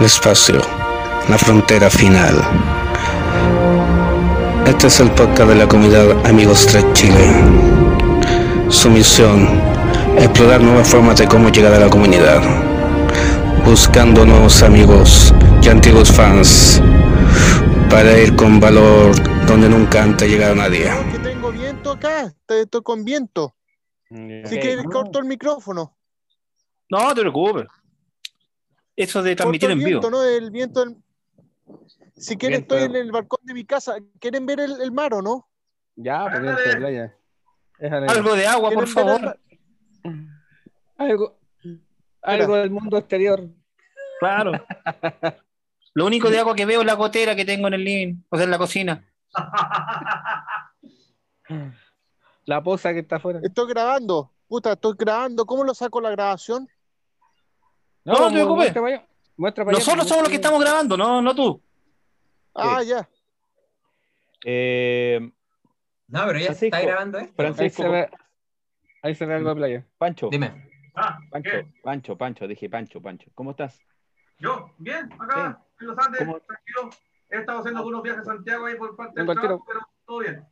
[0.00, 0.62] el espacio,
[1.28, 2.34] la frontera final.
[4.66, 7.26] Este es el podcast de la comunidad Amigos 3 Chile.
[8.70, 9.60] Su misión,
[10.16, 12.40] explorar nuevas formas de cómo llegar a la comunidad,
[13.66, 16.80] buscando nuevos amigos y antiguos fans
[17.90, 19.14] para ir con valor
[19.46, 20.90] donde nunca antes llegado nadie.
[21.12, 23.54] que tengo viento acá, estoy con viento.
[24.08, 25.94] Si quieres, corto el micrófono.
[26.88, 27.66] No, no te preocupes.
[29.02, 30.00] Eso de transmitir el en vivo.
[30.00, 30.22] viento, ¿no?
[30.22, 30.84] El viento.
[30.84, 30.96] del-
[32.16, 32.76] Si quieren, Viento.
[32.76, 33.96] estoy en el balcón de mi casa.
[34.18, 35.48] ¿Quieren ver el, el mar o no?
[35.96, 37.16] Ya, pues viento de playa.
[38.08, 39.40] Algo de agua, por ¿Quieren ver el favor.
[40.98, 41.38] Algo,
[42.22, 43.42] algo del mundo exterior.
[44.18, 44.52] Claro.
[45.94, 48.36] Lo único de agua que veo es la gotera que tengo en el living, o
[48.36, 49.04] sea, en la cocina.
[52.44, 53.40] La poza que está afuera.
[53.42, 54.30] Estoy grabando.
[54.48, 55.46] Puta, estoy grabando.
[55.46, 56.68] ¿Cómo lo saco la grabación?
[58.04, 58.56] No, no te preocupes.
[58.56, 59.06] Muestra para allá.
[59.36, 61.62] Muestra para allá, Nosotros somos los que estamos grabando, no, no tú.
[62.54, 63.08] Ah, ya.
[64.44, 65.20] Eh,
[66.08, 66.76] No, pero ya se Francisco.
[66.76, 67.32] está grabando esto.
[67.42, 67.48] allá.
[67.48, 68.10] Ahí Francisco, se ve,
[69.02, 69.86] ahí se ve algo de playa.
[69.98, 70.68] Pancho, Dime.
[70.94, 71.66] Ah, Pancho, ¿qué?
[71.82, 73.30] Pancho, Pancho, dije Pancho, Pancho.
[73.34, 73.78] ¿Cómo estás?
[74.38, 76.40] Yo, bien, acá, en los Andes, ¿Cómo?
[76.40, 76.90] tranquilo.
[77.30, 80.44] He estado haciendo algunos viajes a Santiago ahí por parte del trabajo, pero todo bien.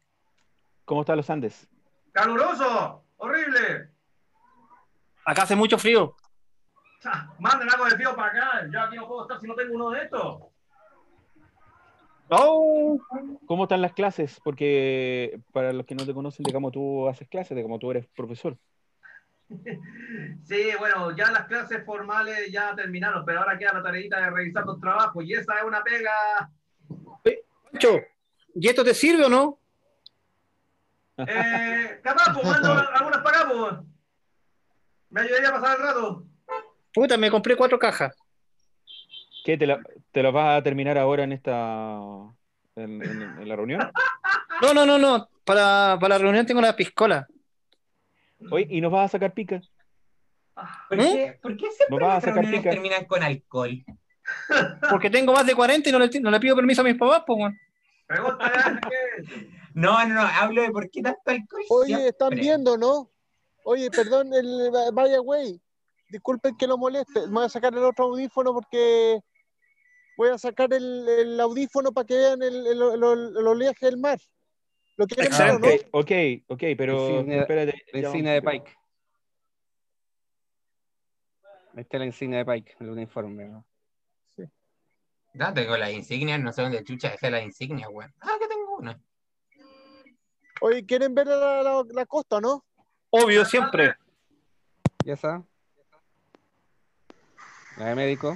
[0.84, 1.67] ¿Cómo están los Andes?
[2.12, 3.05] ¡Caluroso!
[3.17, 3.91] ¡Horrible!
[5.25, 6.15] Acá hace mucho frío.
[7.38, 8.68] Manden algo de frío para acá.
[8.70, 10.42] Yo aquí no puedo estar si no tengo uno de estos.
[12.30, 12.98] Oh,
[13.46, 14.38] ¿Cómo están las clases?
[14.44, 18.56] Porque para los que no te conocen, digamos, tú haces clases, digamos, tú eres profesor.
[20.44, 24.64] Sí, bueno, ya las clases formales ya terminaron, pero ahora queda la tareita de revisar
[24.64, 26.50] los trabajos y esa es una pega.
[27.70, 28.00] Pancho,
[28.54, 29.58] ¿y esto te sirve o no?
[31.19, 33.74] Eh, capaz, pues mando algunas para acá, pues.
[35.10, 36.28] Me ayudaría a pasar el rato.
[36.92, 38.17] Puta, me compré cuatro cajas.
[39.44, 39.56] ¿Qué?
[39.56, 39.81] ¿Te, la,
[40.12, 41.98] te lo vas a terminar ahora en esta.
[42.77, 43.81] en, en- en la reunión?
[44.61, 45.28] No, no, no, no.
[45.44, 47.28] Para, para la reunión tengo la piscola.
[48.50, 49.60] Oye, ¿y nos vas a sacar pica?
[50.88, 51.10] ¿Por ¿Eh?
[51.12, 52.71] qué, ¿por qué siempre las reuniones pica.
[52.71, 53.84] terminan con alcohol?
[54.91, 57.22] Porque tengo más de 40 y no le, no le pido permiso a mis papás,
[57.25, 57.55] pues,
[58.09, 58.19] qué.
[59.75, 61.62] No, no, no, hablo de por qué tanto alcohol.
[61.70, 63.10] Oye, están viendo, ¿no?
[63.65, 65.60] Oye, perdón, el vaya güey.
[66.10, 67.20] Disculpen que lo moleste.
[67.26, 69.20] Me voy a sacar el otro audífono porque
[70.16, 73.98] voy a sacar el, el audífono para que vean el, el, el- el oleaje del
[73.98, 74.19] mar.
[74.96, 75.69] ¿Lo quieren ver o no?
[75.92, 76.10] Ok,
[76.48, 77.82] ok, pero Insignia- espérate.
[77.92, 78.42] La ya encina de.
[78.42, 78.74] Pike.
[81.74, 83.44] Ahí está la encina de Pike, el uniforme.
[83.48, 83.64] ¿no?
[85.34, 88.12] No, tengo las insignias, no sé dónde chucha dejé las insignias, weón.
[88.20, 89.00] Ah, que tengo una.
[90.62, 92.64] Oye, ¿quieren ver la, la, la costa, no?
[93.10, 93.94] Obvio, siempre.
[95.04, 95.44] ¿Y esa?
[97.78, 98.34] La de médico.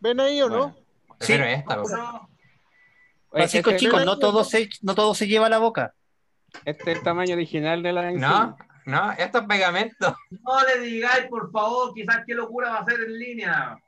[0.00, 0.58] ¿Ven ahí o no?
[0.58, 0.76] Bueno,
[1.20, 1.32] Sí.
[1.32, 1.92] Pero esta, weón.
[1.98, 2.28] No,
[3.30, 5.94] Oye, Francisco, este, chicos, no todo, se, no todo se lleva a la boca.
[6.64, 10.16] este es el tamaño original de la No, no, esto es pegamento.
[10.30, 13.78] no le digáis, por favor, quizás qué locura va a ser en línea.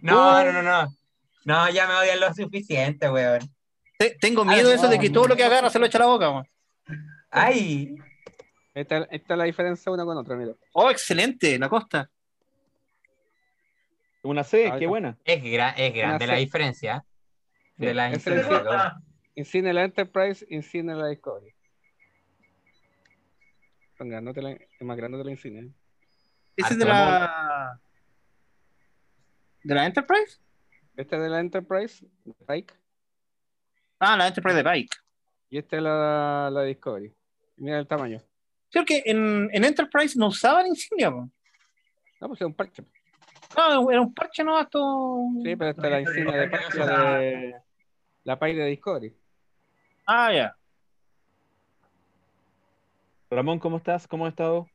[0.00, 0.88] No, no, no, no.
[1.44, 3.40] No, ya me odian lo suficiente, weón.
[3.98, 6.00] Te- tengo miedo de eso de que todo lo que agarra se lo echa a
[6.00, 6.48] la boca, weón.
[7.30, 7.94] Ay,
[8.74, 10.52] Esta, esta es la diferencia una con otra, mira.
[10.72, 12.10] Oh, excelente, la costa.
[14.22, 15.18] Una C, Ah, qué buena.
[15.24, 17.04] es, gra- es grande la diferencia
[17.76, 18.42] de la es insignia.
[19.72, 21.54] la Enterprise, insignia de la Discovery.
[23.98, 25.64] La- es más grande de la insignia.
[26.56, 27.80] ¿Ese es de la.
[29.62, 30.38] ¿De la Enterprise?
[30.96, 32.74] Esta es de la Enterprise, de Pike,
[33.98, 34.96] Ah, la Enterprise de Pike.
[35.50, 37.14] y esta es la, la Discovery.
[37.56, 38.20] Mira el tamaño.
[38.70, 41.10] Creo que en, en Enterprise no usaban insignia.
[41.10, 41.30] No,
[42.20, 42.82] pues es un parche.
[43.56, 44.58] No, era un parche, ¿no?
[44.60, 45.28] Esto...
[45.44, 47.54] Sí, pero esta es la insignia de la de
[48.24, 49.16] la Pike de Discovery.
[50.06, 50.56] Ah, ya.
[53.30, 54.06] Ramón, ¿cómo estás?
[54.06, 54.68] ¿Cómo has estado?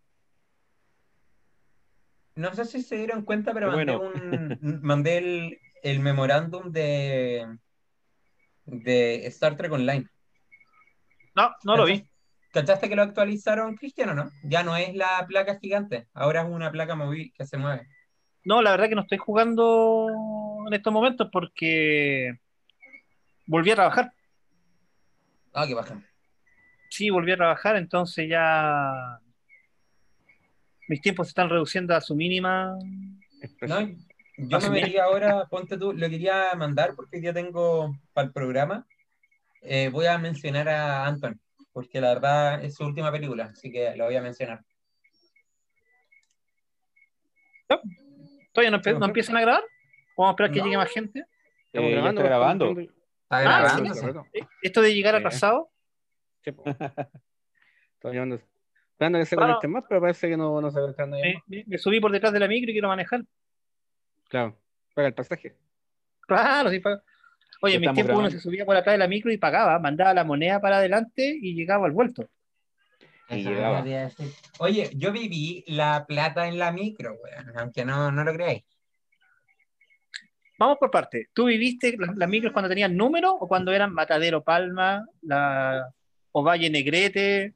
[2.36, 4.12] No sé si se dieron cuenta, pero mandé, bueno.
[4.16, 7.58] un, mandé el, el memorándum de,
[8.66, 10.08] de Star Trek Online.
[11.36, 12.08] No, no lo vi.
[12.52, 14.32] ¿Cachaste que lo actualizaron, Cristiano, no?
[14.44, 17.88] Ya no es la placa gigante, ahora es una placa móvil que se mueve.
[18.48, 20.08] No, la verdad que no estoy jugando
[20.68, 22.40] en estos momentos porque
[23.46, 24.14] volví a trabajar.
[25.52, 26.02] Ah, qué baja.
[26.90, 29.20] Sí, volví a trabajar, entonces ya
[30.88, 32.74] mis tiempos se están reduciendo a su mínima.
[33.68, 33.82] No,
[34.38, 38.88] yo me metí ahora, ponte tú, lo quería mandar porque ya tengo para el programa.
[39.62, 41.38] Eh, voy a mencionar a Anton,
[41.74, 44.64] porque la verdad es su última película, así que lo voy a mencionar.
[48.58, 49.64] ¿Todavía no, empe- no empiezan a grabar?
[50.18, 50.66] ¿Vamos a esperar que No.
[50.66, 51.20] llegue más gente?
[51.74, 52.72] Eh, ya está grabando.
[52.72, 52.90] Está
[53.30, 53.94] Ah, grabando.
[53.94, 54.08] sí, sí.
[54.34, 55.70] Eh, Esto de llegar atrasado,
[56.44, 56.50] Sí.
[56.50, 58.18] Estoy.
[58.18, 59.52] Esperando que se Claro.
[59.54, 61.44] conecten más, pero parece que no, no se conectan nadie me, más.
[61.46, 63.22] me- me subí por detrás de la micro y quiero manejar.
[64.28, 64.58] Claro,
[64.96, 65.56] paga el pasaje.
[66.22, 67.04] Claro, sí, paga.
[67.62, 68.40] Oye, en mis Estamos tiempos uno grabando.
[68.40, 71.54] se subía por atrás de la micro y pagaba, mandaba la moneda para adelante y
[71.54, 72.28] llegaba al vuelto.
[73.30, 73.84] Y llegaba.
[74.60, 78.64] Oye, yo viví la plata en la micro, weón, aunque no, no lo creáis.
[80.60, 81.28] Vamos por partes.
[81.34, 85.94] ¿Tú viviste las, las micros cuando tenían número o cuando eran Matadero Palma, la
[86.32, 87.54] Ovalle Negrete?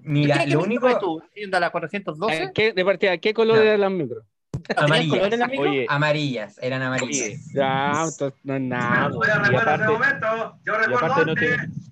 [0.00, 1.22] Mira, ¿Qué- qué lo micro único tú?
[1.34, 2.42] ¿De la 412?
[2.42, 3.62] Eh, ¿qué, de partida, ¿qué color No.
[3.62, 4.24] eran las micros?
[4.66, 5.58] ¿Tenían amarillas.
[5.58, 7.52] Oye, Amarillas, eran oye, amarillas.
[7.52, 9.10] Ya, entonces no es nada.
[9.12, 10.58] Yo recuerdo ese momento.
[10.64, 11.90] Yo recuerdo aparte no te- antes.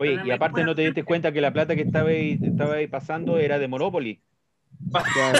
[0.00, 2.86] Oye, y aparte no te diste cuenta que la plata que estaba ahí, estaba ahí
[2.88, 4.20] pasando era de Monopoly.
[4.92, 5.32] Ya,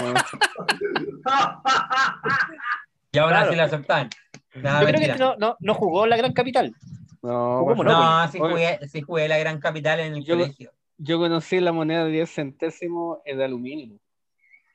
[3.11, 3.51] Y ahora Claro.
[3.51, 4.09] sí la aceptan.
[4.55, 6.73] Nada, Yo creo que este no, no, no jugó la gran capital.
[7.21, 7.83] no, Jugó.
[7.83, 10.71] No, sí jugué, sí jugué la gran capital en el Yo- colegio.
[10.97, 13.97] Yo conocí la moneda de 10 centésimos en de aluminio.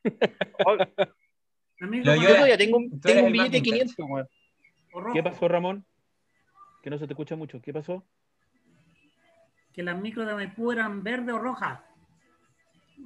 [0.02, 0.84] Amigo,
[2.04, 3.62] Lo Yo yo era- todavía tengo, tengo un billete de vintage.
[3.94, 4.28] 500, weón.
[4.92, 5.84] o rojo, ¿Qué pasó, Ramón?
[6.82, 7.60] Que no se te escucha mucho.
[7.60, 8.02] ¿Qué pasó?
[9.76, 11.84] Que las micros de Maipú eran verde o roja.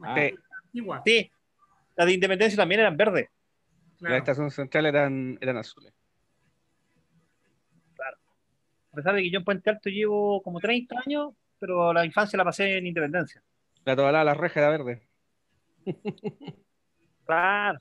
[0.02, 0.34] Ah, Sí.
[0.64, 1.31] Antigua, Sí,
[1.96, 3.28] las de Independencia también eran verdes.
[3.99, 4.12] claro.
[4.14, 5.93] La estación central eran, eran azules.
[8.93, 12.37] A pesar de que yo en Puente Alto llevo como 30 años, pero la infancia
[12.37, 13.43] la pasé en Independencia.
[13.84, 15.02] La tobalada, la reja era verde.
[17.26, 17.78] Claro.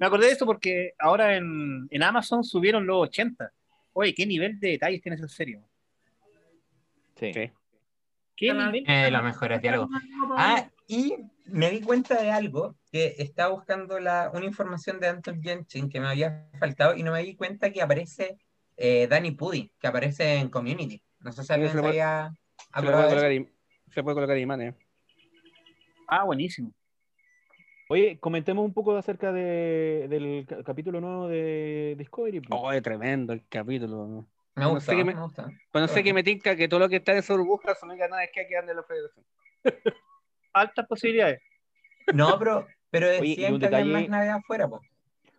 [0.00, 3.52] Me acordé de esto porque ahora en, en Amazon subieron los 80.
[3.92, 5.62] Oye, qué nivel de detalles tienes en serio.
[7.16, 7.32] sí.
[7.32, 7.50] Sí.
[8.36, 8.48] ¿Qué?
[8.86, 9.88] Eh, los mejores diálogos.
[10.36, 11.14] Ah, y
[11.46, 16.00] me di cuenta de algo, que estaba buscando la, una información de Anton Jensen que
[16.00, 18.38] me había faltado y no me di cuenta que aparece
[18.76, 21.00] eh, Danny Pudi, que aparece en Community.
[21.20, 22.32] No sé si alguien se le se puede- había
[22.74, 23.54] Se puede de colocar,
[23.94, 24.74] se puede colocar imanes.
[26.08, 26.72] Ah, buenísimo.
[27.88, 32.40] Oye, comentemos un poco acerca de, del ca- capítulo nuevo de Discovery.
[32.50, 34.26] Oh, es tremendo el capítulo.
[34.56, 35.52] Me No gusta, sé qué me, me- gusta.
[35.72, 37.88] Pero no sé qué me tinca que todo lo que está en esa burbuja son
[37.96, 39.24] nada que quedan de la federación.
[40.52, 41.40] Altas posibilidades.
[42.12, 44.80] No, pero, pero Oye, y decían un que había detalle- más naves afuera, po.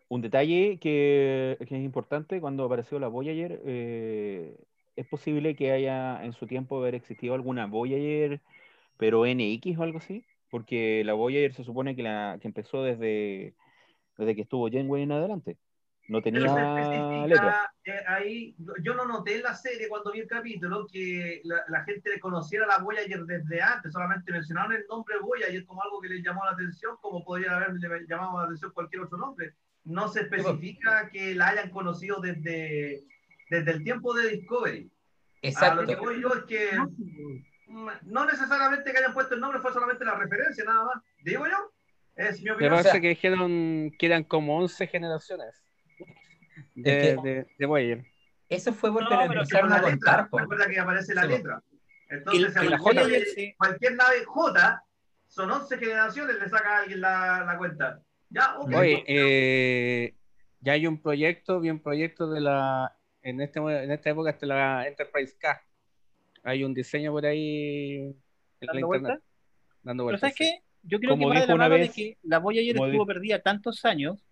[0.08, 4.56] Un detalle que, que es importante, cuando apareció la Voyager, eh,
[4.96, 8.40] es posible que haya en su tiempo haber existido alguna Voyager,
[8.98, 13.56] pero NX o algo así, porque la Voyager se supone que, la, que empezó desde,
[14.18, 15.58] desde que estuvo Janeway en adelante.
[16.07, 17.72] No tenía especifica, letra.
[17.86, 21.84] eh, ahí, yo no noté en la serie cuando vi el capítulo que la, la
[21.84, 26.24] gente conociera la Voyager desde antes, solamente mencionaron el nombre Voyager como algo que les
[26.24, 29.54] llamó la atención, como podría haberle llamado la atención cualquier otro nombre.
[29.84, 33.02] No se especifica que la hayan conocido desde,
[33.50, 34.92] desde el tiempo de Discovery.
[35.44, 35.81] A Exacto.
[35.81, 36.69] lo que voy yo es que
[37.68, 41.04] mm, no necesariamente que hayan puesto el nombre, fue solamente la referencia, nada más.
[41.24, 41.72] Digo yo,
[42.16, 42.72] es mi Me opinión.
[42.74, 45.63] parece sea- que dijeron que eran como 11 generaciones
[46.75, 48.06] de, Es que- de.
[48.48, 51.22] Eso fue porque No, lo pero empezaron a la letra, contar, recuerda que aparece la
[51.24, 51.63] Sí, letra.
[51.68, 53.54] Y, Entonces, y a la cualquier, Voyager, sí.
[53.57, 54.83] cualquier nave J,
[55.27, 58.00] son 11 generaciones, le saca a alguien la, la cuenta.
[58.30, 58.56] Ya.
[58.60, 60.13] Oye, eh,
[60.62, 64.88] ya hay un proyecto, bien proyecto de la, en, este, en esta época está la
[64.88, 65.64] Enterprise K.
[66.44, 68.16] Hay un diseño por ahí en
[68.61, 68.85] la ¿Dando internet.
[68.85, 69.23] vueltas?
[69.81, 70.19] Dando Pero vueltas.
[70.21, 70.44] ¿sabes sí.
[70.44, 70.64] qué?
[70.83, 72.92] Yo creo Como que va de la una mano vez- de que la Voyager estuvo
[72.92, 74.23] di- perdida tantos años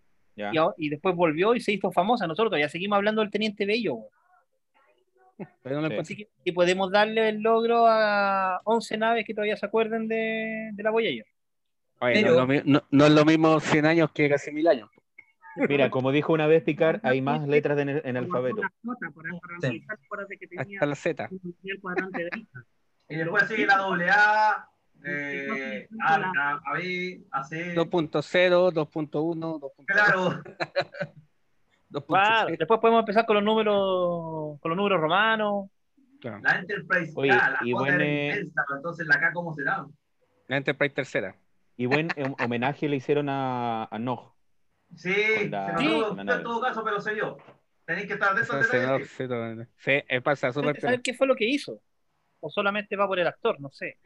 [0.78, 2.26] Y, después volvió y se hizo famosa.
[2.28, 3.96] Nosotros todavía seguimos hablando del Teniente Bello.
[3.96, 4.10] güey.
[5.64, 5.94] Pero no lo Sí.
[5.94, 6.02] encuentro.
[6.02, 10.70] Así que y podemos darle el logro a 11 naves que todavía se acuerden de,
[10.74, 11.26] de la Voyager.
[12.00, 14.52] Oye, Pero- no, es lo mi- no- no es lo mismo 100 años que casi
[14.52, 14.90] mil años.
[15.70, 18.62] Mira, como dijo una vez Picard, hay más letras en, en alfabeto.
[19.62, 19.86] Sí.
[20.58, 21.30] Hasta la Z.
[23.10, 24.70] Y después sigue la eh, A,
[25.06, 27.76] A, A, B, A, C.
[27.76, 29.86] 2.0, 2.1, 2.2.
[29.86, 30.30] Claro,
[31.90, 32.06] 2.0.
[32.08, 35.70] Claro, después podemos empezar con los números con los números romanos.
[36.20, 36.40] Claro.
[36.42, 39.54] la Enterprise Oye, K, la y buen, era eh, inmensa, pero entonces la K, ¿cómo
[39.54, 39.86] será?
[40.48, 41.36] La Enterprise tercera.
[41.76, 44.34] Y buen hom- homenaje le hicieron a, a Nog.
[44.96, 46.02] Sí, la- se Sí.
[46.24, 47.38] la en todo caso, pero se vio.
[47.86, 49.12] Tenéis que estar de detalles.
[49.76, 51.82] sí, eh, pasa súper ¿Saber qué fue lo que hizo?
[52.40, 53.98] O solamente va por el actor, no sé.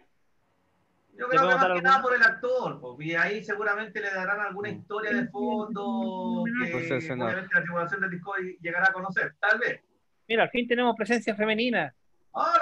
[1.18, 4.12] Yo ¿Le creo que más que nada por el actor, pues, y ahí seguramente le
[4.12, 7.26] darán alguna historia de fondo que Pues ese no.
[7.26, 9.82] obviamente la tripulación del Discovery llegará a conocer, tal vez.
[10.28, 11.94] Mira, al fin tenemos presencia femenina.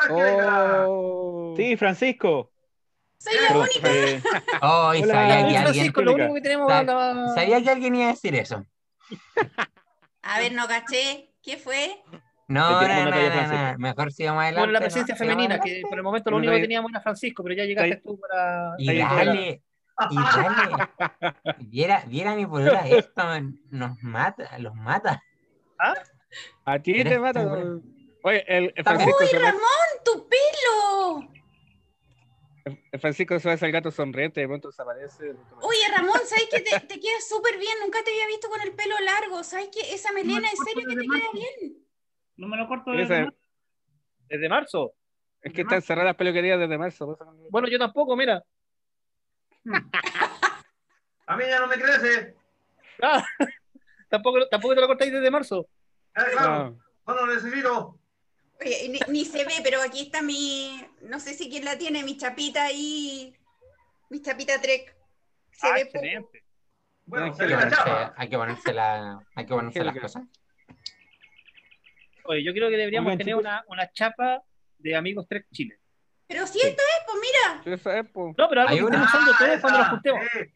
[0.07, 0.85] Que venga.
[0.87, 1.53] Oh.
[1.57, 2.51] Sí, Francisco.
[3.17, 3.91] Soy la única.
[3.91, 4.21] eh,
[4.61, 6.31] Hola, sabía que alguien, Francisco, lo Angélica.
[6.31, 8.65] único que tenemos la- sabía que alguien iba a decir eso.
[10.21, 11.33] A A ver, no caché.
[11.41, 12.01] ¿Qué fue?
[12.47, 13.77] No, Te no, no, no, no.
[13.79, 14.67] Mejor sigamos adelante.
[14.67, 17.55] Por la presencia femenina, que por el momento lo único que teníamos era Francisco, pero
[17.55, 18.75] ya llegaste tú para.
[18.77, 19.63] Y dale,
[20.11, 20.89] y dale.
[21.59, 25.23] Viera, viera mi polola, esto man, nos mata, los mata.
[26.65, 27.47] A ti te mata.
[28.23, 28.73] Oye, el.
[28.83, 29.61] Francisco, ¡Uy, Ramón,
[30.03, 31.31] tu pelo!
[32.91, 35.35] el Francisco se ve el gato sonriente, de pronto desaparece.
[35.61, 37.73] Oye, Ramón, ¿sabes que te, te queda súper bien?
[37.81, 39.43] Nunca te había visto con el pelo largo.
[39.43, 41.84] ¿Sabes que esa melena en serio que te queda bien?
[42.37, 43.37] No me lo corto desde marzo.
[44.27, 44.93] Desde marzo.
[45.41, 47.17] Es que están cerradas las peluquerías desde marzo.
[47.49, 48.43] Bueno, yo tampoco, mira.
[51.27, 52.35] A mí ya no me crece.
[53.01, 53.23] Ah,
[54.09, 55.67] tampoco, tampoco te lo cortáis desde marzo.
[56.15, 57.13] Eh, claro, No.
[57.13, 57.99] no lo necesito.
[58.61, 60.81] Oye, ni, ni se ve, pero aquí está mi.
[61.01, 63.35] No sé si quién la tiene, mi chapita ahí.
[64.09, 64.95] Mi chapita Trek.
[65.51, 65.97] Se Ah, ve poco.
[65.97, 66.43] excelente.
[67.05, 68.13] Bueno, Hay que ponerse, chapa.
[68.17, 70.23] hay que ponerse, la, hay que ponerse las cosas.
[72.25, 74.41] Oye, yo creo que deberíamos Oigan, tener una, una chapa
[74.79, 75.79] de Amigos Trek Chile.
[76.27, 77.77] Pero si esto es, pues mira.
[77.77, 78.33] Sí, es, po.
[78.37, 80.21] No, pero algo Hay que una- usando todos esa, cuando nos juntemos.
[80.35, 80.51] eh.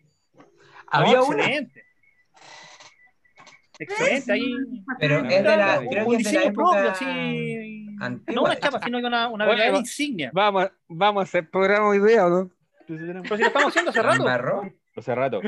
[0.87, 1.85] Había No, una, excelente.
[3.81, 4.51] Excelente, ahí.
[4.99, 7.85] pero No, es de la, creo un que es de la diseño propio, época así.
[7.97, 8.43] No antigua.
[8.43, 10.31] una chapa, sino que una, una Oye, verdadera va- insignia.
[10.33, 12.51] Vamos, vamos a hacer programa hoy día, ¿o no?
[12.87, 12.99] Pero
[13.37, 14.63] si lo estamos haciendo hace ¿La rato.
[14.97, 15.41] Hace rato.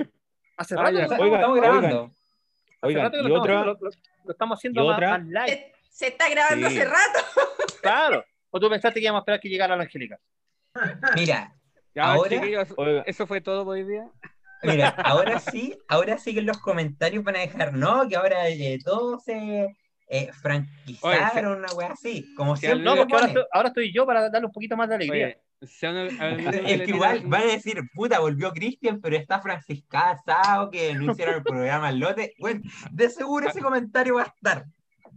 [0.55, 0.97] Hace Ah, rato.
[0.97, 1.05] ya.
[1.05, 2.11] hace Oiga, Estamos oigan, grabando.
[2.83, 4.95] Oigan, rato que y lo, estamos otra, haciendo, lo, lo- lo estamos haciendo y más,
[4.95, 5.70] otra- más live.
[5.91, 6.77] Se, está grabando Sí.
[6.79, 7.19] hace rato.
[7.81, 8.23] Claro.
[8.49, 10.19] ¿O tú pensaste que íbamos a esperar que llegara la Angélica?
[11.15, 11.53] Mira,
[11.93, 14.05] Ya, Ahora- eso fue todo por hoy día.
[14.63, 18.47] mira, ahora sí, ahora sí que en los comentarios van a dejar, no, que ahora
[18.47, 19.75] eh, todos se
[20.07, 24.05] eh, franquizaron, una wea así, como si siempre No, porque ahora estoy, ahora estoy yo
[24.05, 25.25] para darle un poquito más de alegría.
[25.27, 25.41] Oye,
[26.73, 31.11] Es que igual van a decir, puta, volvió Cristian, pero está Francisca Sao, que no
[31.11, 32.33] hicieron el programa al lote.
[32.39, 34.65] Bueno, de seguro ese comentario va a estar.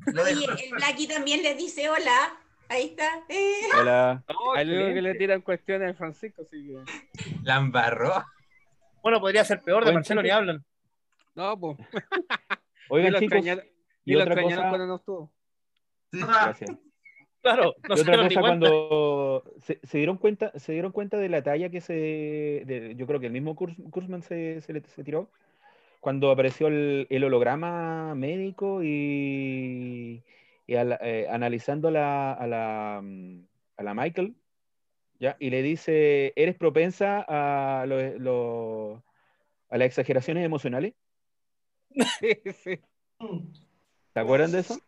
[0.06, 2.36] Oye, el Blacky también les dice hola.
[2.68, 3.04] Ahí está.
[3.28, 3.60] Eh.
[3.78, 4.22] hola.
[4.28, 7.32] No, Al único que le tiran cuestiones al Francisco, así que.
[7.42, 8.24] La embarró.
[9.02, 10.64] Bueno, podría ser peor, de Marcelo ni hablan.
[11.34, 11.76] No, pues.
[12.88, 13.44] Oigan, chicos,
[14.04, 15.32] Y y lo otra extrañaron cosa- cuando no estuvo.
[16.12, 16.70] gracias.
[17.44, 21.42] Claro, no y otra cosa, cuando se, se dieron cuenta, se dieron cuenta de la
[21.42, 25.04] talla que se, de- yo creo que el mismo Kurs- Kurzman se, se, le- se
[25.04, 25.30] tiró
[26.04, 30.22] cuando apareció el, holograma médico y,
[30.66, 33.46] y eh, analizando la, a la mm,
[33.78, 34.36] a la Michael,
[35.18, 35.34] ¿ya?
[35.40, 39.02] Y le dice, ¿eres propensa a, lo- lo-
[39.70, 40.92] a las exageraciones emocionales?
[42.20, 42.80] ¿Se
[44.14, 44.78] acuerdan de eso?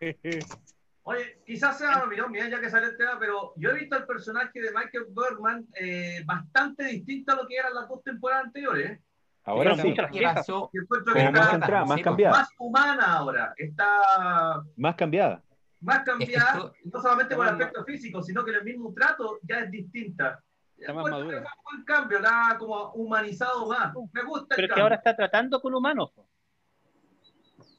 [1.02, 3.96] Oye, quizás sea una opinión mía ya que sale el tema, pero yo he visto
[3.96, 8.44] el personaje de Michael Bergman eh, bastante distinto a lo que eran las dos temporadas
[8.44, 9.00] anteriores.
[9.44, 15.42] Ahora sí, más centrada, más cambiada, más humana ahora, está más cambiada.
[15.80, 19.40] más cambiada, esto- no solamente por el aspecto físico, sino que en el mismo trato
[19.42, 20.40] ya es distinta.
[20.78, 21.38] Está más madura.
[21.38, 23.92] fue un buen cambio, la como humanizado más.
[24.12, 26.10] Me gusta Pero el que ahora está tratando con humanos.
[26.14, 26.26] po.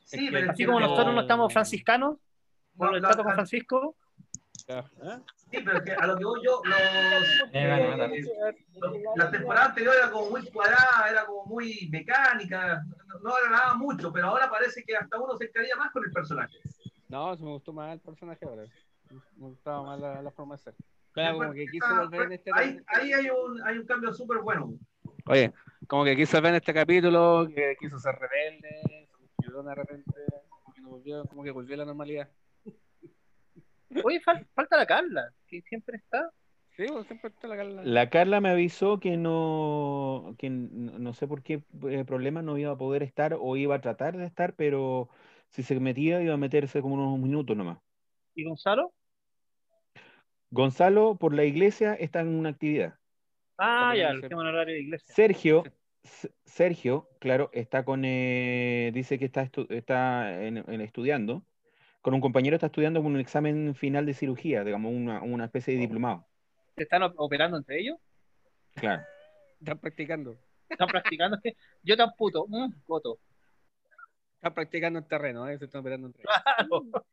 [0.03, 2.17] Sí, es que pero es Así como no- nosotros no estamos franciscanos,
[2.77, 3.95] con no, el trato con Francisco,
[5.53, 6.79] Sí, pero es que a lo que voy yo, los,
[7.53, 8.07] eh,
[8.79, 13.75] los- la temporada anterior era como muy cuadrada, era como muy mecánica, no, no agradaba
[13.75, 16.57] mucho, pero ahora parece que hasta uno se encaría más con el personaje.
[17.07, 18.63] No, se me gustó más el personaje ahora.
[19.35, 20.75] Me gustaba más la, la forma de ser.
[21.11, 24.39] Claro, como que quiso volver en este ahí, ahí hay, un, hay un cambio súper
[24.39, 24.73] bueno.
[25.27, 25.53] Oye,
[25.87, 29.07] como que quiso ver en este capítulo, que quiso ser rebelde,
[29.39, 30.11] se de repente,
[30.49, 32.27] como que, no volvió, como que volvió a la normalidad.
[34.03, 36.31] Oye, fal- falta la Carla, que siempre está.
[36.75, 37.83] Sí, pues siempre está la Carla.
[37.83, 42.71] La Carla me avisó que no, que no sé por qué eh, problema no iba
[42.71, 45.09] a poder estar o iba a tratar de estar, pero
[45.49, 47.77] si se metía iba a meterse como unos minutos nomás.
[48.33, 48.93] ¿Y Gonzalo?
[50.49, 52.95] Gonzalo, por la iglesia, está en una actividad.
[53.57, 55.13] Ah, ya, el tema horario de iglesia.
[55.13, 55.63] Sergio,
[56.45, 61.45] Sergio, claro, está con, eh, dice que está, estu- está en- en estudiando,
[62.03, 65.79] con un compañero está estudiando un examen final de cirugía, digamos, una, una especie de
[65.79, 66.27] diplomado.
[66.75, 67.97] ¿Se están op- operando entre ellos?
[68.75, 69.03] Claro.
[69.57, 70.37] Están practicando.
[70.67, 71.37] ¿Están practicando?
[71.83, 72.45] Yo tan puto.
[72.49, 73.19] Mm, coto.
[74.35, 75.57] Están practicando en terreno, ¿eh?
[75.57, 76.43] Se están operando entre ellos.
[76.91, 77.05] Claro.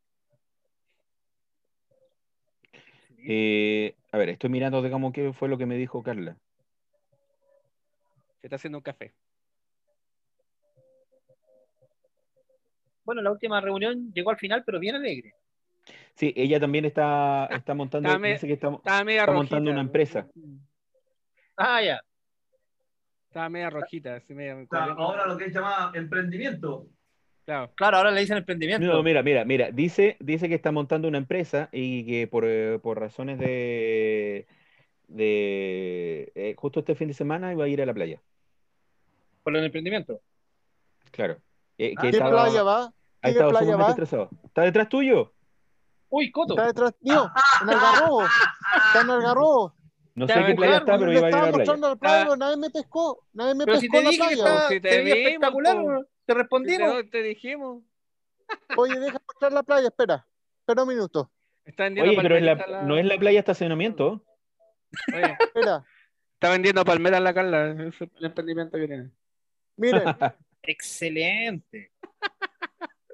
[3.22, 6.36] Eh, a ver, estoy mirando, digamos, qué fue lo que me dijo Carla.
[8.40, 9.12] Se está haciendo un café.
[13.04, 15.34] Bueno, la última reunión llegó al final, pero bien alegre.
[16.14, 19.32] Sí, ella también está, está montando, Está me- dice que está, media está rojita.
[19.32, 20.26] montando una empresa.
[21.56, 22.00] Ah, ya.
[23.28, 24.66] Estaba media rojita, así media.
[24.70, 26.86] Ahora lo que es llamado emprendimiento.
[27.44, 27.72] Claro.
[27.74, 28.86] Claro, ahora le dicen emprendimiento.
[28.86, 29.70] No, mira, mira, mira.
[29.70, 34.46] Dice, dice que está montando una empresa y que por, eh, por razones de,
[35.08, 38.20] de eh, justo este fin de semana iba a ir a la playa.
[39.42, 40.20] Por el emprendimiento.
[41.10, 41.38] Claro.
[41.82, 43.88] Eh, que ¿Qué estaba- playa va?
[43.88, 44.28] estresado.
[44.44, 45.32] ¿Está detrás tuyo?
[46.10, 46.54] Uy, Coto.
[46.54, 47.30] Está detrás mío,
[47.62, 48.22] en Algarrobo.
[48.22, 49.74] Está en Algarrobo.
[50.14, 51.58] No Ya, sé qué playa está, pero iba a ir a estaba la playa.
[51.58, 52.24] mostrando la playa, Ah.
[52.24, 53.26] pero nadie me pescó.
[53.32, 54.44] Nadie me Pero si pescó te la dije playa.
[54.44, 55.82] estaba, Si te espectacular, po.
[55.82, 56.08] weón.
[56.26, 56.94] te respondimos.
[56.96, 57.82] Te, te dijimos.
[58.76, 60.26] Oye, deja mostrar la playa, espera.
[60.60, 61.30] Espera un minuto.
[61.64, 64.24] Está Oye, pero es la- palmeritas no es la playa estacionamiento.
[65.14, 65.84] Oye, Espera.
[66.34, 67.70] está vendiendo palmeras la Carla.
[67.86, 69.10] Es el emprendimiento que tiene.
[69.76, 70.02] Miren,
[70.62, 71.92] Excelente.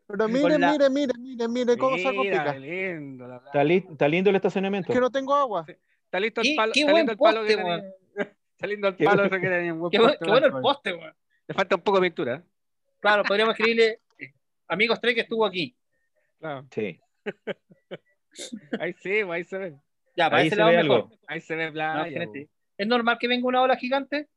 [0.06, 2.52] pero miren, la- miren, miren, miren, miren cómo se complica.
[2.54, 3.46] qué lindo la playa.
[3.50, 4.92] Está, li- está lindo el estacionamiento.
[4.92, 5.64] Es que no tengo agua.
[5.68, 6.72] Está listo el Qué- palo.
[6.72, 7.84] qué está buen lindo el palo poste, weón.
[8.56, 9.72] Está lindo el Qué palo ese que tenía.
[9.74, 11.14] un buen Qué, poste, qué bueno el poste, weón.
[11.48, 12.42] Le falta un poco de pintura.
[13.00, 14.32] Claro, podríamos escribirle eh,
[14.68, 15.76] amigos tres que estuvo aquí.
[16.38, 16.66] Claro.
[16.70, 16.98] Sí.
[18.80, 19.74] Ahí sí, ahí se ve.
[20.16, 20.96] Ya, para Ahí ese se lado ve mejor.
[21.04, 21.18] algo.
[21.26, 22.02] Ahí se ve No, playa.
[22.06, 22.48] excelente.
[22.78, 24.28] ¿Es normal que venga una ola gigante?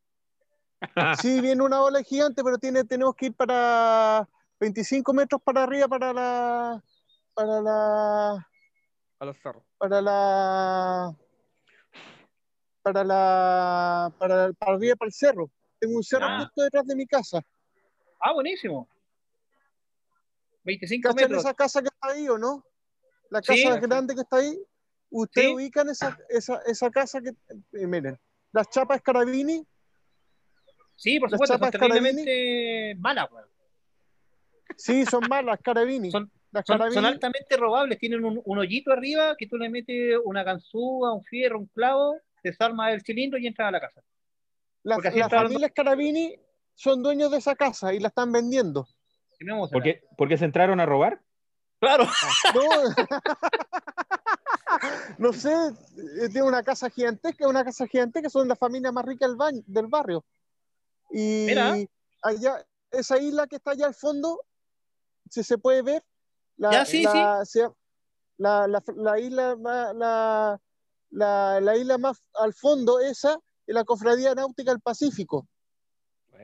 [1.22, 4.28] Sí, viene una ola gigante, pero tiene, tenemos que ir para
[4.60, 6.84] 25 metros para arriba para la.
[7.34, 8.48] Para la.
[9.20, 9.64] A los zorros.
[9.78, 11.16] Para la.
[12.82, 14.14] Para la.
[14.18, 15.52] Para, para arriba, para el cerro.
[15.80, 16.40] Tengo un cerro Ah.
[16.42, 17.42] justo detrás de mi casa.
[18.22, 18.88] Ah, buenísimo.
[20.64, 21.44] 25 ¿Cachan metros.
[21.46, 22.64] esa casa que está ahí o no?
[23.30, 23.64] La Sí.
[23.64, 24.58] casa grande que está ahí.
[25.12, 25.54] ¿Ustedes Sí.
[25.56, 27.30] ubican esa, esa, esa casa que.
[27.30, 28.20] eh, miren,
[28.52, 29.66] las chapas Carabini,
[31.00, 33.48] Sí, por las supuesto, son terriblemente malas, weón.
[34.76, 36.12] sí, son malas, Carabini.
[36.12, 39.70] Son- las Son, Carabini, son altamente robables, tienen un, un hoyito arriba que tú le
[39.70, 44.02] metes una ganzúa, un fierro, un clavo, desarma el cilindro y entras a la casa.
[44.84, 46.36] las, las familias Carabini
[46.76, 48.86] son dueños de esa casa y la están vendiendo.
[49.72, 51.22] ¿Por qué, por qué se entraron a robar?
[51.80, 52.06] Claro.
[52.54, 52.70] No,
[55.20, 59.28] no sé, eh, tiene una casa gigantesca, una casa gigantesca, son la familia más rica
[59.28, 60.26] del, ba- del barrio.
[61.12, 61.76] Y Mira.
[62.22, 64.42] allá, esa isla que está allá al fondo,
[65.30, 66.04] si se puede ver,
[66.58, 67.70] la, Ya, sí, la, se-
[68.38, 70.62] la, la- la isla más, la,
[71.12, 73.34] la, la isla más al fondo, esa,
[73.68, 75.48] es la Cofradía Náutica del Pacífico.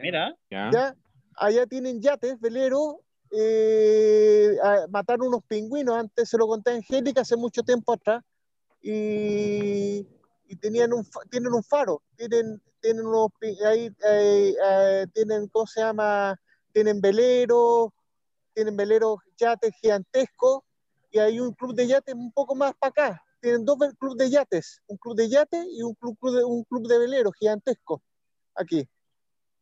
[0.01, 0.69] Mira, Ya.
[0.71, 0.95] ¿ya?
[1.37, 2.95] Allá tienen yates, veleros,
[3.31, 8.23] eh, a- mataron unos pingüinos, antes se lo conté a Angélica hace mucho tiempo atrás,
[8.81, 10.07] y,
[10.47, 13.29] y tenían un, tienen un faro, tienen, tienen unos,
[13.65, 16.39] ahí, eh, eh, tienen, ¿cómo se llama?
[16.71, 17.89] Tienen veleros,
[18.53, 20.61] tienen veleros, yates gigantescos,
[21.09, 24.29] y hay un club de yates un poco más para acá, tienen dos clubes de
[24.29, 28.03] yates, un club de yates y un club, club de, un club de veleros gigantesco,
[28.53, 28.87] aquí.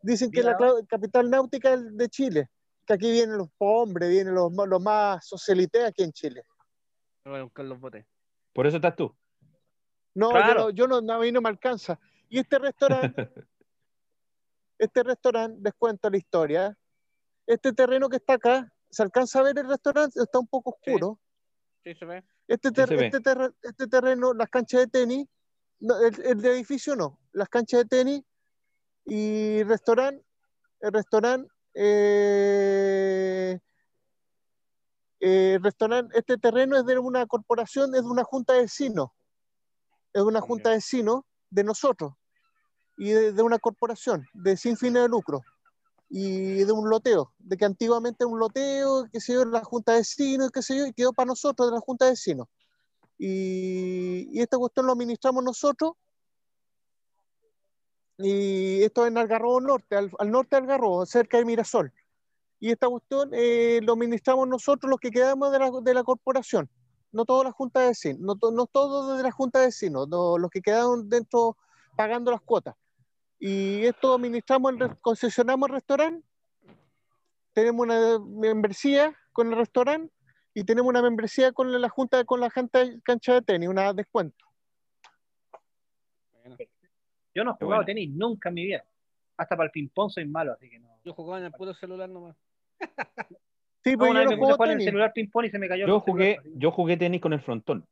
[0.02, 0.58] Dicen que es la
[0.90, 2.50] capital náutica de Chile,
[2.86, 6.44] que aquí vienen los hombres, vienen los, los más socialites aquí en Chile.
[7.24, 8.06] Voy a buscar los botes.
[8.52, 9.16] Por eso estás tú.
[10.14, 10.70] No, Claro.
[10.70, 11.98] yo no, yo no, a mí no me alcanza.
[12.34, 13.30] Y este restaurante,
[14.80, 16.76] este restaurante, les cuento la historia.
[17.46, 20.20] Este terreno que está acá, ¿se alcanza a ver el restaurante?
[20.20, 21.20] Está un poco oscuro.
[21.84, 22.24] Sí, se ve.
[22.48, 23.06] Este, Sí ter- se ve.
[23.06, 23.22] este,
[23.62, 25.28] este terreno, las canchas de tenis,
[25.80, 28.24] no, el, el de edificio no, las canchas de tenis
[29.06, 30.26] y restaurante,
[30.80, 33.60] el restaurante, eh,
[35.20, 39.10] eh, restaurante, este terreno es de una corporación, es de una junta de vecinos,
[40.14, 42.14] es de una junta de vecinos de nosotros
[42.98, 45.42] y de, una corporación de sin fines de lucro
[46.10, 50.00] y de un loteo, de que antiguamente un loteo, que se dio la Junta de
[50.00, 52.48] Vecinos, qué sé yo, y quedó para nosotros de la Junta de Vecinos.
[53.18, 55.94] Y, esta cuestión lo administramos nosotros.
[58.20, 61.92] Y esto en Algarrobo Norte, al, al norte de Algarrobo, cerca de Mirasol.
[62.60, 66.70] Y esta cuestión eh, lo administramos nosotros, los que quedamos de la, de la corporación.
[67.12, 70.38] No toda la Junta de Vecinos, no, no todos de la Junta de Vecinos, no,
[70.38, 71.58] los que quedaron dentro
[71.98, 72.76] pagando las cuotas.
[73.46, 76.26] Y esto administramos, el, re- concesionamos el restaurante,
[77.52, 80.14] tenemos una membresía con el restaurante
[80.54, 84.46] y tenemos una membresía con la junta con la cancha, cancha de tenis, una descuento.
[86.32, 86.56] Bueno,
[87.36, 87.86] yo no he jugado bueno.
[87.86, 88.86] tenis nunca en mi vida.
[89.36, 90.88] Hasta para el ping-pong soy malo, así que no.
[91.04, 92.38] yo jugaba en el puro celular nomás.
[93.84, 95.98] Sí, No, pues yo no jugar en el celular ping-pong y se me cayó Yo
[95.98, 96.50] el celular, jugué, así.
[96.56, 97.86] yo jugué tenis con el frontón,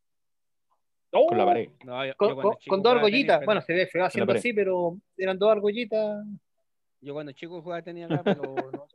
[1.14, 1.28] ¡Oh!
[1.28, 1.70] con la pared.
[1.86, 3.46] No, yo, Con, yo cuando con- chico con dos tenis, argollitas.
[3.46, 6.26] Bueno, se ve feo haciendo así, pero eran dos argollitas.
[7.02, 8.42] Yo cuando chico jugaba tenis acá, pero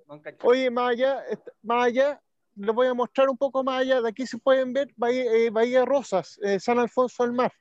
[0.07, 0.38] no, enganché.
[0.46, 1.22] Oye, más allá,
[1.62, 2.22] más allá,
[2.55, 4.00] les voy a mostrar un poco más allá.
[4.00, 7.52] De aquí se pueden ver Bahía, eh, Bahía Rosas, eh, San Alfonso del Mar.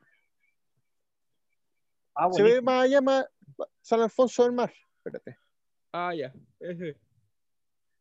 [2.16, 3.26] Ah, Se ve más allá, más,
[3.82, 4.72] San Alfonso del Mar.
[5.04, 5.38] Espérate.
[5.92, 6.32] Ah, ya.
[6.60, 6.98] Ese.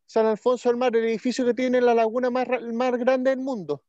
[0.05, 3.39] San Alfonso del Mar, el edificio que tiene la laguna más, ra- más grande del
[3.39, 3.83] mundo.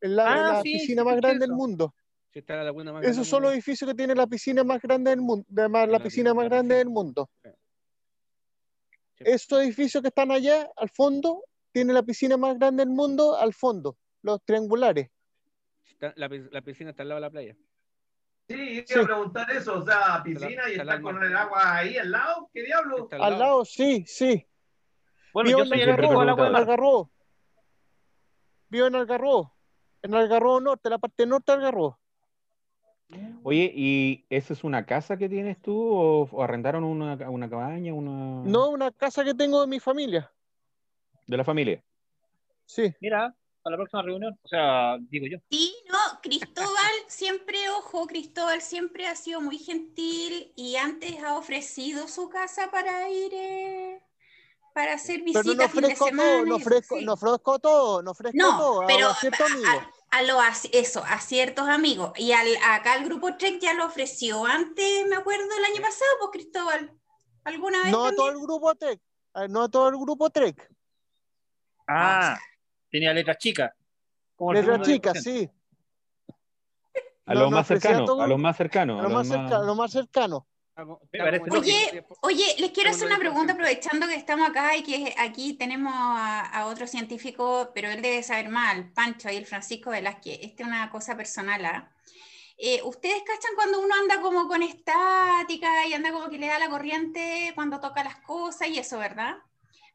[0.00, 1.94] La, Ah, la sí, piscina sí, más grande del mundo.
[2.32, 5.10] Sí, está la laguna más Esos son los edificios que tiene la piscina más grande
[5.10, 6.78] del mundo, de más- la La piscina pi- más la grande piscina.
[6.78, 7.30] del mundo.
[7.42, 7.50] Sí.
[9.18, 9.24] Sí.
[9.26, 13.52] Esos edificios que están allá al fondo tienen la piscina más grande del mundo al
[13.52, 15.10] fondo, los triangulares.
[15.86, 17.56] Está- la, pi- la piscina está al lado de la playa.
[18.48, 18.98] Sí, iba Sí.
[18.98, 22.62] a preguntar eso, o sea, piscina y está con el agua ahí al lado, ¿qué
[22.62, 23.04] diablo?
[23.04, 24.46] Está Al lado, sí, sí.
[25.32, 26.56] Bueno, yo en soy pregunto agua de.
[26.56, 27.10] Algarrobo.
[28.68, 29.56] Vivo en Algarrobo.
[30.02, 31.98] En Algarrobo Norte, la parte norte de Algarrobo.
[33.42, 37.94] Oye, ¿y esa es una casa que tienes tú o, o arrendaron una, una cabaña,
[37.94, 40.30] una No, una casa que tengo de mi familia.
[41.26, 41.82] de la familia?
[42.66, 42.94] Sí.
[43.00, 45.38] Mira, para la próxima reunión, o sea, digo yo.
[45.50, 46.70] Sí, no, Cristóbal
[47.08, 53.08] siempre, ojo, Cristóbal siempre ha sido muy gentil y antes ha ofrecido su casa para
[53.10, 54.02] ir, eh,
[54.74, 56.28] para hacer Pero visitas no fin de ofrezco semana.
[56.30, 57.04] todo, no ofrezco, sí.
[57.04, 58.82] no ofrezco todo, no ofrezco No, todo.
[58.82, 59.90] a- pero a a-.
[60.10, 60.38] a, lo,
[60.72, 62.12] eso, a ciertos amigos.
[62.16, 66.10] Y al, acá el grupo Trek ya lo ofreció antes, me acuerdo, el año pasado,
[66.20, 66.92] pues Cristóbal.
[67.44, 69.00] ¿Alguna vez No a todo el grupo Trek.
[69.36, 70.68] eh, No a todo el grupo Trek.
[71.86, 72.38] Ah,
[72.90, 73.72] tenía letras chicas.
[74.36, 75.22] Como el Letra segundo chica, 10%.
[75.22, 75.50] sí.
[77.26, 79.10] A los no más cercanos, a los más cercanos, A lo
[79.74, 80.49] más, cerca-
[80.84, 82.18] 10%.
[82.22, 86.40] Oye, les quiero hacer una pregunta aprovechando que estamos acá y que aquí tenemos a,
[86.40, 90.38] a otro científico, pero él debe saber mal, Pancho, ahí el Francisco Velázquez.
[90.42, 91.64] Esta es una cosa personal.
[91.64, 91.90] ¿ah?
[92.62, 96.58] Eh, ¿Ustedes cachan cuando uno anda como con estática y anda como que le da
[96.58, 99.38] la corriente cuando toca las cosas y eso, verdad?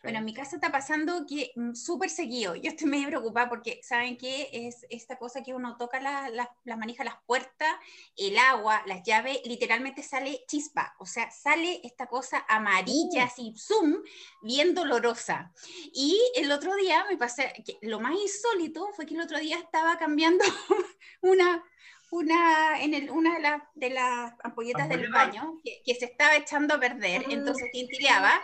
[0.06, 2.54] Bueno, en mi casa está pasando que mm, súper seguido.
[2.54, 4.50] Yo estoy medio preocupada porque, ¿saben qué?
[4.54, 7.76] Es esta cosa que uno toca la- la- las manijas, las puertas,
[8.16, 10.94] el agua, las llaves, literalmente sale chispa.
[11.00, 13.96] O sea, sale esta cosa amarilla, así, zoom,
[14.44, 15.52] bien dolorosa.
[15.92, 19.58] Y el otro día me pasé, que lo más insólito fue que el otro día
[19.58, 20.44] estaba cambiando
[21.22, 21.64] una,
[22.12, 26.36] una, en el, una de, las de las ampolletas del baño que, que se estaba
[26.36, 28.40] echando a perder, entonces tintileaba,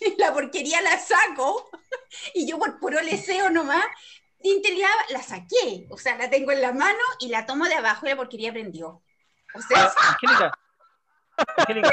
[0.18, 1.70] la porquería la saco
[2.34, 3.84] y yo por puro leseo nomás
[4.40, 8.06] tintileaba, la saqué, o sea, la tengo en la mano y la tomo de abajo
[8.06, 9.02] y la porquería prendió.
[9.54, 10.52] O sea, Angélica.
[11.58, 11.90] Angélica,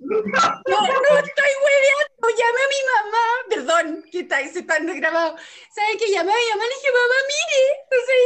[0.00, 5.36] No, no estoy hueveando, llamé a mi mamá, perdón, que está, se está grabado.
[5.70, 6.64] ¿Saben que llamé a mi mamá?
[6.64, 8.18] Le dije, mamá, mire, entonces,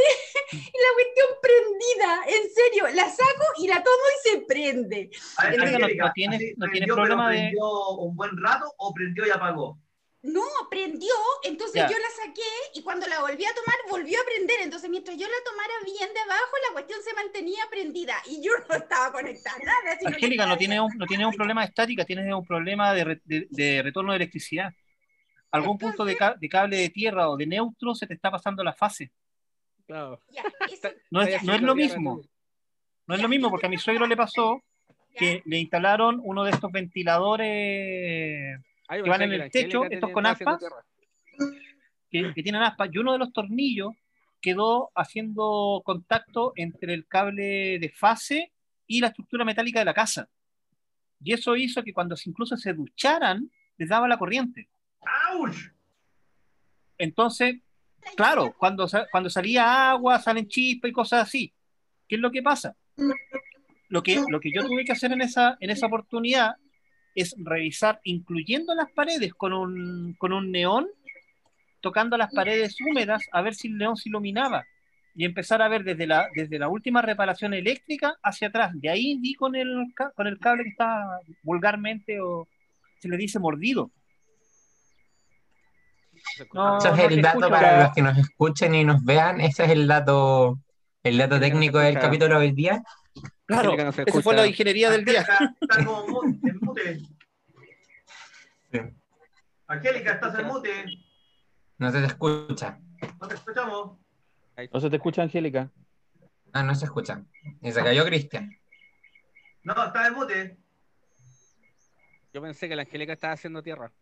[0.75, 5.11] y la cuestión prendida, en serio, la saco y la tomo y se prende.
[5.37, 9.31] A ver, Angélica, no tienes- no problema de- ¿Prendió un buen rato o prendió y
[9.31, 9.79] apagó?
[10.21, 11.13] No, prendió,
[11.45, 12.41] entonces yo la saqué
[12.75, 14.57] y cuando la volví a tomar, volvió a prender.
[14.63, 18.51] Entonces, mientras yo la tomara bien de abajo, la cuestión se mantenía prendida y yo
[18.69, 19.97] no estaba conectada nada.
[20.07, 23.23] Angélica, no tiene un, no tiene un problema de estática, tienes un problema de, re-
[23.25, 24.73] de- de retorno de electricidad.
[25.53, 28.65] Algún punto de, ca- de cable de tierra o de neutro se te está pasando
[28.65, 29.13] la fase.
[29.87, 30.21] Claro.
[30.73, 32.21] Eso- No es, no es lo mismo.
[33.07, 34.63] No es lo mismo porque a mi suegro le pasó
[35.17, 40.27] que le instalaron uno de estos ventiladores Ay, que van en el techo, estos con
[40.27, 40.59] aspas.
[42.11, 43.93] que, que tienen aspas y uno de los tornillos
[44.41, 48.53] quedó haciendo contacto entre el cable de fase
[48.87, 50.29] y la estructura metálica de la casa.
[51.21, 54.69] Y eso hizo que cuando incluso se ducharan, les daba la corriente.
[55.31, 55.57] ¡Auch!
[56.97, 57.57] Entonces,
[58.17, 61.53] claro, cuando, cuando salía agua, salen chispas y cosas así.
[62.07, 62.77] ¿Qué es lo que pasa?
[63.89, 66.57] Lo que, lo que yo tuve que hacer en esa, en esa oportunidad
[67.21, 70.87] es revisar, incluyendo las paredes con un, con un neón,
[71.81, 74.65] tocando las paredes húmedas, a ver si el neón se iluminaba.
[75.15, 78.71] Y empezar a ver desde la, desde la última reparación eléctrica hacia atrás.
[78.75, 81.03] De ahí di con el, con el cable que está
[81.43, 82.47] vulgarmente o
[83.01, 83.91] se le dice mordido.
[86.53, 87.51] No, Eso es no el te dato escucho.
[87.51, 89.41] para los que nos escuchen y nos vean.
[89.41, 90.59] Ese es el dato,
[91.03, 92.83] el dato técnico no del capítulo de hoy día.
[93.47, 95.21] Claro, Angélica no se esa fue la ingeniería del día.
[95.61, 96.23] Está como
[96.79, 96.99] mute.
[98.73, 98.81] Sí.
[99.67, 100.85] Angélica, estás en mute.
[101.79, 102.79] No se te escucha.
[103.21, 103.99] No te escuchamos.
[104.73, 105.71] ¿No se te escucha, Angélica?
[106.53, 107.23] Ah, no se escucha.
[107.63, 108.51] Y se cayó Cristian.
[109.63, 110.59] No, estás en mute.
[112.33, 113.93] Yo pensé que la Angélica estaba haciendo tierra.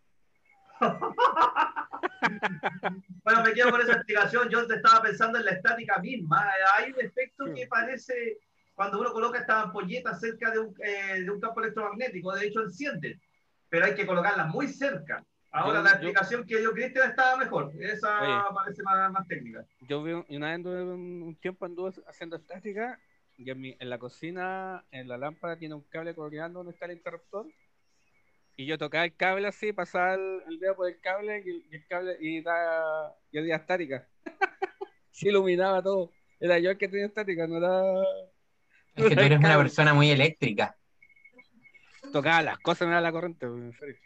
[3.22, 4.48] Bueno, me quedo con esa explicación.
[4.48, 6.48] Yo te estaba pensando en la estática misma.
[6.76, 8.38] Hay un efecto que parece
[8.76, 12.32] cuando uno coloca esta ampolleta cerca de un, eh, de un campo electromagnético.
[12.34, 13.18] De hecho, enciende.
[13.68, 15.24] Pero hay que colocarla muy cerca.
[15.50, 17.72] Ahora, Yo- la yo- explicación que dio Cristian estaba mejor.
[17.80, 18.54] Esa Oye.
[18.54, 19.64] parece más, más técnica.
[19.88, 23.00] Yo vi un- una vez un, tiempo anduve haciendo estática
[23.38, 26.84] y en, mi- en la cocina, en la lámpara tiene un cable colgando donde está
[26.84, 27.46] el interruptor
[28.56, 31.76] y yo tocaba el cable así, pasaba el, el dedo por el cable y, y
[31.76, 34.06] el cable y da yo tenía estática.
[35.10, 36.12] Se iluminaba todo.
[36.38, 38.02] Era yo el que tenía estática, no era.
[38.96, 40.76] Es que tú eres una persona muy eléctrica.
[42.12, 43.96] Tocaba las cosas, no era la corriente, en serio.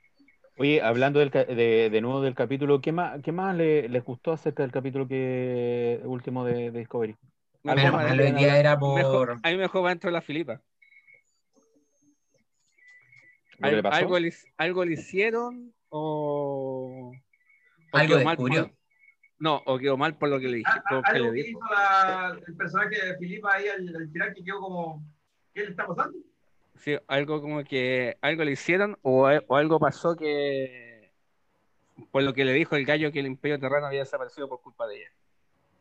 [0.57, 4.33] Oye, hablando del, de, de nuevo del capítulo, ¿qué más, qué más le- les gustó
[4.33, 7.17] acerca del capítulo que último de, de Discovery?
[7.63, 9.31] Me Menos mal, que hoy día era Mejor- por.
[9.43, 10.61] a mí me dejó para dentro de la Filipa.
[13.91, 17.13] Algo, le, algo le hicieron o.
[17.93, 18.71] Algo quedó mal descubrió.
[19.41, 20.71] No, o quedó mal por lo que le dije.
[20.71, 21.59] A- por a- lo que Algo le que dijo.
[21.59, 25.03] hizo la- el personaje de Filipa ahí al, al final que quedó como.
[25.53, 26.17] ¿Qué le está pasando?
[26.77, 31.13] Sí, algo como que algo le hicieron o, o algo pasó que
[32.11, 34.87] por lo que le dijo el gallo que el imperio terrano había desaparecido por culpa
[34.87, 35.11] de ella.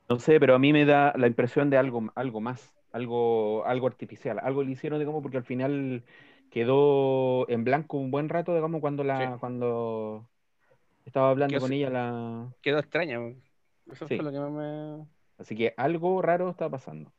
[0.09, 3.87] No sé, pero a mí me da la impresión de algo, algo más, algo, algo
[3.87, 4.39] artificial.
[4.41, 6.03] Algo le hicieron, digamos, porque al final
[6.49, 9.39] quedó en blanco un buen rato, digamos, cuando la, Sí.
[9.39, 10.27] cuando
[11.05, 12.47] estaba hablando con ella la.
[12.61, 13.19] Quedó extraña.
[13.91, 14.15] Eso Sí.
[14.15, 15.06] fue lo que más me...
[15.38, 17.12] Así que algo raro está pasando.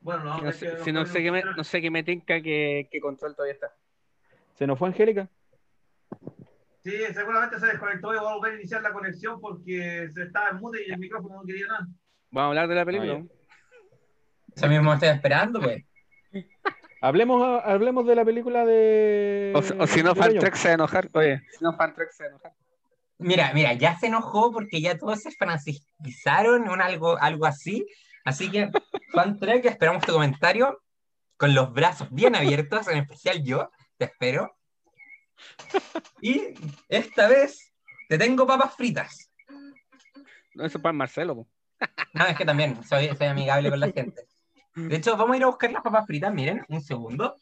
[0.00, 2.02] Bueno, no, que no sé, que- si no sé qué me, no sé qué me
[2.02, 3.74] tinca que, que control todavía está.
[4.54, 5.28] ¿Se nos fue Angélica?
[6.82, 10.48] Sí, seguramente se desconectó y va a volver a iniciar la conexión porque se estaba
[10.50, 11.86] en mute y el micrófono no quería nada.
[12.30, 13.22] Vamos a hablar de la película.
[13.22, 13.34] Ah.
[14.56, 15.84] Eso mismo estoy esperando, pues.
[17.02, 19.52] Hablemos, hablemos de la película de.
[19.56, 20.14] o, si- o si no.
[20.14, 21.08] Fantrek se va a enojar.
[21.14, 22.52] Oye, si no, Fantrek se va a enojar.
[23.20, 27.86] Mira, mira, ya se enojó porque ya todos se francizaron, un algo, algo así.
[28.24, 28.70] Así que,
[29.12, 30.82] fan Trek, esperamos tu comentario
[31.36, 34.56] con los brazos bien abiertos, en especial yo, te espero.
[36.20, 36.54] Y
[36.88, 37.72] esta vez
[38.08, 39.30] te tengo papas fritas.
[40.54, 41.36] No, eso es para Marcelo.
[41.36, 41.48] po.
[42.12, 44.26] No, es que también soy, soy amigable con la gente.
[44.74, 47.36] De hecho, vamos a ir a buscar las papas fritas, miren, un segundo.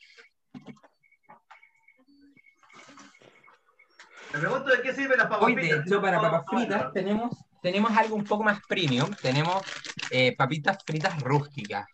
[4.38, 5.86] Me pregunto de qué sirven las papas Hoy, de fritas.
[5.86, 9.12] hecho, para papas fritas tenemos, tenemos algo un poco más premium.
[9.20, 9.62] Tenemos
[10.12, 11.86] eh, papitas fritas rústicas.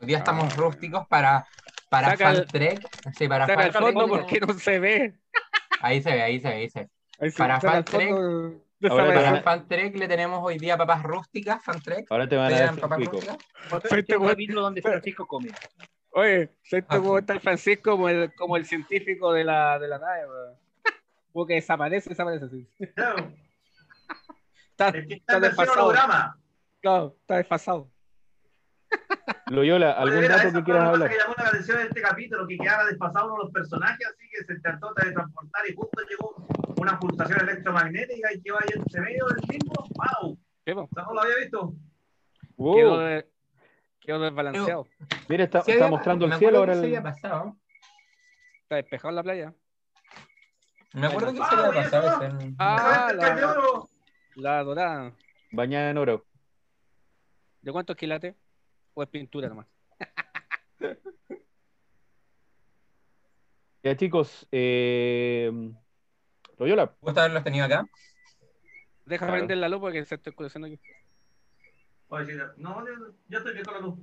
[0.00, 1.46] Hoy día estamos rústicos para,
[1.88, 2.10] para Ah.
[2.12, 2.88] Saca el- Fan Trek.
[3.16, 3.82] Sí, para Saca el Trek.
[3.82, 5.14] fondo porque no se ve.
[5.80, 6.88] Ahí se ve, ahí se ve, ahí se ve.
[7.20, 8.10] Ahí sí, Para el Fan Trek.
[8.10, 9.42] fondo, Ahora Para.
[9.42, 12.06] Fan Trek le tenemos hoy día papas rústicas, Fan Trek.
[12.10, 13.12] Ahora te van a ¿Ustedes dar dan papas pico.
[13.12, 13.36] rústicas?
[13.88, 15.48] Soy este un tu- capítulo donde Francisco come.
[16.12, 17.20] Oye, siento Ah, como sí.
[17.20, 20.54] está el Francisco como el, como el científico de la, de la nave, weón.
[21.32, 22.48] Como que desaparece, desaparece.
[22.48, 22.68] Sí.
[22.94, 23.16] Claro,
[24.70, 25.92] Está, es que está está desfasado.
[26.80, 27.90] Claro, está desfasado.
[29.46, 31.10] Loyola, ¿algún dato que quieras hablar?
[31.10, 34.28] que llamó la atención en este capítulo, que quedaba desfasado uno de los personajes, así
[34.30, 36.46] que se trató de transportar y justo llegó
[36.78, 39.72] una pulsación electromagnética y que vaya entre medio del mismo.
[39.94, 40.38] ¡Wow!
[40.64, 40.82] ¿Qué, po?
[40.82, 41.74] O sea, no lo había visto.
[42.56, 43.30] Wow, Quedó, de-
[44.00, 44.86] quedó desbalanceado.
[45.28, 46.72] Mira, está, está había- mostrando el cielo ahora.
[46.74, 47.56] el- había pasado.
[48.62, 49.54] Está despejado en la playa.
[50.92, 51.72] Me acuerdo que se pasado.
[51.80, 52.22] eso.
[52.24, 55.12] ese- Ah, ¡Déjame el de la, dorada.
[55.52, 56.26] Bañada en oro.
[57.62, 58.34] ¿De cuántos quilates?
[58.94, 59.66] ¿O es pintura nomás?
[63.82, 65.50] Ya, chicos, eh...
[66.58, 67.88] Loyola, ¿Gusta tenido acá?
[69.06, 69.32] Deja Claro.
[69.38, 70.78] prender la luz porque se está oscureciendo aquí.
[72.08, 73.98] Oye, no, yo, yo estoy viendo la luz.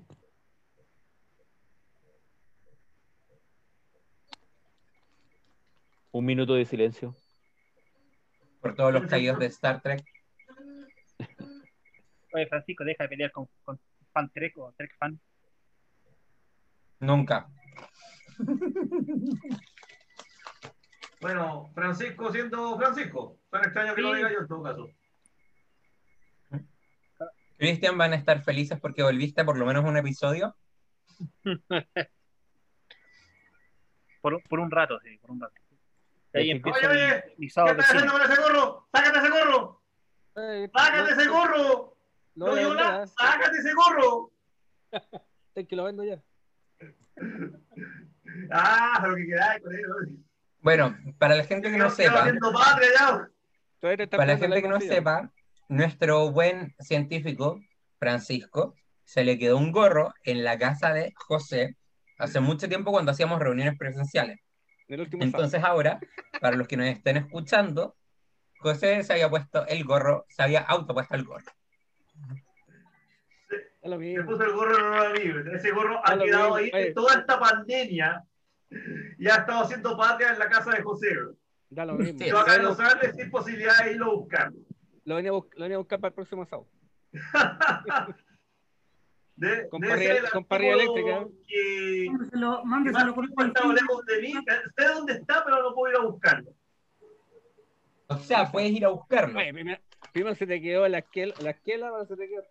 [6.17, 7.15] Un minuto de silencio.
[8.61, 10.03] Por todos los caídos de Star Trek.
[12.33, 13.79] Oye, Francisco, deja de pelear con, con
[14.11, 15.19] Fan Trek o Trek Fan.
[16.99, 17.47] Nunca.
[21.19, 23.39] Bueno, Francisco siendo Francisco.
[23.49, 24.87] Tan extraño que lo diga yo en todo caso.
[27.57, 30.55] Cristian van a estar felices porque volviste por lo menos un episodio.
[34.21, 35.55] Por, por un rato, sí, por un rato.
[36.37, 36.73] De ahí chicos.
[36.77, 37.83] Oye, mi, ¿Qué estás cine.
[37.83, 38.87] haciendo con ese gorro?
[38.93, 39.81] ¡Sácate ese gorro!
[40.35, 41.97] Eh, ¡Sácate lo- ese gorro!
[42.35, 42.91] Lo ¡No, Yola!
[42.91, 44.31] vender, ¡Sácate ese gorro!
[45.55, 45.67] ¿eh?
[45.67, 46.21] que lo vendo ya.
[48.51, 49.81] Ah, lo que queráis con él.
[49.87, 50.17] ¿no?
[50.61, 52.23] Bueno, para la gente que no sepa,
[54.11, 55.31] para la gente que no sepa,
[55.69, 57.59] nuestro buen científico,
[57.99, 61.77] Francisco, se le quedó un gorro en la casa de José
[62.19, 64.39] hace mucho tiempo cuando hacíamos reuniones presenciales.
[64.87, 65.43] El último sábado.
[65.43, 65.99] Entonces ahora,
[66.39, 67.95] para los que nos estén escuchando,
[68.59, 71.51] José se había puesto el gorro, se había autopuesto el gorro.
[73.99, 74.25] Mismo.
[74.25, 75.55] puso el gorro en una libre.
[75.55, 76.93] Ese gorro ha quedado ahí oye.
[76.93, 78.21] toda esta pandemia
[79.17, 81.07] y ha estado haciendo patria en la casa de José.
[81.69, 82.19] Da lo mismo.
[82.19, 84.51] Sí, Yo acá no sin posibilidad de irlo a buscar.
[85.05, 86.67] lo venía a bus- lo venía a buscar para el próximo sábado.
[89.37, 91.25] De, Con parrilla- el parrilla eléctrica.
[91.47, 93.25] Que, Mándeselo, mándeselo por
[93.73, 94.33] lejos de mí.
[94.75, 96.51] Sé dónde está, pero no puedo ir a buscarlo.
[98.07, 99.37] O sea, puedes ir a buscarlo.
[99.37, 99.79] Oye, primero,
[100.11, 102.41] primero se te quedó la esquela, la esquela se te quedó.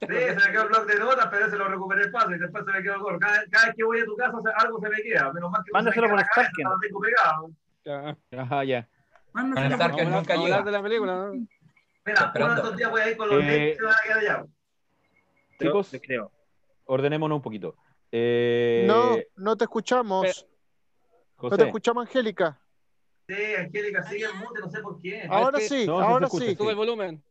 [0.00, 2.38] Sí, se me quedó el blog de notas, pero ese lo recuperé fácil.
[2.38, 3.18] Después se me quedó el gorro.
[3.18, 5.32] Cada, cada vez que voy a tu casa, se- algo se me queda.
[5.32, 6.64] Menos mal que se Mándaselo por Starken.
[6.64, 7.50] lo tengo pegado.
[7.84, 8.16] Ya.
[8.42, 8.88] Ajá, ya.
[9.32, 10.62] Mándeselo Stark por- a nunca llega.
[10.62, 11.32] de la película, ¿no?
[11.32, 11.46] Mira,
[12.06, 12.54] uno de Esperando.
[12.62, 14.44] estos días voy a ir con los Eh, lentes y se van a quedar allá.
[15.58, 16.30] Chicos, Te creo.
[16.86, 17.76] ordenémonos un poquito.
[18.12, 20.46] Eh, No, no te escuchamos.
[21.40, 22.58] No te escuchamos, Angélica.
[23.28, 25.26] Sí, Angélica sigue en mute, no sé por qué.
[25.30, 25.86] Ahora sí.
[25.86, 26.54] No, ahora sí.
[26.54, 27.22] Sube el volumen.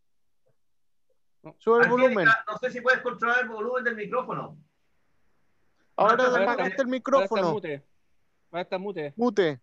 [1.58, 2.28] Sube el Angélica, volumen.
[2.48, 4.58] no sé si puedes controlar el volumen del micrófono.
[5.96, 7.52] Ahora desmarcaste el micrófono.
[7.54, 7.84] mute.
[8.52, 9.14] Ahora está mute.
[9.16, 9.62] Mute.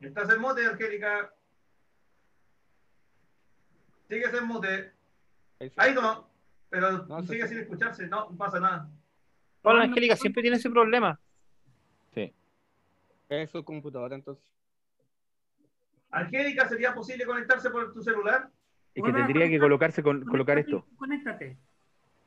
[0.00, 1.34] Estás en mute, Angélica.
[4.08, 4.92] Sigues en mute.
[5.76, 6.29] Ahí no.
[6.70, 8.06] Pero No, sigue sin escucharse.
[8.06, 8.88] No, no pasa nada.
[9.62, 11.20] Hola, Angélica, siempre tiene ese problema.
[12.14, 12.32] sí.
[13.28, 14.44] Es su computadora, entonces.
[16.10, 18.50] Angélica, ¿sería posible conectarse por tu celular?
[18.92, 21.56] Es que tendría que colocarse con, colocar esto, Conéctate.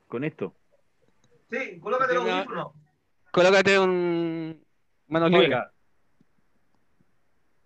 [0.08, 0.56] con esto.
[1.52, 2.74] Sí, colócate el Sí, me- audífono.
[3.32, 4.64] Colócate un.
[5.08, 5.48] Manos libres.
[5.50, 5.72] Oiga,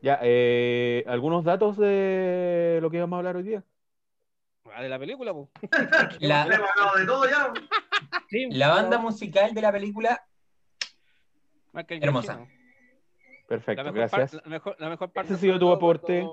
[0.02, 3.64] Ya, eh, ¿algunos datos de lo que vamos a hablar hoy día?
[4.78, 5.34] Ah, de la película.
[6.20, 7.52] La, de todo ya.
[8.30, 10.24] sí, la banda musical de la película,
[11.90, 12.46] Hermosa.
[13.48, 14.32] Perfecto, La mejor, gracias.
[14.34, 15.34] parte, la, mejor, la mejor parte.
[15.34, 16.28] Ese ha sido tu aporte.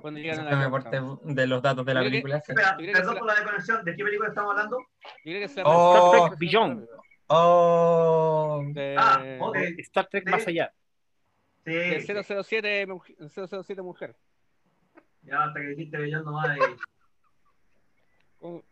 [0.00, 2.36] Cuando, llegan a de los datos de la que- película.
[2.38, 3.84] Espera, perdón por la desconexión.
[3.84, 4.78] ¿De qué película estamos hablando?
[4.78, 4.86] Yo
[5.24, 6.06] creo que se Oh.
[6.14, 6.86] Star Trek Beyond.
[7.26, 9.56] Oh, De, Ah, ok.
[9.78, 10.30] Star Trek Sí.
[10.30, 10.72] más allá.
[11.66, 11.72] Sí.
[11.72, 14.16] de 007, muj- 007 mujer.
[15.24, 16.56] Ya hasta que dijiste Bellón nomás.
[16.56, 16.60] y-
[18.42, 18.62] O,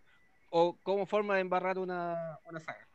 [0.51, 2.87] o como forma de embarrar una, una saga,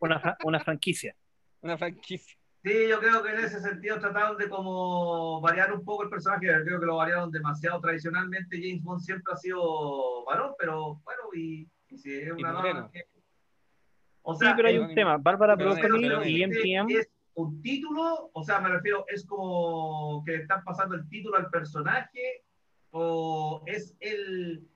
[0.00, 1.14] Una, una franquicia.
[1.62, 2.36] una franquicia.
[2.62, 6.46] Sí, yo creo que en ese sentido trataron de como variar un poco el personaje.
[6.64, 7.80] Creo que lo variaron demasiado.
[7.80, 12.90] Tradicionalmente James Bond siempre ha sido varón, pero bueno, y, y si es una dama
[12.92, 13.04] que-
[14.22, 15.16] O Sí, sea, pero hay es- un tema.
[15.16, 16.06] Bárbara pero- Broccoli
[16.38, 16.90] y es- MGM.
[16.98, 21.38] es un título, o sea, me refiero, es como que le están pasando el título
[21.38, 22.44] al personaje,
[22.90, 24.68] o es el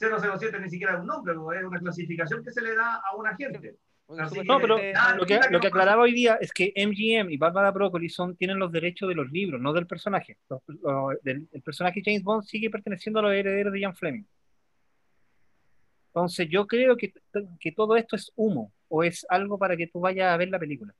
[0.00, 3.26] 007 ni siquiera un nombre, o es una clasificación que se le da a un
[3.26, 3.76] agente.
[4.18, 4.76] Así No, pero
[5.16, 8.58] lo que, lo que aclaraba hoy día es que MGM y Bárbara Broccoli son, tienen
[8.58, 10.36] los derechos de los libros, no del personaje.
[10.48, 14.24] Los- los- del- el personaje James Bond sigue perteneciendo a los herederos de Ian Fleming.
[16.08, 17.12] Entonces yo creo que,
[17.60, 20.58] que todo esto es humo o es algo para que tú vayas a ver la
[20.58, 20.92] película.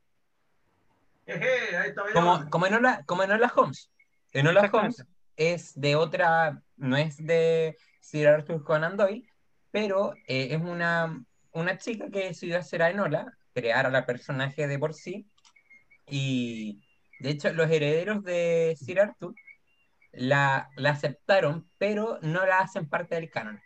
[1.26, 3.90] Jeje, ahí está como, en Enola, como en Enola Holmes.
[4.32, 5.02] Enola Exactamente.
[5.02, 9.26] Holmes es de otra, no es de Sir Arthur Conan Doyle,
[9.70, 14.66] pero eh, es una, una chica que decidió hacer a Enola, crear a la personaje
[14.68, 15.26] de por sí,
[16.06, 16.82] y
[17.20, 19.34] de hecho los herederos de Sir Arthur
[20.12, 23.58] la, la aceptaron, pero no la hacen parte del canon.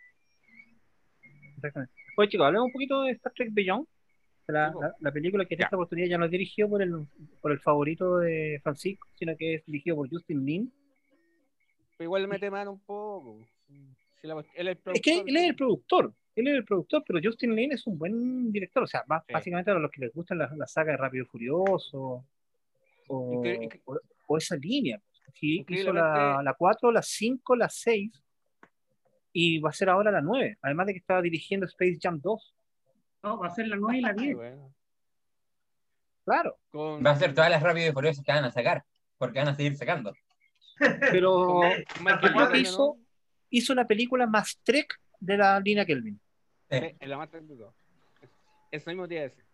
[1.57, 1.93] Exactamente.
[2.17, 3.85] Oye chicos, hablemos un poquito de Star Trek Beyond,
[4.47, 7.07] la, la- la película que en esta oportunidad ya no es dirigido por el,
[7.41, 10.73] por el favorito de Francisco, sino que es dirigido por Justin Lin.
[11.97, 13.39] Pero igual le mete mano un poco.
[14.21, 17.19] Si la- él es, Es que él es el productor, él es el productor, pero
[17.23, 19.33] Justin Lin es un buen director, o sea, Sí.
[19.33, 22.25] básicamente a los que les gustan la, la saga de Rápido y Furioso,
[23.07, 23.43] o,
[23.85, 24.99] o- o esa línea.
[25.33, 28.11] Sí, hizo la, la 4, la 5, la 6
[29.33, 32.53] y va a ser ahora la 9, además de que estaba dirigiendo Space Jam 2.
[33.23, 34.35] No, va a ser la 9 y la Ay, 10.
[34.35, 34.73] bueno.
[36.23, 38.83] Claro, Con- Va a ser todas las rápidas y furiosas que van a sacar,
[39.17, 40.13] porque van a seguir sacando.
[40.77, 42.97] Pero Eh, Michael hizo,
[43.49, 46.19] hizo la película más Trek de la línea Kelvin.
[46.69, 46.79] ¿no?
[46.79, 47.73] Sí, en la más tremenda de todo.
[48.71, 49.45] Eso mismo te iba a decir.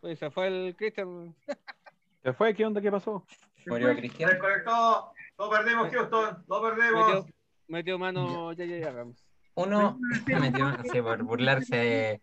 [0.00, 1.34] Pues se fue el Christian.
[2.22, 2.54] ¿Se fue?
[2.54, 2.80] ¿Qué onda?
[2.80, 3.26] ¿Qué pasó?
[3.66, 4.30] Murió Cristian.
[4.30, 5.12] Desconectó.
[5.38, 6.44] Lo perdimos, Houston.
[6.48, 7.06] Lo perdimos.
[7.06, 7.26] Metió,
[7.68, 8.88] metió mano J.J.
[8.88, 9.24] Abrams.
[9.54, 12.22] Uno se metió, sí, por burlarse de-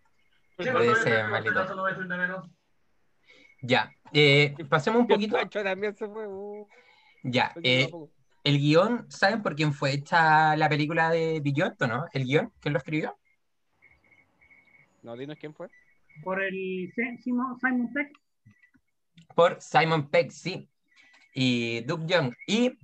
[0.58, 0.66] Sí.
[3.62, 5.36] Ya, eh, pasemos un poquito.
[5.36, 6.28] Pancho también se fue.
[6.28, 6.68] uh,
[7.30, 7.92] Ya, eh,
[8.44, 12.06] el guion, ¿saben por quién fue hecha la película de Beyond o no?
[12.14, 12.54] ¿El guion?
[12.62, 13.18] ¿Quién lo escribió?
[15.04, 15.68] No, dinos quién fue.
[16.24, 17.58] Por el Si- Simon,
[17.94, 18.12] Peck.
[19.36, 20.70] Por Simon Pegg, sí.
[21.34, 22.34] Y Doug Young.
[22.48, 22.78] Y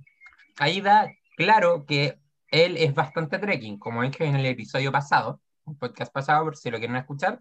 [0.58, 2.18] ahí da claro que
[2.50, 6.70] él es bastante trekking, como dije en el episodio pasado, un podcast pasado, por si
[6.70, 7.40] lo quieren escuchar.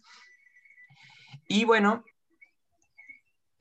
[1.47, 2.03] Y bueno,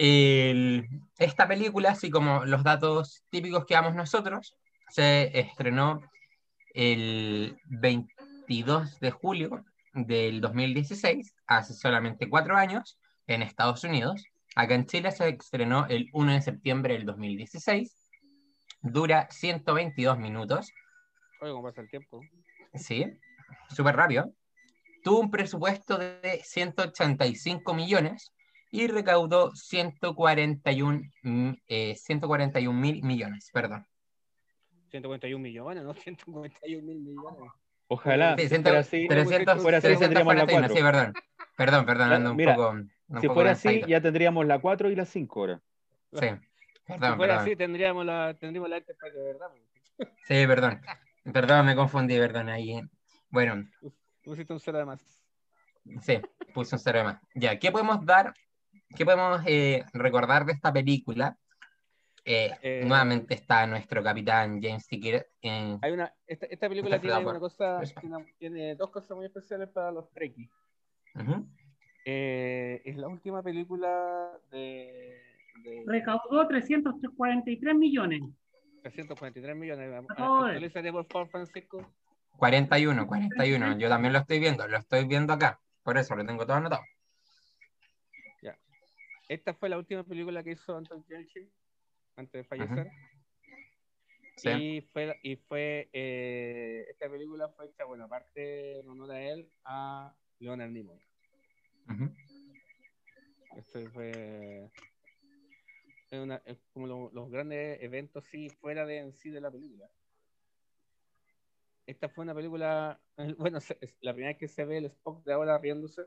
[0.05, 4.57] el- esta película, así como los datos típicos que damos nosotros,
[4.90, 6.00] se estrenó
[6.74, 12.98] el 22 de julio del 2016, hace solamente cuatro años,
[13.28, 14.24] en Estados Unidos.
[14.57, 18.11] Acá en Chile se estrenó el 1 de septiembre del 2016.
[18.80, 20.72] Dura 122 minutos.
[21.40, 22.20] Oye, ¿cómo pasa el tiempo?
[22.74, 23.07] Sí,
[23.68, 24.32] súper rápido.
[25.05, 28.32] Tuvo un presupuesto de 185 millones
[28.72, 33.86] y recaudó 141 mm, eh, 141 mil millones, perdón.
[34.90, 35.94] 141 millones, ¿no?
[35.94, 37.52] 151 mil millones.
[37.88, 40.74] Ojalá, Sí, si ciento- fuera así, 300, fuera así 341, tendríamos la 4.
[40.74, 41.12] sí, perdón.
[41.56, 42.70] Perdón, perdón, Ya, ando un mira, poco.
[42.70, 43.88] un si poco fuera así, cansadito.
[43.88, 45.60] ya tendríamos la 4 y la 5 ahora.
[46.14, 47.38] Sí, Si perdón, fuera perdón.
[47.38, 49.48] así, tendríamos la, tendríamos la de verdad.
[50.26, 50.80] Sí, perdón.
[51.32, 52.48] Perdón, me confundí, perdón.
[52.48, 52.80] Ahí.
[53.28, 53.64] Bueno,
[54.24, 55.00] Pusiste un cero de más.
[56.00, 56.20] sí,
[56.54, 57.20] puse un cero de más.
[57.34, 58.32] Ya, ¿qué podemos dar?
[58.97, 61.36] ¿Qué podemos eh, recordar de esta película?
[62.24, 65.26] Eh, Eh, nuevamente está nuestro capitán James Tickett.
[65.40, 69.68] en- Hay una, esta, esta película tiene una cosa, tiene, tiene dos cosas muy especiales
[69.70, 70.49] para los Trekkies.
[71.16, 71.47] Ujú.
[72.05, 75.20] Eh, es la última película de,
[75.64, 78.22] de Recaudó 343 millones.
[78.82, 80.05] 343 millones.
[80.16, 80.55] Joder.
[80.57, 81.86] Actualízate, por favor, Francisco.
[82.36, 83.78] 41, 41.
[83.78, 85.61] Yo también lo estoy viendo, lo estoy viendo acá.
[85.82, 86.82] Por eso lo tengo todo anotado.
[89.33, 91.51] Esta fue la última película que hizo Anton Yelchin
[92.16, 92.91] antes de fallecer.
[94.37, 94.49] Sí.
[94.51, 99.51] Y fue, y fue eh, esta película fue hecha, bueno, aparte en honor a él,
[99.64, 101.01] a Leonard Nimoy.
[103.57, 104.70] Este fue
[106.11, 109.51] es una- es como lo- los grandes eventos sí fuera de en sí de la
[109.51, 109.91] película.
[111.87, 113.01] Esta fue una película,
[113.39, 116.03] bueno, se- es la primera vez que se ve el Spock de ahora riéndose.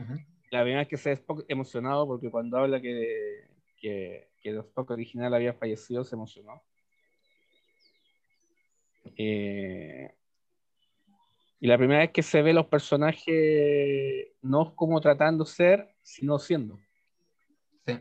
[0.00, 0.14] Ujú.
[0.50, 3.48] La primera vez que se ve Spock emocionado porque cuando habla que,
[3.78, 6.62] que, que el Spock original había fallecido se emocionó.
[9.16, 10.12] Eh,
[11.60, 16.38] y la primera vez que se ve los personajes no como tratando de ser, sino
[16.38, 16.78] siendo.
[17.86, 18.00] Sí.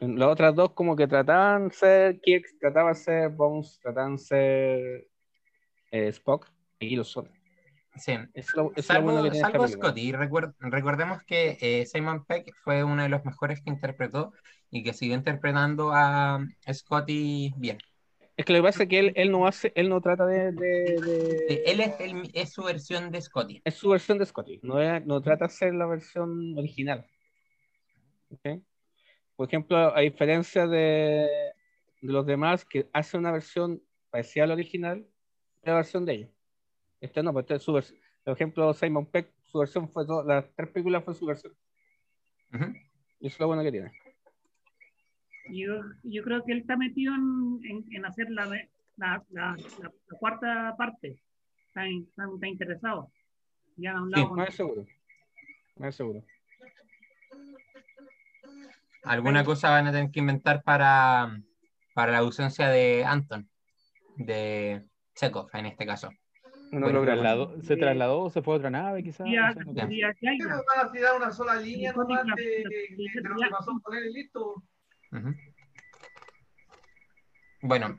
[0.00, 4.18] Las otras dos como que trataban de ser Kirk, trataban de ser Bones, trataban de
[4.22, 5.08] ser
[5.90, 7.37] eh, Spock, y lo son.
[7.98, 8.16] Sí.
[8.34, 9.88] Es lo, es lo Salvo, bueno que salvo película.
[9.88, 14.32] Scotty, recuer- recordemos que eh, Simon Peck fue uno de los mejores que interpretó
[14.70, 16.40] y que siguió interpretando a
[16.72, 17.78] Scotty bien.
[18.36, 20.52] Es que lo que pasa es que él, él no hace, él no trata de,
[20.52, 21.00] de-
[21.48, 23.60] de- Él es, el- es su versión de Scotty.
[23.64, 27.04] es su versión de Scotty, no, es- no trata de ser la versión original.
[28.30, 28.62] ¿Ok?
[29.34, 30.78] Por ejemplo, a diferencia de,
[32.00, 35.06] de los demás que hace una versión parecida a la original,
[35.62, 36.30] la versión de ellos.
[37.00, 37.98] Este no, pues este es su versión.
[38.24, 41.54] Por ejemplo, Simon Peck, su versión fue todo- las tres películas fue su versión.
[42.52, 42.64] Ujú.
[43.20, 43.92] Y eso es lo bueno que tiene.
[45.50, 48.56] Yo, yo creo que él está metido en, en- en hacer la, la,
[48.96, 51.22] la- la- la cuarta parte.
[51.68, 53.10] Está, en- está- está interesado.
[53.76, 54.86] Ya han hablado Sí, con- más seguro.
[55.76, 56.22] Más seguro.
[59.04, 61.40] Alguna cosa van a tener que inventar para,
[61.94, 63.48] para la ausencia de Anton,
[64.16, 64.84] de
[65.14, 66.10] Chekhov en este caso.
[66.70, 67.22] No Bueno, lo ¿Se logramos.
[67.22, 69.26] trasladó, ¿Se trasladó o se fue a otra nave quizás?
[69.26, 69.82] Sería- No sé, no Ya.
[69.82, 69.88] sé.
[69.88, 70.44] sería ¿Qué Jaina.
[70.48, 73.96] nos van a tirar una sola línea nomás de, de- de lo que pasó con
[73.96, 74.62] él y listo?
[77.62, 77.98] Bueno,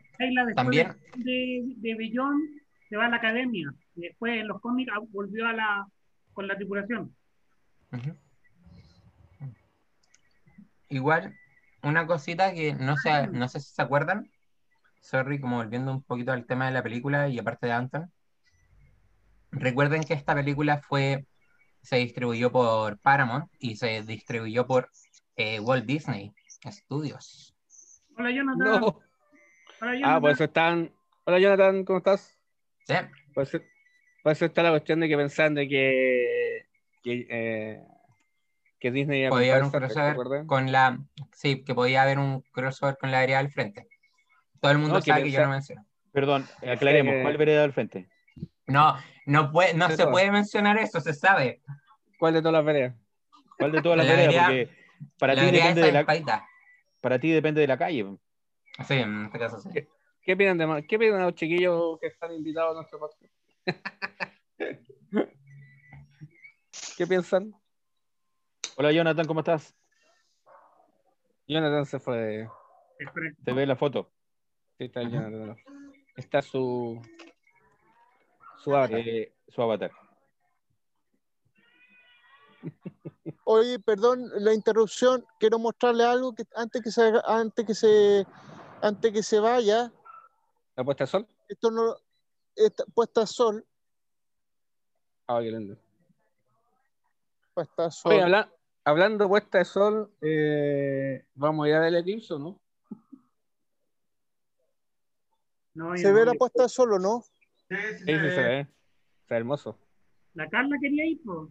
[0.56, 2.40] También- de, de Bellón
[2.88, 3.74] se va a la academia.
[3.96, 5.88] Y después en los cómics ah, volvió a la,
[6.34, 7.14] con la tripulación.
[10.90, 11.36] Igual,
[11.84, 14.30] una cosita que no sé, no sé si se acuerdan,
[15.02, 18.12] sorry, como volviendo un poquito al tema de la película y aparte de Anton,
[19.52, 21.26] recuerden que esta película fue,
[21.82, 24.90] se distribuyó por Paramount y se distribuyó por
[25.36, 26.34] eh, Walt Disney
[26.70, 27.56] Studios.
[28.18, 28.60] Hola, Jonathan.
[28.60, 28.76] No.
[28.86, 29.00] Hola,
[29.82, 30.22] Ah, Jonathan.
[30.22, 30.92] por eso están.
[31.26, 32.38] Hola Jonathan, ¿cómo estás?
[32.86, 32.94] Sí,
[33.34, 33.60] Por eso,
[34.24, 36.66] por eso está la cuestión de que pensaban de que,
[37.04, 37.84] que, eh,
[38.80, 41.00] que Disney podía haber un comprar Star Trek, ¿te crossover con la,
[41.34, 43.88] sí, que podía haber un crossover con la vereda al frente.
[44.60, 45.86] Todo el mundo No, sabe que yo no menciono.
[46.12, 48.10] Perdón, aclaremos, que- ¿cuál vereda al frente?
[48.70, 48.96] No,
[49.26, 51.62] no puede, no se puede mencionar eso, se sabe.
[52.18, 52.96] ¿Cuál de todas las veredas?
[53.58, 54.70] ¿Cuál de todas las La vereda- Porque
[55.18, 56.46] para la ti, depende de la, espadita.
[57.02, 58.18] para ti depende de la calle.
[58.88, 59.70] Sí, en este caso sí.
[60.22, 60.86] ¿Qué opinan de?
[60.88, 63.34] ¿Qué opinan los chiquillos que están invitados a nuestro podcast?
[66.98, 67.54] ¿Qué piensan?
[68.78, 69.76] Hola Jonathan, ¿cómo estás?
[71.48, 72.48] Jonathan se fue.
[73.44, 74.12] Se ve la foto.
[74.78, 75.58] Sí, está el Jonathan.
[76.16, 77.02] Está su.
[78.64, 79.00] Su avatar.
[79.00, 79.92] Eh, su avatar.
[83.46, 88.26] Oye, perdón la interrupción, quiero mostrarle algo que antes que se antes que se
[88.82, 89.92] antes que se vaya,
[90.76, 91.28] ¿La puesta de sol?
[91.48, 91.96] esto no
[92.56, 93.66] esta- puesta sol,
[95.28, 95.78] Ah, qué lindo.
[97.54, 98.12] puesta sol.
[98.14, 98.52] Oye, habla-
[98.84, 102.60] hablando de puesta de sol, eh, vamos a ir a ver el eclipse, ¿o ¿no?
[105.76, 107.24] No, ¿Se no, ve la puesta de sol o no?
[107.70, 108.48] Sí, sí, Sí, se sí, se ve.
[108.48, 108.68] ve.
[109.22, 109.78] Está hermoso.
[110.34, 111.50] La Carla quería ir, pues.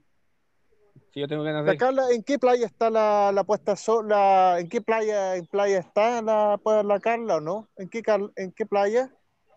[1.12, 3.76] Sí, yo tengo ganas de La Carla, ¿en qué playa está la, la puesta de
[3.76, 4.08] sol?
[4.08, 7.68] La, ¿En qué playa, en playa está la, pues, la Carla o no?
[7.76, 9.10] ¿En qué, car- ¿En qué playa?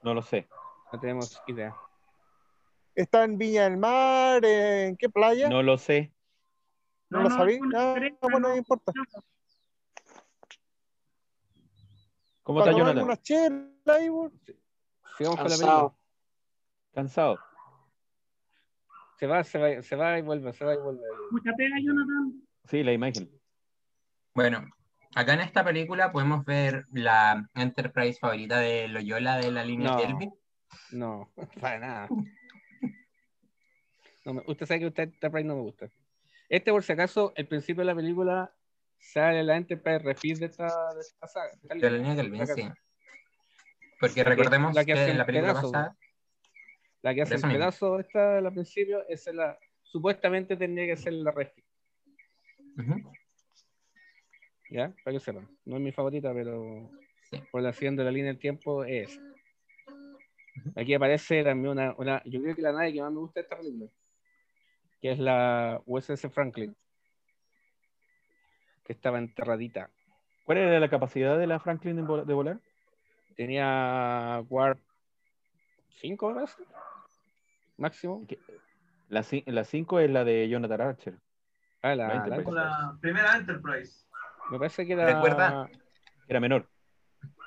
[0.03, 0.47] No lo sé.
[0.93, 1.75] No tenemos idea.
[2.93, 4.43] ¿Está en Viña del Mar?
[4.45, 5.49] ¿En qué playa?
[5.49, 6.13] No, No lo sé.
[7.09, 7.59] lo sabí.
[7.59, 8.55] no, Ah, no, bueno, no no.
[8.55, 8.91] importa.
[12.43, 13.03] ¿Cómo está Jonathan?
[13.03, 14.31] una chela ahí, weón.
[15.17, 15.93] Sigamos con la película.
[16.93, 17.39] Cansado.
[19.17, 21.01] Se va, se va, se va y vuelve, se va y vuelve.
[21.31, 22.41] Mucha pega, Jonathan.
[22.65, 23.29] Sí, la imagen.
[24.33, 24.67] Bueno,
[25.15, 29.97] acá en esta película podemos ver la Enterprise favorita de Loyola de la línea No.
[29.97, 30.33] Kelvin.
[30.91, 31.31] No,
[31.61, 32.07] para nada.
[34.25, 35.87] No me- usted sabe que usted Enterprise no me gusta.
[36.49, 38.53] Este, por si acaso, el principio de la película
[38.97, 41.51] sale la Enterprise refit de esta, de esta saga.
[41.63, 42.15] de la línea.
[42.15, 42.69] Kelvin, sí.
[43.99, 45.95] Porque recordemos la que, en la película pedazo, pasada,
[47.01, 49.57] La que hace el pedazo esta al principio es la.
[49.83, 51.65] Supuestamente tendría que ser la refit.
[52.77, 53.13] ujú,
[54.69, 54.93] ¿Ya?
[55.03, 55.49] Para que sepan.
[55.65, 56.89] No es mi favorita, pero
[57.29, 57.41] Sí.
[57.51, 59.19] por la siguiente de la línea del tiempo es.
[60.75, 62.21] Aquí aparece también una, una.
[62.25, 63.89] Yo creo que la nave que más me gusta de esta película.
[65.01, 66.75] Que es la USS Franklin.
[68.85, 69.89] Que estaba enterradita.
[70.43, 72.59] ¿Cuál era la capacidad de la Franklin de, vol- de volar?
[73.35, 74.79] Tenía Warp
[76.01, 76.63] 5, me parece.
[77.81, 78.25] Máximo.
[79.09, 81.19] La 5 es la de Jonathan Archer.
[81.81, 82.51] Ah, la, La la- Enterprise.
[82.51, 84.05] La primera Enterprise.
[84.51, 85.05] me parece que era.
[85.05, 85.69] Recuerda-
[86.27, 86.69] Era menor.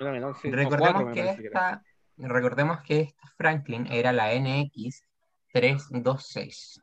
[0.00, 0.50] Era menor, sí.
[0.50, 1.60] Recordemos, cuatro, me que parece que era.
[1.70, 1.82] esta,
[2.18, 5.02] recordemos que esta Franklin era la NX
[5.52, 6.80] 326.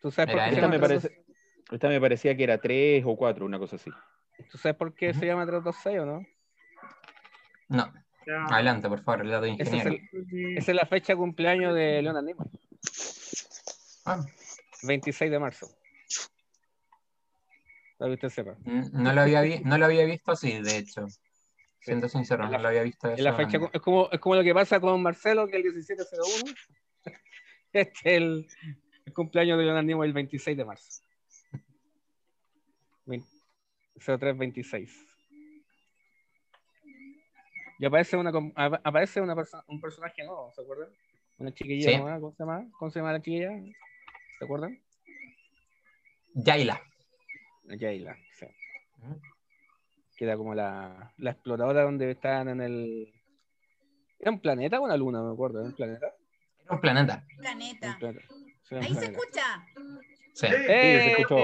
[0.00, 0.80] ¿Tú sabes, por qué Esta me, 326?
[0.80, 1.34] parece,
[1.74, 3.90] esta me parecía que era 3 o 4, una cosa así.
[4.50, 6.22] ¿Tú sabes por qué se llama 326 o no?
[7.68, 7.92] No,
[8.50, 10.04] adelante, por favor, el dato de Ese es ingeniero.
[10.12, 12.46] el- Esa es la fecha de cumpleaños de Leonard Nimoy.
[14.06, 14.24] Ah,
[14.82, 15.68] 26 de marzo.
[17.98, 18.56] Para que usted sepa.
[18.64, 21.06] no, lo había vi- no lo había visto así, de hecho.
[21.82, 24.20] Siendo sincero, Es la- no lo había visto de Es, la fecha, es, como, es
[24.20, 26.54] como lo que pasa con Marcelo, que el 1701.
[27.72, 28.48] Este es el,
[29.06, 31.02] el cumpleaños de Leonard Nimoy el 26 de marzo.
[33.06, 33.28] 20
[33.98, 35.09] 0326.
[37.80, 38.30] Y aparece, una,
[38.84, 40.88] aparece una perso- un personaje nuevo, ¿se acuerdan?
[41.38, 41.96] Una chiquilla Sí.
[41.96, 42.66] nueva, ¿cómo se llama?
[42.78, 43.50] ¿Cómo se llama la chiquilla?
[44.38, 44.78] ¿Se acuerdan?
[46.34, 46.78] Yaila.
[47.66, 48.46] Jayla, sí.
[50.16, 53.14] Que era como la, la exploradora donde estaban en el.
[54.18, 55.22] ¿Era un planeta o una luna?
[55.22, 55.60] Me acuerdo.
[55.60, 56.06] ¿Era un planeta?
[56.64, 57.24] Era un planeta.
[57.30, 57.96] Un Planeta.
[57.98, 58.26] planeta.
[58.62, 59.64] Sí, era un Ahí se escucha.
[60.34, 60.46] Sí.
[60.46, 61.10] Sí, Sí, se ¡Eh!
[61.12, 61.36] escuchó.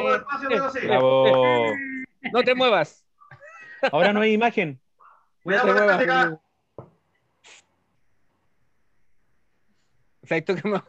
[0.51, 0.87] pero sí.
[0.87, 1.72] Bravo.
[2.32, 3.07] ¡No te muevas!
[3.91, 4.78] Ahora no hay imagen.
[5.47, 6.40] Cuidado con la.
[10.24, 10.82] ¿Sabes tú que me,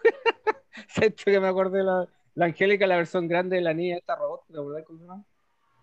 [0.87, 3.97] ¿Sabes tú que me acordé de la, la Angélica, la versión grande de la niña,
[3.97, 4.47] esta robot?
[4.47, 5.25] ¿Te acordás cómo se llama?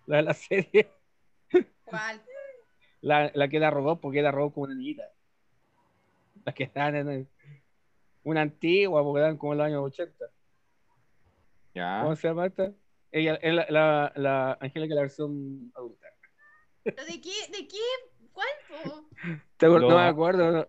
[0.07, 0.91] La de la serie.
[1.85, 2.21] ¿Cuál?
[3.01, 5.03] La, la que era robot, porque era robot como una niñita.
[6.43, 7.27] Las que estaban en el-
[8.23, 10.25] una antigua, porque eran como en los años 80.
[11.75, 11.99] Ya.
[12.01, 12.73] ¿Cómo se llama esta?
[13.11, 16.07] Ella es la, la, la Angélica, la versión adulta.
[16.83, 17.29] ¿Pero ¿De qué?
[17.51, 17.77] ¿De qué?
[18.35, 19.79] ¿Cuál?
[19.89, 20.51] No me acuerdo.
[20.51, 20.67] no.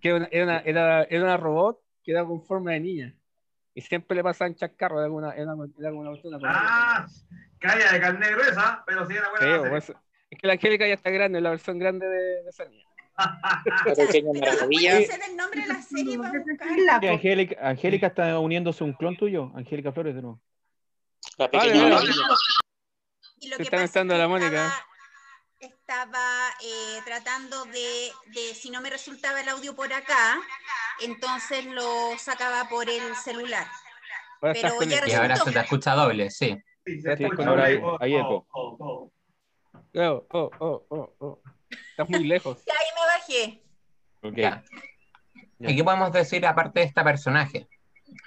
[0.00, 3.14] Que era una, era, una, era, era una robot que era con forma de niña.
[3.74, 5.00] Y siempre le pasaban chascarros.
[5.00, 7.06] Era una, era una, era una, cuestión, una Ah,
[7.58, 9.92] calla de carne gruesa, pero sí era buena pues,
[10.30, 12.84] es que la Angélica ya está grande, es la versión grande de, de esa niña.
[13.16, 14.90] La pequeña Pero maravilla.
[14.92, 17.00] puede ser el nombre de la serie para buscar.
[17.00, 19.50] Sí, Angélica, Angélica está uniéndose a un clon tuyo.
[19.54, 20.40] Angélica Flores de nuevo.
[21.38, 22.12] La pequeña maravilla.
[23.40, 24.66] Y lo Se que está pasa mezclando es que la Mónica.
[24.66, 24.86] Estaba,
[25.88, 30.38] estaba, eh, tratando de, de, si no me resultaba el audio por acá,
[31.00, 33.66] entonces lo sacaba por el celular.
[34.42, 36.58] Ahora Pero estás ya Y ahora se te escucha doble, sí.
[36.84, 37.02] Sí,
[37.38, 37.96] ahora hay- eco.
[38.00, 38.46] hay eco.
[38.52, 39.10] Oh,
[40.30, 41.14] oh, oh.
[41.20, 41.42] Oh.
[41.70, 42.62] Estás muy lejos.
[42.66, 43.62] Y ahí me bajé.
[44.22, 44.36] Ok.
[44.36, 44.64] Ya.
[45.58, 45.70] Ya.
[45.70, 47.66] ¿Y qué podemos decir aparte de este personaje?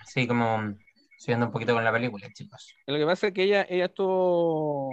[0.02, 0.74] Así como
[1.20, 2.76] siguiendo un poquito con la película, chicos.
[2.88, 4.90] Lo que pasa es que ella, ella estuvo,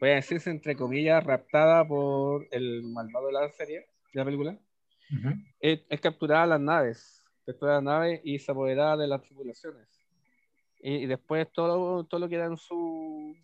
[0.00, 3.80] voy a decirse entre comillas, raptada por el malvado de la serie,
[4.12, 4.58] de la película.
[5.60, 9.22] Es, es capturada a las naves, capturada a las naves y se apoderaba de las
[9.22, 9.88] tripulaciones.
[10.80, 13.34] Y, y después todo, todo lo que eran su-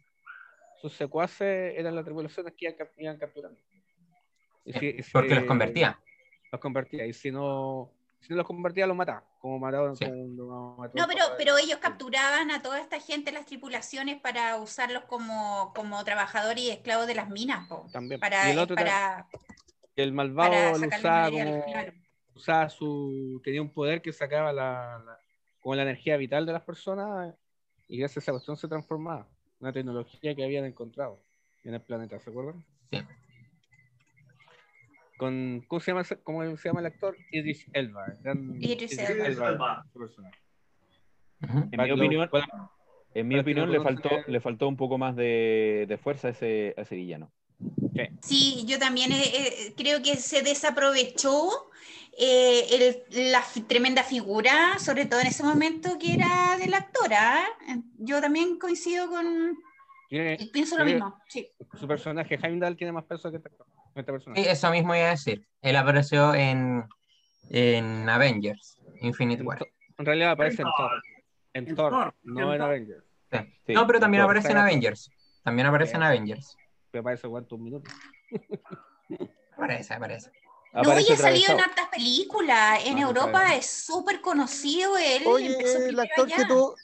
[0.81, 3.59] sus secuaces eran las tripulaciones que iban, cap- iban capturando.
[4.65, 5.99] Y Sí, si- y si- Porque los convertía.
[6.51, 7.07] los convertía.
[7.07, 7.93] Y si no,
[8.23, 9.25] si no los convertía, los mataba.
[9.41, 9.97] Como mataron.
[9.97, 10.05] Sí.
[10.07, 15.05] como mató No, pero, pero ellos capturaban a toda esta gente, las tripulaciones, para usarlos
[15.05, 18.21] como, como trabajadores y esclavos de las minas, po, También.
[18.21, 19.27] para, y el otro, para,
[19.97, 21.65] el malvado para lo sacarle usaba material, como.
[21.73, 21.93] claro.
[22.35, 23.41] Usaba su.
[23.45, 25.19] Tenía un poder que sacaba la, la-
[25.61, 27.35] como la energía vital de las personas.
[27.89, 29.27] Y gracias a esa cuestión se transformaba.
[29.61, 31.21] Una tecnología que habían encontrado
[31.63, 32.65] en el planeta, ¿se acuerdan?
[32.91, 32.99] Sí.
[35.23, 37.17] Con, ¿cómo, se llama, ¿Cómo se llama el actor?
[37.31, 38.07] Idris Elba.
[38.07, 39.87] el gran Idris Idris Elba.
[41.41, 42.29] En mi opinión,
[43.15, 46.81] en mi le faltó, le faltó un poco más de, de fuerza a ese, a
[46.81, 47.31] ese villano.
[48.21, 51.49] Sí, yo también eh, eh, creo que se desaprovechó
[52.19, 57.45] eh, el- la tremenda figura, sobre todo en ese momento que era de la actora.
[57.99, 59.57] Yo también coincido con,
[60.09, 61.17] Tiene- pienso lo tiene- mismo.
[61.29, 61.49] Sí.
[61.79, 64.51] su personaje Heimdall tiene más peso que este, actor- Sí, personaje.
[64.51, 65.47] eso mismo iba a decir.
[65.61, 66.85] Él apareció en,
[67.51, 69.59] en Avengers, Infinite War.
[69.99, 70.91] En realidad aparece en Thor.
[70.91, 71.03] Thor.
[71.55, 72.67] En En Thor, Thor, no en en Thor.
[72.69, 73.05] Avengers.
[73.31, 73.39] Sí.
[73.67, 74.31] Sí, no, pero también Thor.
[74.31, 74.57] aparece en.
[74.59, 75.11] Avengers.
[75.43, 76.07] También aparece en Sí.
[76.07, 76.57] Avengers.
[76.93, 77.93] Que aparece cuántos minutos.
[79.55, 80.31] Aparece, aparece.
[80.73, 82.81] No, y ha salido en hartas películas.
[82.87, 85.23] En Ah, no Europa es súper conocido él.
[85.27, 86.75] Oye, el actor que tuvo,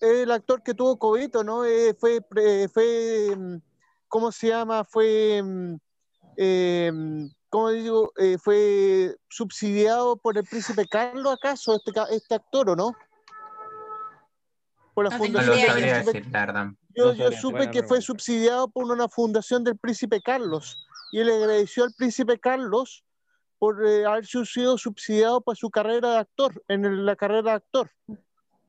[0.00, 1.64] el actor que tuvo COVID, ¿o ¿no?
[1.66, 3.56] Eh, fue, pre- fue, mm,
[4.08, 4.84] ¿cómo se llama?
[4.84, 5.76] Fue, mm,
[6.36, 6.92] eh,
[7.48, 8.12] ¿cómo digo?
[8.16, 11.74] Eh, fue subsidiado por el príncipe Carlos, ¿acaso?
[11.76, 12.92] Este, este actor, ¿o no?
[14.94, 16.32] Por la No tengo No lo fundación del sabría príncipe decir.
[16.94, 17.40] Yo, No yo sabría.
[17.40, 20.78] supe que fue subsidiado por una fundación del príncipe Carlos
[21.12, 23.04] y él agradeció al príncipe Carlos
[23.58, 27.50] por eh, haber sido subsidiado por su carrera de actor, en el- la carrera de
[27.52, 27.90] actor.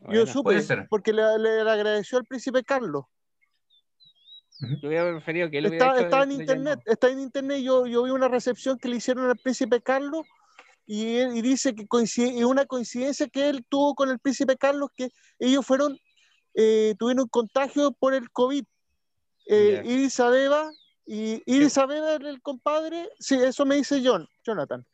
[0.09, 3.05] Yo supe, porque le, le- le agradeció al príncipe Carlos.
[4.59, 7.61] Yo hubiera preferido que él hubiera Está, hecho está de- en internet, está en internet.
[7.63, 10.25] Yo, yo vi una recepción que le hicieron al príncipe Carlos
[10.85, 14.57] y, él- y dice que coincide, y una coincidencia que él tuvo con el príncipe
[14.57, 15.99] Carlos, que ellos fueron,
[16.55, 18.63] eh, tuvieron contagio por el COVID.
[19.49, 19.81] Eh.
[19.85, 20.69] Iris Abeba
[21.05, 24.85] y Iris Abeba era el compadre, sí, eso me dice John, Jonathan.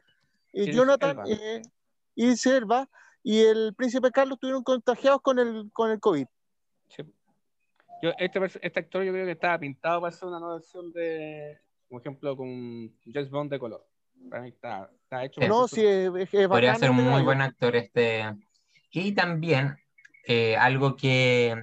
[0.51, 1.23] Idris Jonathan, Elba.
[1.27, 1.61] eh,
[2.15, 2.87] Iris Elba
[3.23, 6.27] y el príncipe Carlos estuvieron contagiados con el, con el COVID.
[6.89, 7.03] Sí.
[8.03, 11.57] Yo, este, este actor yo creo que estaba pintado para hacer una nueva versión de,
[11.87, 13.87] por ejemplo, con James Bond de color.
[14.29, 17.39] Para mí está, está hecho No, sí, es, es- Podría bacán ser un muy buen
[17.39, 18.25] actor este.
[18.91, 19.77] Y también
[20.27, 21.55] eh, algo que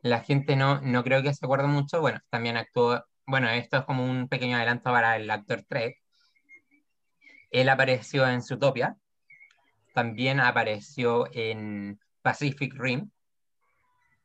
[0.00, 3.84] la gente no, no creo que se acuerde mucho, bueno, también actuó, bueno, esto es
[3.84, 5.98] como un pequeño adelanto para el actor Trek.
[7.50, 8.96] Él apareció en Zootopia,
[9.92, 13.10] también apareció en Pacific Rim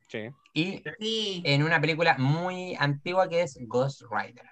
[0.08, 0.30] Sí.
[0.54, 1.42] y Sí.
[1.46, 4.46] en una película muy antigua que es Ghost Rider,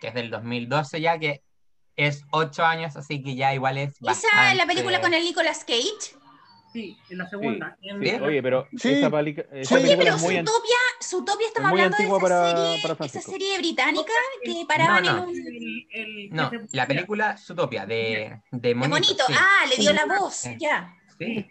[0.00, 1.42] que es del 2012 ya, que
[1.96, 5.64] es ocho años, así que ya igual es Esa es la película con el Nicolas
[5.64, 6.16] Cage.
[6.72, 7.76] Sí, en la segunda.
[7.82, 7.90] Sí,
[8.22, 8.92] Oye, pero Sí.
[8.94, 9.74] esa, palica- esa Sí.
[9.74, 12.94] Oye, película pero es muy, an- Zootopia, Zootopia estamos hablando de esa, para- serie, para
[12.94, 13.30] esa Francisco.
[13.32, 15.22] serie británica que paraban No, no.
[15.24, 15.36] en un...
[15.36, 18.94] el- el- No, la película Zootopia de, de De Monito.
[18.96, 19.24] bonito.
[19.26, 20.56] sí, Ah, le dio la voz, Sí.
[20.58, 20.96] ya.
[21.18, 21.46] sí.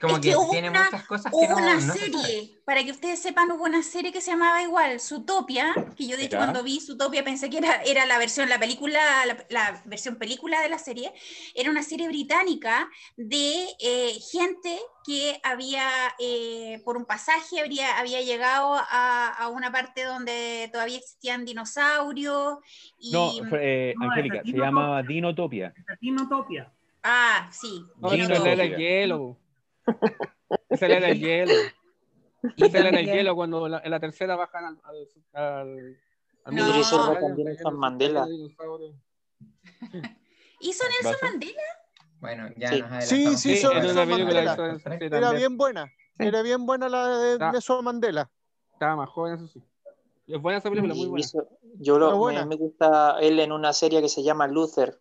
[0.00, 1.86] Como Es que, que hubo tiene una- muchas cosas que Hubo no, una no se
[1.86, 2.00] sabe.
[2.00, 6.16] serie, para que ustedes sepan, hubo una serie que se llamaba igual, Zootopia, que yo
[6.18, 6.38] de hecho Ya.
[6.38, 10.60] cuando vi Zootopia pensé que era, era la versión, la película, la, la versión película
[10.60, 11.14] de la serie,
[11.54, 15.88] era una serie británica de eh, gente que había,
[16.18, 22.58] eh, por un pasaje, habría, había llegado a, a una parte donde todavía existían dinosaurios
[22.98, 23.12] y...
[23.12, 25.72] No, eh, No, Angélica, se llamaba Dinotopia.
[26.00, 26.70] Dinotopia.
[27.02, 27.82] Ah, sí.
[27.98, 28.26] No, Dino
[30.68, 31.52] esa es la era del hielo.
[32.56, 33.34] Esa es la era del hielo.
[33.34, 34.78] Cuando la- en la tercera bajan al.
[35.32, 35.96] al,
[36.44, 36.84] al, No.
[37.62, 38.26] Juan Mandela.
[40.60, 41.16] ¿Hizo Nelson.
[41.22, 41.62] Mandela?
[42.20, 42.80] Bueno, ya Sí.
[42.80, 43.08] nos adelantamos.
[43.08, 44.52] Sí, sí, Sí, son- en son una película Mandela.
[44.54, 45.36] hizo- sí, Era también.
[45.36, 47.38] bien buena, era bien buena la de.
[47.38, 48.30] Nelson Mandela.
[48.72, 49.62] Estaba más joven, eso sí.
[50.26, 51.24] Es buena esa película, muy buena.
[51.24, 52.46] hizo- yo lo, Pero me, buena.
[52.46, 54.98] me gusta él en una serie que se llama Luther,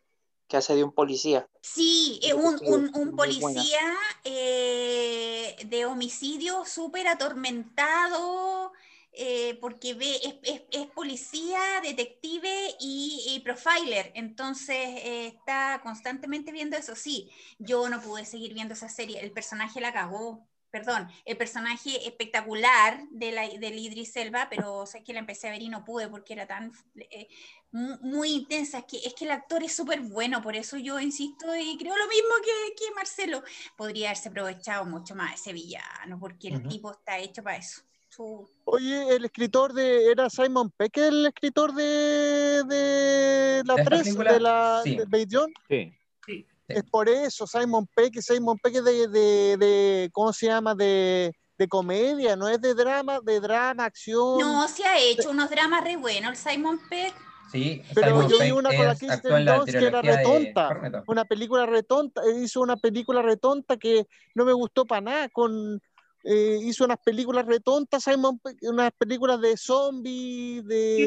[0.48, 1.48] que hace de un policía.
[1.62, 3.80] Sí, es Sí, un, un- es un policía
[4.24, 8.72] eh, de homicidio súper atormentado,
[9.12, 16.52] eh, porque ve, es, es- es policía, detective y, y profiler, entonces eh, está constantemente
[16.52, 16.96] viendo eso.
[16.96, 20.48] Sí, yo no pude seguir viendo esa serie, el personaje la cagó.
[20.76, 25.61] Perdón, el personaje espectacular de la, Idris Elba, pero sé que la empecé a ver
[25.61, 27.30] y no pude porque era tan eh,
[27.71, 28.80] mu- muy intensa.
[28.80, 31.95] Es que, es que el actor es súper bueno, por eso yo insisto y creo
[31.95, 33.41] lo mismo que, que Marcelo.
[33.78, 37.82] Podría haberse aprovechado mucho más ese villano, porque el tipo está hecho para eso.
[38.09, 40.11] Su- Oye, el escritor de.
[40.11, 42.63] Era Simon Peck el escritor de.
[42.67, 44.34] de la ¿De esta presa, película?
[44.34, 44.82] de la.
[44.84, 44.97] Sí.
[45.07, 45.53] de John.
[45.69, 45.93] Sí.
[46.68, 50.74] Es por eso, Simon Peck, Simon Peck es de, de, de ¿cómo se llama?
[50.74, 54.39] De, de comedia, no es de drama, de drama, acción.
[54.39, 57.13] No, se ha hecho unos dramas re buenos el Simon Peck.
[57.51, 61.03] Sí, Pero Simon yo vi una con la es- Kristen Dunst que era retonta.
[61.07, 65.80] Una película retonta, eh, hizo una película retonta que no me gustó para nada, con
[66.24, 71.03] eh, hizo unas películas retontas, Simon Peck, unas películas de zombies, de,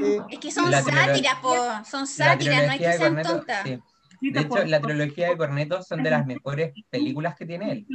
[0.00, 1.56] eh, Es que son sátiras, po.
[1.90, 3.62] Son sátiras, no hay trilogía que sean tontas.
[3.64, 3.82] sí.
[4.30, 7.86] De hecho, la trilogía de Cornetto son de las mejores películas que tiene él.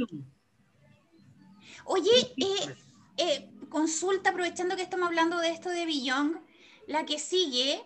[1.86, 2.74] Oye, eh,
[3.16, 6.38] eh, consulta, aprovechando que estamos hablando de esto de Beyond,
[6.86, 7.80] la que sigue,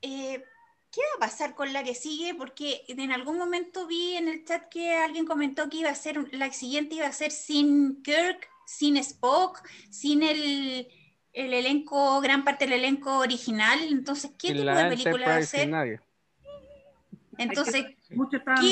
[0.00, 0.42] eh,
[0.90, 2.34] ¿qué va a pasar con la que sigue?
[2.34, 6.32] Porque en algún momento vi en el chat que alguien comentó que iba a ser,
[6.32, 10.88] la siguiente iba a ser sin Kirk, sin Spock, sin el,
[11.34, 13.78] el elenco, gran parte del elenco original.
[13.90, 15.70] Entonces, ¿qué tipo de película va a ser?
[17.42, 18.64] Entonces, Muchos estaban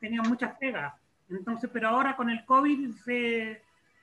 [0.00, 0.94] tenían muchas pegas.
[1.28, 3.62] Entonces, pero ahora con el COVID se,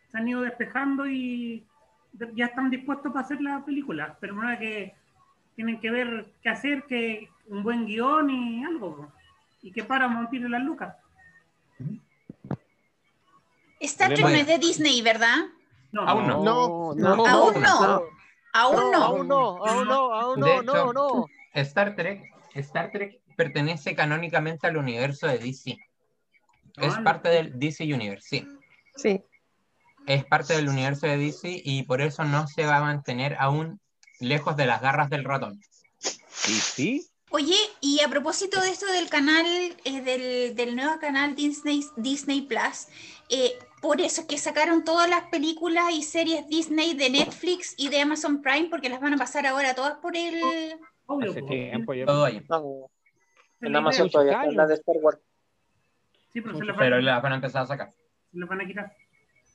[0.10, 1.66] se han ido despejando y
[2.36, 4.18] ya están dispuestos para hacer la película.
[4.20, 4.94] Pero una que
[5.56, 9.12] tienen que ver qué hacer, que un buen guion y algo.
[9.62, 10.96] Y que Paramount tiene las lucas.
[13.80, 15.38] Star Trek no es de Disney, ¿verdad?
[15.92, 16.44] No, Aún no.
[16.44, 17.26] no, no.
[17.26, 18.04] Aún no.
[18.56, 19.04] Aún no, no.
[19.04, 21.26] aún no, aún no, aún no, hecho, no, no.
[21.54, 25.78] Star Trek, Star Trek pertenece canónicamente al universo de DC.
[26.78, 28.48] Es Ah, parte del DC Universe, sí.
[28.96, 29.22] Sí.
[30.08, 33.80] Es parte del universo de DC y por eso no se va a mantener aún
[34.20, 35.62] lejos de las garras del ratón.
[36.48, 37.08] ¿Y sí?
[37.30, 39.46] Oye, y a propósito de esto del canal,
[39.86, 42.88] eh, del, del nuevo canal Disney, Disney Plus,
[43.30, 47.90] eh, por eso es que sacaron todas las películas y series Disney de Netflix y
[47.90, 50.42] de Amazon Prime, porque las van a pasar ahora todas por el...
[51.06, 51.48] Obvio, Hace po.
[51.48, 52.06] tiempo ya.
[52.06, 52.42] Todo ahí.
[53.68, 55.20] En la Amazon todavía están las de Star Wars.
[56.32, 57.94] Sí, pero se las Pero van, las van a empezar a sacar.
[58.32, 58.92] se las van a quitar.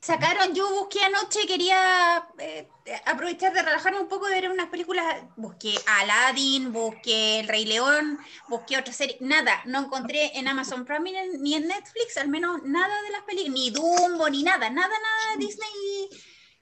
[0.01, 2.69] Sacaron, yo busqué anoche, quería eh,
[3.05, 5.05] aprovechar de relajarme un poco de ver unas películas,
[5.37, 8.17] busqué Aladdin, busqué El Rey León,
[8.49, 12.95] busqué otra serie, nada, no encontré en Amazon Prime ni en- Netflix, al menos nada
[13.03, 16.09] de las películas, ni Dumbo, ni nada, nada, nada de Disney,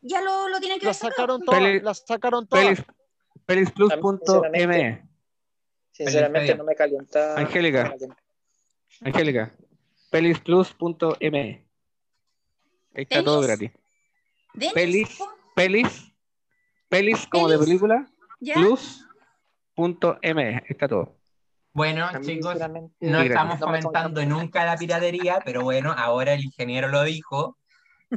[0.00, 1.36] ya lo, lo tienen que Las haber sacado.
[1.38, 2.82] sacaron todas, las sacaron todas.
[3.44, 5.05] Pelisplus.me.
[5.96, 7.38] Sinceramente no me calienta.
[7.38, 7.94] Angélica.
[9.00, 9.54] Angélica.
[10.10, 11.64] Pelisplus.me.
[12.94, 13.48] Ahí está todo ¿Pelis?
[13.48, 13.72] gratis.
[14.52, 15.18] Denis, Pelis,
[15.54, 16.12] pelis,
[16.88, 18.06] pelis como de película,
[18.54, 20.62] plus.me.
[20.68, 21.16] Está todo.
[21.72, 22.58] Bueno, chicos,
[23.00, 24.08] no estamos no consta.
[24.26, 27.56] nunca la piratería, pero bueno, ahora el ingeniero lo dijo.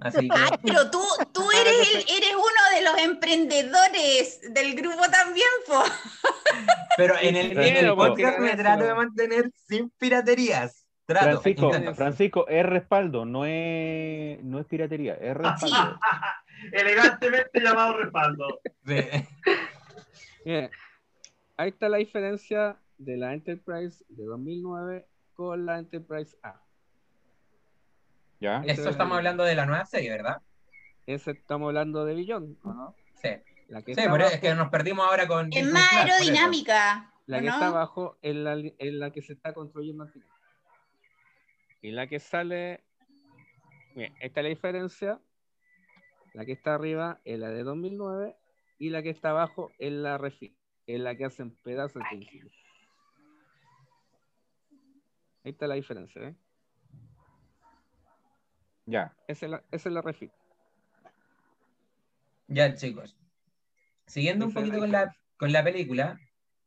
[0.01, 1.01] Así que Ay, pero tú,
[1.33, 5.83] tú eres, el- eres uno de los emprendedores del grupo también, po.
[6.97, 10.85] Pero en el, en el Ingeniero, podcast me trato de mantener sin piraterías.
[11.05, 11.41] Trato.
[11.41, 11.71] Francisco.
[11.95, 15.99] Francisco, es respaldo, no es, no es piratería, es respaldo.
[16.71, 18.59] Elegantemente llamado respaldo.
[18.85, 18.95] Sí.
[21.57, 26.61] Ahí está la diferencia de la Enterprise de 2009 con la Enterprise A.
[28.39, 28.59] ¿Ya?
[28.61, 30.41] Ese Esto es estamos hablando de la nueva serie, ¿verdad?
[31.05, 32.95] Ese estamos hablando de Billón, ¿o no?
[33.15, 33.29] Sí.
[33.67, 35.49] La que Sí, eso abajo, es que nos perdimos ahora con.
[35.53, 36.13] Es más Plus, eso.
[36.13, 37.13] aerodinámica.
[37.25, 37.53] la ¿o que no?
[37.53, 40.29] está abajo es la, li- es la que se está construyendo al final.
[41.81, 42.83] Y la que sale,
[43.95, 45.19] mira, esta es la diferencia.
[46.33, 48.35] La que está arriba es la de 2009
[48.77, 50.55] y la que está abajo es la refit,
[50.87, 52.49] es la que hacen pedazos al principio.
[55.43, 56.35] Ahí está la diferencia, ¿eh?
[58.89, 59.13] Ya.
[59.27, 60.31] Esa es la, esa es la refit.
[62.47, 63.15] Ya, chicos.
[64.07, 66.19] Siguiendo un la poquito con la, con la película,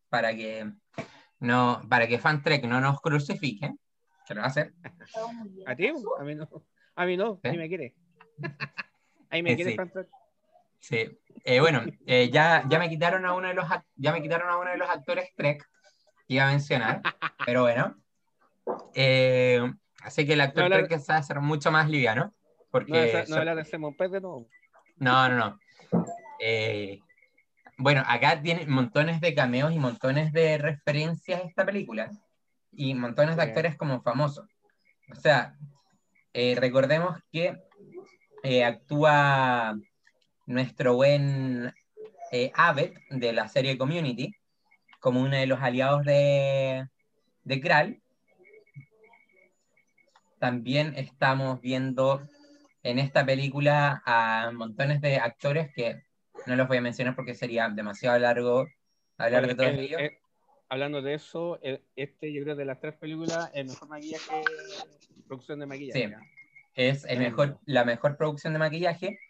[0.09, 0.71] para que
[1.41, 3.75] no, para que Fan Trek no nos crucifique,
[4.25, 4.73] se lo va a hacer.
[5.67, 5.89] ¿A ti?
[5.89, 6.47] A mí no.
[6.95, 7.59] A mí no, a mí ¿Eh?
[7.59, 7.95] me quiere.
[9.31, 9.77] Ahí me Eh, quiere sí.
[9.77, 10.09] Fantrack.
[10.79, 11.19] Sí.
[11.45, 13.67] Eh, bueno, eh, ya, ya me quitaron a uno de los
[13.97, 15.69] ya me quitaron a uno de los actores Trek
[16.29, 17.03] que iba a mencionar,
[17.45, 17.97] pero bueno.
[18.95, 19.73] Eh,
[20.05, 22.35] así que el actor No, la- Trek se va a hacer mucho más liviano.
[22.71, 23.65] Porque No, esa- no hablar de
[24.09, 24.47] de nuevo.
[24.97, 25.59] No, no, no.
[26.41, 27.01] Eh,
[27.77, 32.11] bueno, acá tiene montones de cameos y montones de referencias a esta película.
[32.73, 34.47] Y montones de actores como famosos.
[35.11, 35.55] O sea,
[36.33, 37.59] eh, recordemos que
[38.43, 39.77] eh, actúa
[40.47, 41.73] nuestro buen
[42.31, 44.35] eh, Abbott de la serie Community
[45.01, 46.89] como uno de los aliados de,
[47.45, 48.02] de Kral.
[50.43, 52.29] También estamos viendo
[52.83, 56.03] en esta película a montones de actores que
[56.49, 58.67] no los voy a mencionar porque sería demasiado largo
[59.19, 60.01] hablar de todos el- ellos.
[60.01, 60.19] el-
[60.69, 64.43] hablando de eso, el- este yo creo de las tres películas, el mejor maquillaje,
[65.29, 66.09] producción de maquillaje.
[66.09, 66.15] Sí.
[66.75, 69.21] Es el mejor, la mejor producción de maquillaje.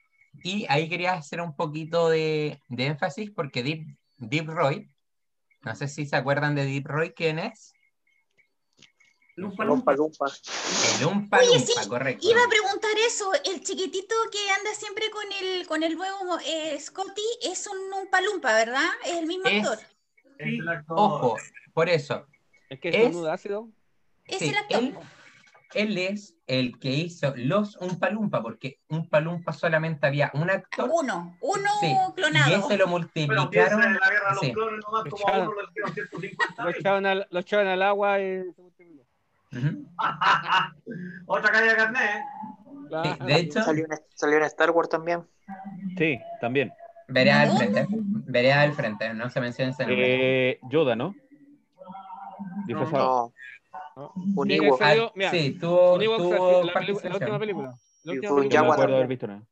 [0.42, 3.86] Y ahí quería hacer un poquito de, de énfasis porque Deep,
[4.16, 4.88] Deep Roy,
[5.60, 7.74] no sé si se acuerdan de Deep Roy, ¿quién es?
[9.36, 9.92] Lumpa Lumpa.
[9.92, 12.28] El Oye, Lumpa, sí, correcto.
[12.28, 16.78] Iba a preguntar eso, el chiquitito que anda siempre con el con el nuevo eh,
[16.78, 18.88] Scotty es un Lumpa Lumpa, ¿verdad?
[19.06, 19.78] Es el mismo Es- actor.
[20.38, 20.96] Es el actor.
[20.98, 21.36] Ojo,
[21.72, 22.26] por eso,
[22.68, 23.68] Es que Es- es un ácido.
[24.24, 24.78] Es Sí, el actor.
[24.80, 24.96] él,
[25.74, 30.90] él es el que hizo los Umpa Lumpa, porque Umpa Lumpa solamente había un actor
[30.92, 32.50] Uno, uno Sí, y clonado.
[32.50, 33.82] ese lo Pero multiplicaron.
[33.82, 34.52] en la guerra de los sí.
[34.52, 36.80] clones nomás como a Echaron- uno lo hicieron 150 Lo veces.
[36.80, 39.01] echaban al, agua y se multiplicó.
[41.26, 42.02] Otra calle de carnet.
[42.02, 42.22] ¿eh?
[42.22, 43.24] Sí, Claro.
[43.24, 45.22] de hecho, Salió en, salió en Star Wars también.
[45.96, 46.72] Sí, también.
[47.08, 47.64] vereda del ¿Dónde?
[47.84, 47.86] frente.
[48.30, 50.50] Vereda del frente, no se menciona ese nombre.
[50.50, 51.14] Eh, Yoda, ¿no?
[52.66, 53.32] Disfrazado.
[53.96, 54.12] No, No.
[54.36, 54.78] un Sí, Ewok.
[54.78, 57.12] que salió- Ah, mira, sí, tuvo, un Ewok tuvo la, pelicu- la participación.
[57.14, 57.74] última película.
[58.04, 59.42] La última película No haber visto nada.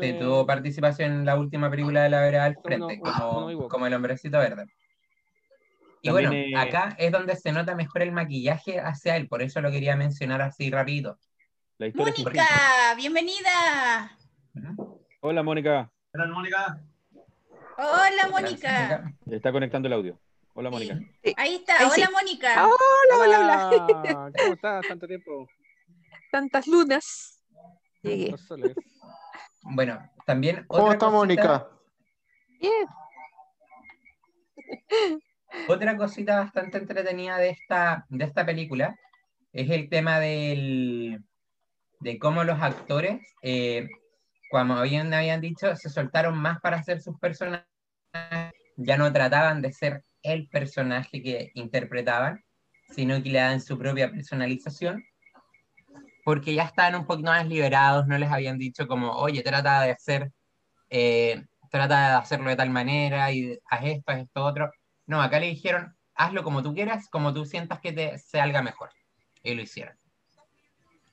[0.00, 3.94] Sí, tuvo participación en la última película de la vereda del frente, como, como el
[3.94, 4.66] hombrecito verde.
[6.00, 9.42] Y También, bueno, eh, acá es donde se nota mejor el maquillaje hacia él, por
[9.42, 11.18] eso lo quería mencionar así rápido.
[11.78, 14.16] La historia es Mónica, bienvenida.
[15.20, 15.90] Hola, Mónica.
[16.12, 16.80] Era Mónica.
[17.76, 19.12] Hola, Mónica.
[19.30, 20.20] Está conectando el audio.
[20.54, 20.98] Hola, Mónica.
[21.36, 22.12] Ahí está, Ahí hola, sí.
[22.12, 22.64] Mónica.
[22.66, 23.68] Hola, hola, hola.
[23.70, 24.86] Hola, ¿Cómo estás?
[24.88, 25.48] Tanto tiempo.
[26.32, 27.40] Tantas lunas.
[29.62, 31.68] Bueno, también ¿Cómo otra está cosita- Mónica?
[32.60, 32.86] Bien.
[35.68, 38.96] Otra cosita bastante entretenida de esta, de esta película
[39.52, 41.22] es el tema del,
[42.00, 43.88] de cómo los actores, eh,
[44.50, 47.66] como bien habían dicho, se soltaron más para hacer sus personajes,
[48.76, 52.44] ya no trataban de ser el personaje que interpretaban,
[52.90, 55.04] sino que le dan su propia personalización,
[56.24, 59.90] porque ya estaban un poquito más liberados, no les habían dicho como, oye, trata de
[59.92, 60.30] hacer,
[60.90, 64.70] eh, trata de hacerlo de tal manera y haz esto, haz esto otro.
[65.08, 68.90] No, acá le dijeron, hazlo como tú quieras, como tú sientas que te salga mejor.
[69.42, 69.96] Y lo hicieron.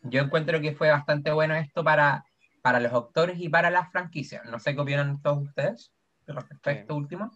[0.04, 2.26] Yo encuentro que fue bastante bueno esto para,
[2.62, 4.44] para los actores y para las franquicias.
[4.46, 5.94] No sé qué opinan todos ustedes
[6.28, 6.80] respecto a Sí.
[6.80, 7.32] esto último.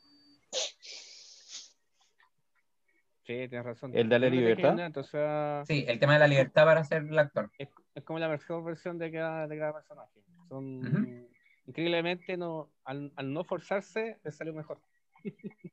[3.23, 3.95] Sí, tienes razón.
[3.95, 5.03] El darle No me libertad.
[5.03, 7.49] sea, Sí, el tema de la libertad para ser el actor.
[7.57, 10.19] es, es como la mejor versión de cada, de cada personaje.
[10.49, 11.29] Son Ujú.
[11.67, 14.81] increíblemente no, al, al no forzarse, les salió mejor.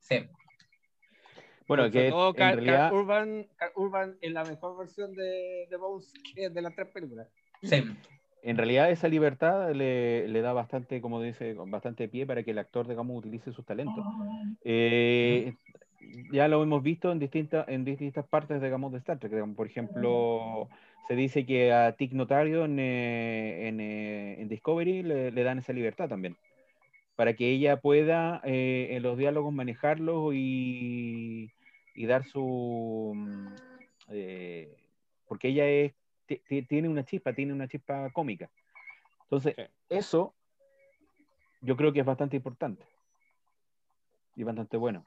[0.00, 0.28] Sí,
[1.68, 2.90] Bueno, que todo en Carl- realidad.
[2.90, 6.88] Carl Urban, Carl Urban es la mejor versión de, de Bones que de las tres
[6.88, 7.28] películas.
[7.62, 7.82] sí.
[8.42, 12.58] En realidad esa libertad le, le da bastante, como dice, bastante pie para que el
[12.58, 14.04] actor, digamos, utilice sus talentos.
[14.62, 15.52] Eh,
[16.30, 19.32] ya lo hemos visto en distintas, en distintas partes, digamos, de Star Trek.
[19.32, 19.56] digamos.
[19.56, 20.68] Por ejemplo,
[21.08, 25.58] se dice que a Tig Notario en, eh, en, eh, en Discovery le, le dan
[25.58, 26.36] esa libertad también,
[27.16, 31.50] para que ella pueda eh, en los diálogos manejarlos y,
[31.96, 33.12] y dar su...
[33.16, 33.46] mm,
[34.10, 34.76] eh,
[35.26, 35.94] porque ella es
[36.26, 38.50] ti- ti- tiene una chispa, tiene una chispa cómica.
[39.24, 39.62] Entonces, Sí.
[39.88, 40.34] eso
[41.62, 42.84] yo creo que es bastante importante
[44.36, 45.04] y bastante bueno.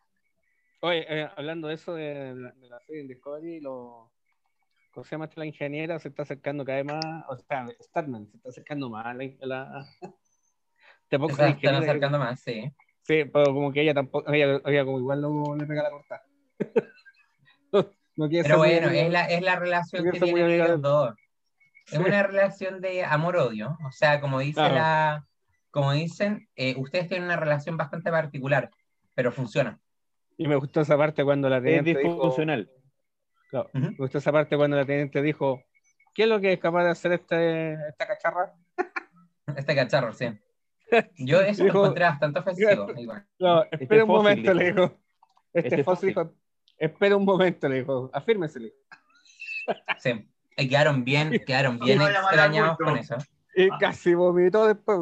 [0.82, 4.12] Oye, eh, hablando de eso, de, la- de la serie en Discovery, lo,
[4.94, 5.40] ¿cómo se llama esta?
[5.40, 9.06] La ingeniera se está acercando cada vez más, o sea, Starman se está acercando más
[9.06, 9.30] a la...
[9.42, 9.86] la-
[11.12, 12.72] de poco Se están acercando más, sí.
[13.02, 16.24] Sí, pero como que ella tampoco, ella, ella como igual no le pega la corta.
[17.72, 21.14] No, Pero muy bueno, es la, es la relación que tienen ellos dos.
[21.92, 23.78] Es una relación de amor-odio.
[23.86, 24.76] O sea, como dice Claro.
[24.76, 25.26] la,
[25.72, 28.70] como dicen, eh, ustedes tienen una relación bastante particular,
[29.16, 29.80] pero funciona.
[30.38, 32.70] Y me gustó esa parte cuando la Es teniente dijo, disfuncional.
[33.50, 33.86] claro, Ujú.
[33.92, 35.62] me gustó esa parte cuando la teniente dijo,
[36.14, 38.54] ¿qué es lo que es capaz de hacer este, esta cacharra?
[39.58, 40.28] Este cacharro, sí.
[41.18, 42.88] Yo eso lo Dijo- encontré bastante ofensivo.
[42.96, 43.26] igual.
[43.40, 44.82] No, espera un fósil, momento, le dijo.
[44.82, 45.00] dijo.
[45.54, 46.36] Este, Este fósil, fósil.
[46.80, 48.60] Espera un momento, le dijo, afírmese.
[48.60, 48.78] le dijo.
[50.00, 50.28] Sí.
[50.58, 53.16] Y quedaron bien, quedaron bien extrañados con eso.
[53.56, 54.98] Y casi vomitó después.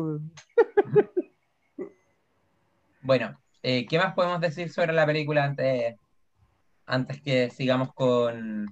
[3.01, 5.95] Bueno, eh, ¿qué más podemos decir sobre la película antes,
[6.85, 8.65] antes que sigamos con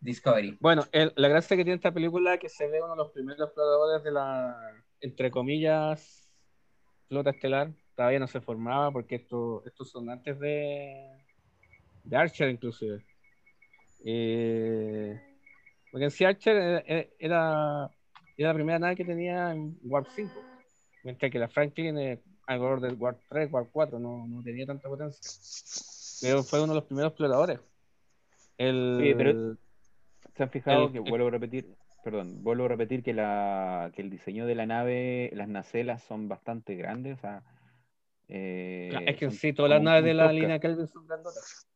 [0.00, 0.56] Discovery?
[0.60, 3.10] Bueno, el- la gracia que tiene esta película es que se ve uno de los
[3.12, 4.56] primeros exploradores de la,
[5.00, 6.28] entre comillas,
[7.08, 7.72] flota estelar.
[7.96, 11.24] Todavía no se formaba porque esto, estos son antes de,
[12.04, 13.04] de Archer inclusive.
[14.04, 15.20] Eh,
[15.90, 16.78] porque en sí Archer era,
[17.18, 17.90] era,
[18.36, 20.32] era la primera nave que tenía en Warp 5,
[21.04, 24.88] mientras que la Franklin eh, alrededor del Warp 3, Warp 4 no, no tenía tanta
[24.88, 25.20] potencia.
[26.22, 27.60] Pero fue uno de los primeros exploradores.
[28.58, 28.98] El...
[29.02, 29.56] Sí, pero-
[30.36, 31.74] ¿Se han fijado El- que vuelvo a repetir?
[32.02, 36.28] Perdón, vuelvo a repetir que la que el diseño de la nave, las nacelas son
[36.28, 37.42] bastante grandes, o sea,
[38.30, 41.66] eh, es que sí, todas las naves de la línea Kelvin son grandotas.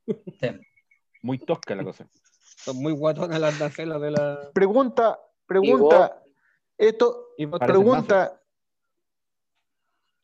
[1.22, 2.08] muy tosca la cosa.
[2.56, 4.50] Son muy guatonas las nacelas de la.
[4.54, 6.22] Pregunta, pregunta.
[6.78, 8.40] Esto, Y pregunta,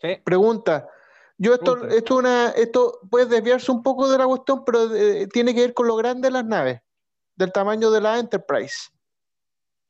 [0.01, 0.17] Sí.
[0.25, 0.89] pregunta.
[1.37, 1.95] Yo esto, Pregunta.
[1.95, 5.75] esto una, esto puede desviarse un poco de la cuestión, pero eh, tiene que ver
[5.75, 6.81] con lo grande de las naves,
[7.35, 8.91] del tamaño de la Enterprise.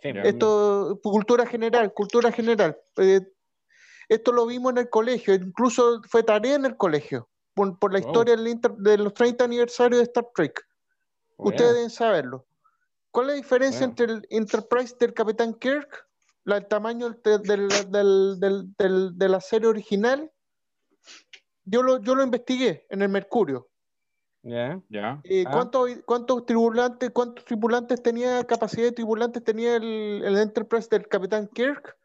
[0.00, 0.10] Sí.
[0.24, 2.78] Esto, cultura general, cultura general.
[2.96, 3.20] Eh,
[4.10, 7.98] esto lo vimos en el colegio, incluso fue tarea en el colegio, por, por la
[8.00, 8.02] Oh.
[8.02, 10.66] historia del inter- de los 30 aniversarios de Star Trek.
[11.38, 11.50] Bueno.
[11.56, 12.46] Ustedes deben saberlo.
[13.10, 13.90] ¿Cuál es la diferencia Bueno.
[13.90, 16.06] entre el Enterprise del Capitán Kirk,
[16.44, 20.30] la- el tamaño del, del- del- del- del- de la serie original?
[21.64, 23.68] Yo lo, yo lo investigué en el Mercurio.
[24.42, 24.80] Ya.
[24.88, 25.20] ¿Ya?
[25.24, 25.50] Eh, Ah.
[25.52, 31.46] ¿cuántos, cuántos tripulantes, cuántos tripulantes tenía, capacidad de tripulantes tenía el, el Enterprise del Capitán
[31.48, 31.96] Kirk?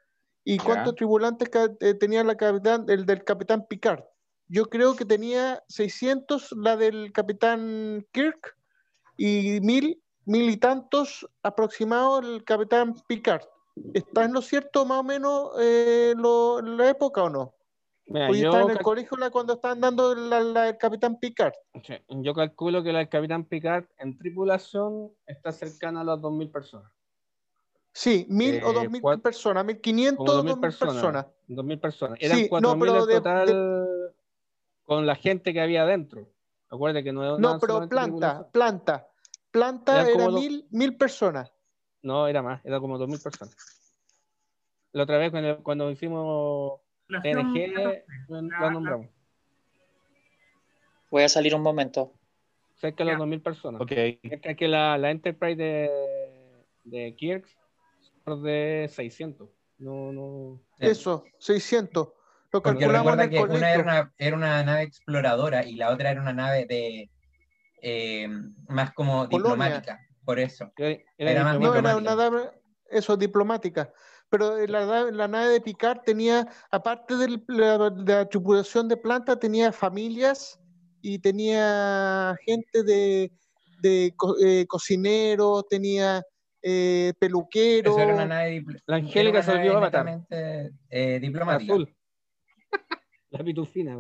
[0.48, 0.64] ¿Y Ya.
[0.64, 1.50] cuántos tripulantes
[1.82, 4.04] eh, tenía la capitán, el del Capitán Picard?
[4.48, 8.56] Yo creo que tenía 600 la del Capitán Kirk
[9.18, 13.42] y mil, mil y tantos aproximados el Capitán Picard.
[13.94, 17.56] ¿Está en lo cierto más o menos eh, lo- la época o no?
[18.06, 21.54] Mira, Hoy yo, está en el colegio cuando estaban dando la, la del Capitán Picard.
[21.84, 26.52] sí, yo calculo que la del Capitán Picard en tripulación está cercana a las 2.000
[26.52, 26.92] personas.
[27.98, 30.94] Sí, mil o Eh, dos mil cuat- personas, mil quinientos o 2.000 dos mil personas.
[30.96, 31.26] personas.
[31.48, 32.18] 2.000 personas.
[32.22, 34.14] Eran Sí, 4.000 no, pero en de- total
[34.84, 36.28] con la gente que había adentro.
[36.70, 39.08] Acuérdate que no es No, pero planta, planta.
[39.50, 41.54] Planta Eran era mil, mil personas.
[42.02, 43.56] No, era más, era como 2.000 personas.
[44.92, 48.06] La otra vez cuando, cuando hicimos TNG, 14.
[48.28, 49.08] la, nombramos.
[51.10, 52.12] Voy a salir un momento.
[52.76, 53.20] Cerca de las Ya.
[53.26, 53.80] 2.000 personas.
[53.82, 53.92] Ok.
[54.24, 55.90] Mientras que la, la Enterprise de,
[56.84, 57.48] de Kirk
[58.26, 59.50] de 600.
[59.78, 60.62] No, no.
[60.80, 62.10] Eso, 600.
[62.52, 66.22] Lo Porque recuerda que una era una, era una nave exploradora y la otra era
[66.22, 67.12] una nave de
[67.82, 68.28] eh,
[68.68, 70.00] más como diplomática.
[70.24, 70.72] Por eso.
[70.78, 72.50] Era, Era más No, era una nave,
[72.90, 73.94] eso, diplomática.
[74.30, 78.88] Pero en la, nave- la nave de Picard tenía, aparte de la, de la tripulación
[78.88, 80.60] de planta, tenía familias
[81.02, 83.32] y tenía gente de,
[83.82, 86.24] de co- eh, cocineros, tenía
[86.68, 87.94] eh, peluqueros.
[87.96, 91.74] Eso era una nave, dipl- La Angélica se olvidó netamente, eh, diplomática.
[91.74, 91.96] Azul.
[93.30, 93.98] la pitufina.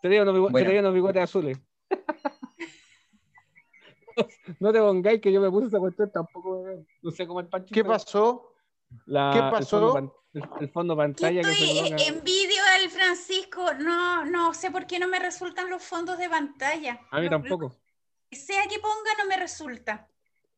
[0.00, 0.66] Tenía unos, Bueno.
[0.66, 1.58] tenía unos bigotes azules.
[4.60, 6.64] no te pongáis que yo me puse esa cuestión tampoco.
[7.02, 7.74] No sé cómo el Pancho.
[7.74, 8.54] ¿Qué pasó?
[9.04, 9.92] la- qué el pasó?
[9.92, 13.74] fondo El, el fondo pantalla que estoy se envidio al Francisco.
[13.74, 17.00] No, no sé por qué no me resultan los fondos de pantalla.
[17.10, 17.64] A mí Lo- tampoco.
[17.68, 17.74] lo
[18.30, 20.08] que sea que ponga no me resulta.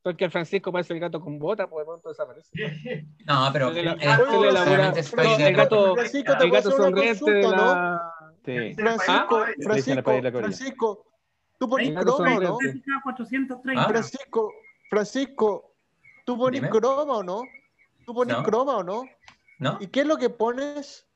[0.03, 2.51] Porque el Francisco parece el gato con bota, pues de pronto desaparece.
[3.27, 3.85] No, pero el
[5.57, 7.75] gato, Francisco, te el gato sonriente de consulta, ¿no?
[7.75, 8.13] la.
[8.45, 8.75] Sí.
[8.75, 10.13] Francisco, Ah, Francisco.
[10.39, 11.07] Francisco,
[11.59, 12.47] tú pones croma o no?
[12.49, 12.67] sonriente.
[12.81, 13.83] Técnica 430.
[13.83, 13.89] Ah.
[13.89, 14.53] Francisco,
[14.89, 15.73] Francisco,
[16.25, 17.43] ¿tú pones croma o no?
[18.07, 18.43] ¿Tú pones No.
[18.43, 19.05] croma o no?
[19.59, 19.77] ¿No?
[19.81, 21.07] ¿Y qué es lo que pones?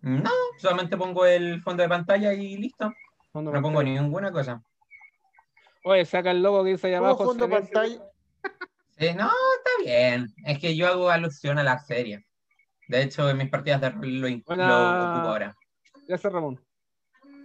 [0.00, 2.90] No, solamente pongo el fondo de pantalla y listo.
[3.32, 4.62] Fondo No pongo ninguna cosa.
[5.84, 7.30] Oye, saca el logo que dice ahí ¿Cómo pues, abajo.
[7.30, 8.09] fondo pantalla?
[9.00, 10.28] Sí, no, está bien.
[10.44, 12.26] Es que yo hago alusión a la serie.
[12.88, 15.56] De hecho, en mis partidas de rol lo, Buena- lo ocupo ahora.
[16.06, 16.60] Gracias, Ramón.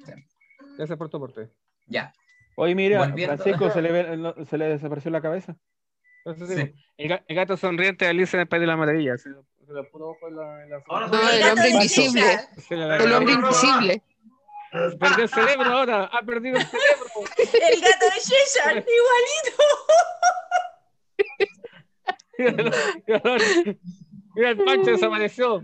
[0.06, 0.14] Sí.
[0.78, 1.50] Gracias por tu aporte.
[1.88, 2.12] Ya.
[2.58, 5.56] Oye, mira, Volviendo- Francisco se le, ve- se le desapareció la cabeza.
[6.26, 6.74] Entonces, Sí.
[6.98, 9.18] el, el gato sonriente de Alicia en el País de la Maravilla.
[9.18, 9.30] Se,
[9.92, 10.64] puso ojo en la.
[10.64, 12.24] en la- Ahora No, el gato hombre invisible.
[12.70, 14.02] El hombre invisible.
[15.00, 16.06] Perdió el cerebro ahora.
[16.12, 17.06] Ha perdido el cerebro.
[17.38, 19.64] El gato de Cheshire, igualito.
[24.36, 25.64] Mira, el Pancho desapareció.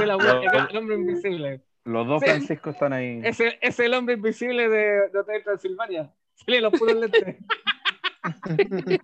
[0.00, 1.62] La el, el hombre invisible.
[1.84, 2.28] Los dos Sí.
[2.30, 3.20] Francisco están ahí.
[3.22, 6.10] Es el, es el hombre invisible de, de Hotel Transilvania.
[6.34, 7.36] Se le los puros lentes.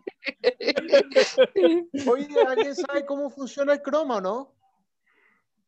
[2.07, 4.55] Oye, ¿alguien sabe cómo funciona el croma no?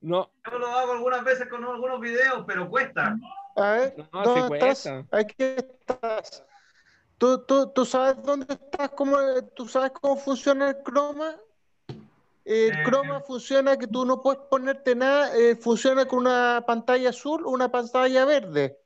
[0.00, 3.16] No, Yo lo hago algunas veces con algunos videos, pero cuesta.
[3.54, 5.04] A ver, No, ¿dónde sí estás?
[5.12, 6.44] Aquí estás.
[7.22, 8.90] ¿Tú, tú, tú sabes dónde estás?
[8.96, 9.16] ¿Cómo,
[9.54, 11.36] ¿Tú sabes cómo funciona el croma?
[12.44, 12.82] El Eh.
[12.84, 17.50] croma funciona que tú no puedes ponerte nada, eh, funciona con una pantalla azul o
[17.50, 18.76] una pantalla verde.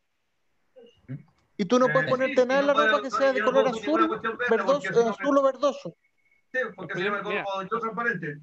[1.57, 3.33] Y tú no Eh, puedes ponerte sí, nada en no la ropa puedo- que sea
[3.33, 5.97] de no color azul, verde verdoso, no azul o verdoso.
[6.53, 7.43] Sí, porque si no me Mira.
[7.43, 8.39] como yo transparente.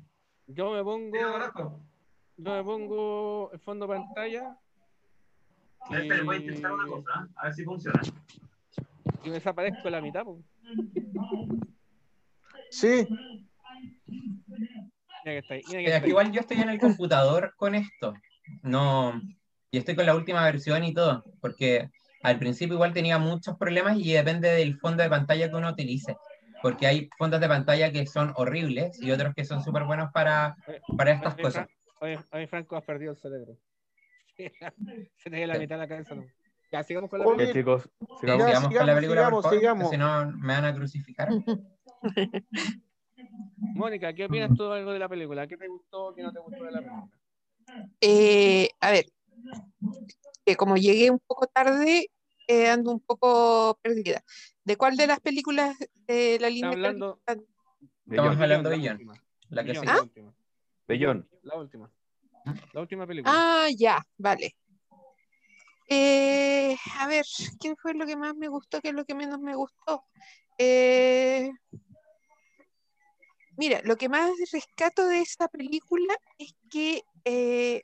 [0.48, 1.16] yo me pongo,
[2.38, 4.58] yo me pongo el fondo pantalla
[5.92, 7.30] Espera, voy a intentar una cosa, ¿eh?
[7.36, 8.02] a ver si funciona.
[9.24, 10.24] Y me desaparezco la mitad.
[10.24, 10.42] po.
[12.70, 13.08] Sí.
[14.08, 14.34] Mira
[15.24, 16.10] que está ahí, mira que Pero está es que ahí.
[16.10, 18.14] igual yo estoy en el computador con esto.
[18.62, 19.22] No,
[19.72, 21.90] y estoy con la última versión y todo, porque
[22.24, 26.16] al principio igual tenía muchos problemas y depende del fondo de pantalla que uno utilice.
[26.62, 30.56] Porque hay fondos de pantalla que son horribles y otros que son súper buenos para,
[30.98, 31.68] para estas Oye, cosas.
[32.00, 33.58] Oye, oye, Franco, has perdido el cerebro.
[35.18, 36.16] Se te dio la mitad de la cabeza.
[36.16, 36.24] ¿no?
[36.74, 37.54] Ya, sigamos con la película.
[37.54, 38.40] Chicos, Sí, sigamos.
[38.40, 39.84] Ya, sigamos con la sigamos, película, por sigamos, favor, sigamos.
[39.84, 41.30] que si no me van a crucificar.
[43.76, 45.46] Mónica, ¿qué opinas tú algo de la película?
[45.48, 47.10] ¿Qué te gustó, qué no te gustó de la película?
[48.02, 49.06] Eh, a ver,
[50.46, 52.10] que como llegué un poco tarde,
[52.48, 54.24] eh, ando un poco perdida.
[54.64, 57.20] ¿De cuál de las películas de la línea hablando?
[57.26, 57.34] De
[58.16, 58.42] Estamos John.
[58.44, 59.14] hablando de la John, última.
[59.50, 59.94] la que John, sí.
[59.94, 60.34] la última.
[60.88, 61.30] De John.
[61.44, 61.92] La última.
[62.74, 63.32] La última película.
[63.36, 64.56] Ah, ya, vale.
[65.96, 67.24] Eh, a ver,
[67.62, 68.82] ¿qué fue lo que más me gustó?
[68.82, 70.04] ¿Qué es lo que menos me gustó?
[70.58, 71.52] Eh,
[73.58, 77.84] mira, lo que más rescato de esta película es que eh,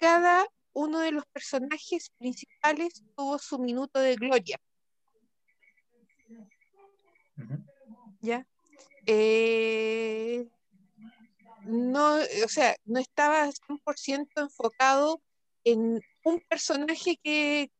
[0.00, 4.58] cada uno de los personajes principales tuvo su minuto de gloria,
[7.36, 7.64] Ujú.
[8.22, 8.46] ¿ya?
[9.04, 10.48] Eh,
[11.68, 15.20] no, o sea, no estaba 100% enfocado
[15.64, 17.70] en un personaje que,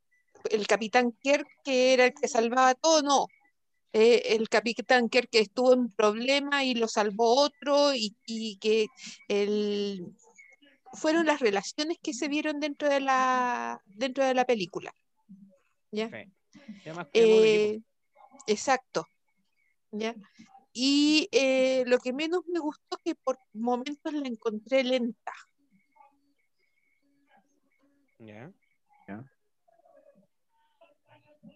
[0.51, 3.27] el Capitán Kirk, que era el que salvaba todo, no.
[3.93, 8.87] Eh, el Capitán Kirk que estuvo en problema y lo salvó otro, y, y que
[9.29, 10.15] el,
[10.93, 14.93] fueron las relaciones que se vieron dentro de la, dentro de la película.
[15.91, 16.09] ¿ya?
[16.11, 16.91] Sí.
[17.15, 17.81] Eh,
[18.47, 19.07] exacto.
[19.91, 20.15] ¿ya?
[20.81, 25.33] Y eh, lo que menos me gustó que por momentos la encontré lenta.
[28.21, 28.53] Ya.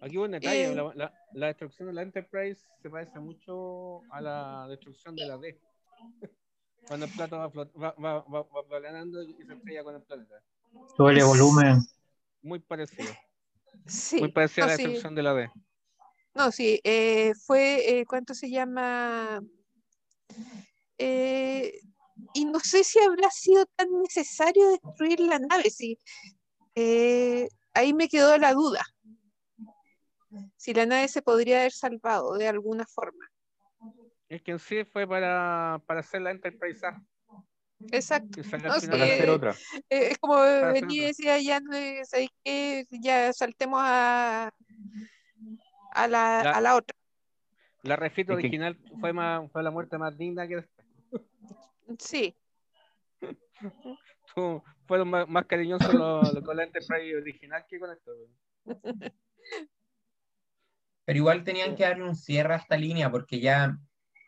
[0.00, 0.74] Aquí hubo un detalle, Eh.
[0.74, 5.38] la, la- la destrucción de la Enterprise se parece mucho a la destrucción de la
[5.38, 5.60] D.
[6.88, 10.42] Cuando el plato va, va, va, va, va planando y se estrella con el planeta.
[10.96, 11.76] Suele volumen.
[12.42, 13.12] Muy parecido.
[13.86, 14.82] Sí, Muy parecido a la sí.
[14.82, 15.50] destrucción de la D.
[16.34, 19.40] No, sí, eh, fue, eh, ¿cuánto se llama?
[20.98, 21.80] Eh,
[22.34, 25.98] y no sé si habrá sido tan necesario destruir la nave, sí.
[27.74, 28.82] Ahí me quedó la duda.
[30.56, 33.26] Si la nave se podría haber salvado de alguna forma.
[34.28, 37.02] Es que en sí fue para, para hacer la Enterprise A.
[37.90, 38.40] Exacto.
[38.40, 39.56] Y sacar No, al sí, final Para hacer otra.
[39.90, 42.86] es como venía y decía, ya no es- ¿sabéis qué?
[42.90, 44.50] Ya saltemos a,
[45.92, 46.96] a la, La- a la otra.
[47.82, 50.86] La refita que- original fue, más, fue la muerte más digna que después.
[51.98, 52.34] Sí,
[54.34, 58.12] Fu- Fueron más, más cariñosos los- los con la Enterprise original que con esto.
[61.04, 63.76] Pero igual tenían que darle un cierre a esta línea porque ya,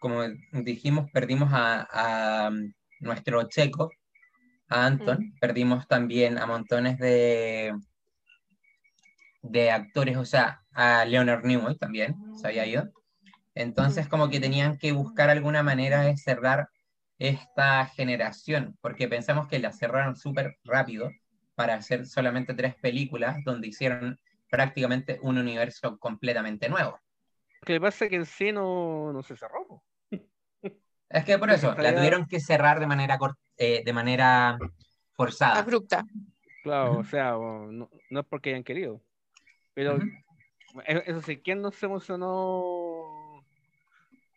[0.01, 2.51] como dijimos, perdimos a, a
[3.01, 3.91] nuestro checo,
[4.69, 7.75] a Anton, perdimos también a montones de,
[9.45, 12.91] de actores, o sea, a Leonard Nimoy también se había ido.
[13.55, 16.69] Entonces como que tenían que buscar alguna manera de cerrar
[17.19, 21.11] esta generación, porque pensamos que la cerraron súper rápido
[21.55, 24.19] para hacer solamente tres películas donde hicieron
[24.51, 26.99] prácticamente un universo completamente nuevo.
[27.61, 29.83] Lo que pasa es que en sí no, no se cerró.
[31.09, 33.19] Es que por eso, la tuvieron que cerrar de manera,
[33.57, 34.59] eh, de manera
[35.13, 35.61] forzada.
[35.61, 36.05] abrupta.
[36.63, 39.01] Claro, o sea, no, no es porque hayan querido.
[39.75, 39.99] Pero
[40.87, 43.45] e- eso sí, ¿quién no se emocionó?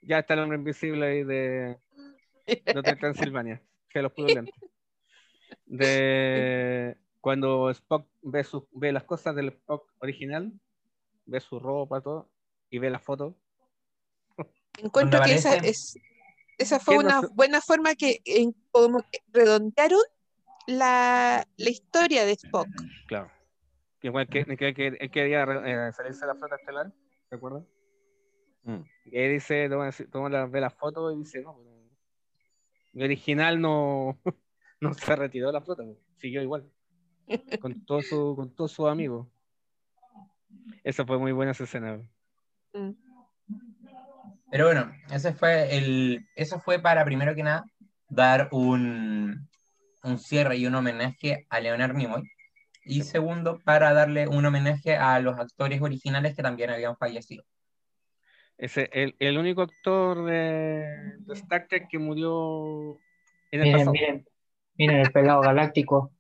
[0.01, 1.77] Ya está el hombre invisible ahí de,
[2.45, 4.53] de Transilvania, que los pudo lentes.
[5.65, 10.53] De cuando Spock ve, su- ve las cosas del Spock original,
[11.25, 12.29] ve su ropa, todo,
[12.69, 13.35] y ve la foto.
[14.77, 15.99] Encuentro que esa, es,
[16.57, 19.99] esa fue ¿Quién no una buena forma que en- como que redondearon
[20.67, 22.69] la, la historia de Spock.
[23.07, 23.31] Claro.
[24.07, 26.93] Que igual que, que, que él quería eh, salirse de la flota estelar,
[27.29, 27.65] ¿recuerdas?
[28.63, 28.79] Mm.
[29.03, 31.75] Y ahí dice, toma, toma la, ve la foto y dice, no, pero
[32.93, 34.17] el original no,
[34.79, 36.71] no se retiró de la flota, pues, siguió igual.
[37.59, 39.27] Con todo su, con todos sus amigos.
[40.85, 41.99] Esa fue muy buena esa escena.
[42.71, 42.91] Mm.
[44.49, 47.65] Pero bueno, ese fue el, eso fue para, primero que nada,
[48.07, 49.49] dar un,
[50.03, 52.23] un cierre y un homenaje a Leonard Nimoy.
[52.87, 57.43] Y segundo, para darle un homenaje a los actores originales que también habían fallecido.
[58.57, 62.97] Ese, el, el único actor de, de Star Trek que murió
[63.51, 63.91] en el Miren, pasado.
[63.93, 64.27] miren,
[64.77, 66.11] miren el pelado galáctico.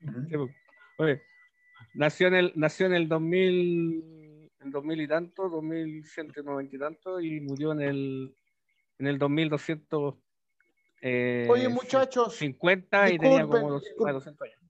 [0.00, 0.50] Sí, pues.
[0.98, 1.22] Oye,
[1.94, 7.40] nació en el, nació en el 2000, en 2000 y tanto, 2190 y tanto, y
[7.40, 8.34] murió en el,
[8.98, 10.14] en el 2200.
[11.02, 14.14] Eh, Oye, muchachos, 50 y tenía como dos- disculpen.
[14.14, 14.61] 200 años.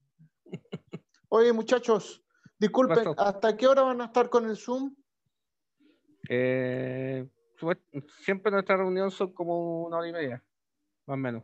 [1.35, 2.23] Oye, muchachos,
[2.59, 3.15] disculpen?
[3.17, 4.95] ¿hasta qué hora van a estar con el Zoom?
[6.29, 7.27] Eh,
[8.21, 10.45] siempre nuestra reunión son como una hora y media,
[11.07, 11.43] más o menos.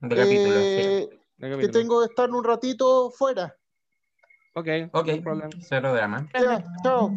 [0.00, 0.80] De capítulo, sí.
[0.80, 1.72] Eh, que capítulo.
[1.72, 3.56] tengo que estar un ratito fuera.
[4.54, 5.50] Ok, Ok, no problema.
[5.60, 6.28] cero drama.
[6.34, 7.12] Ya, chao.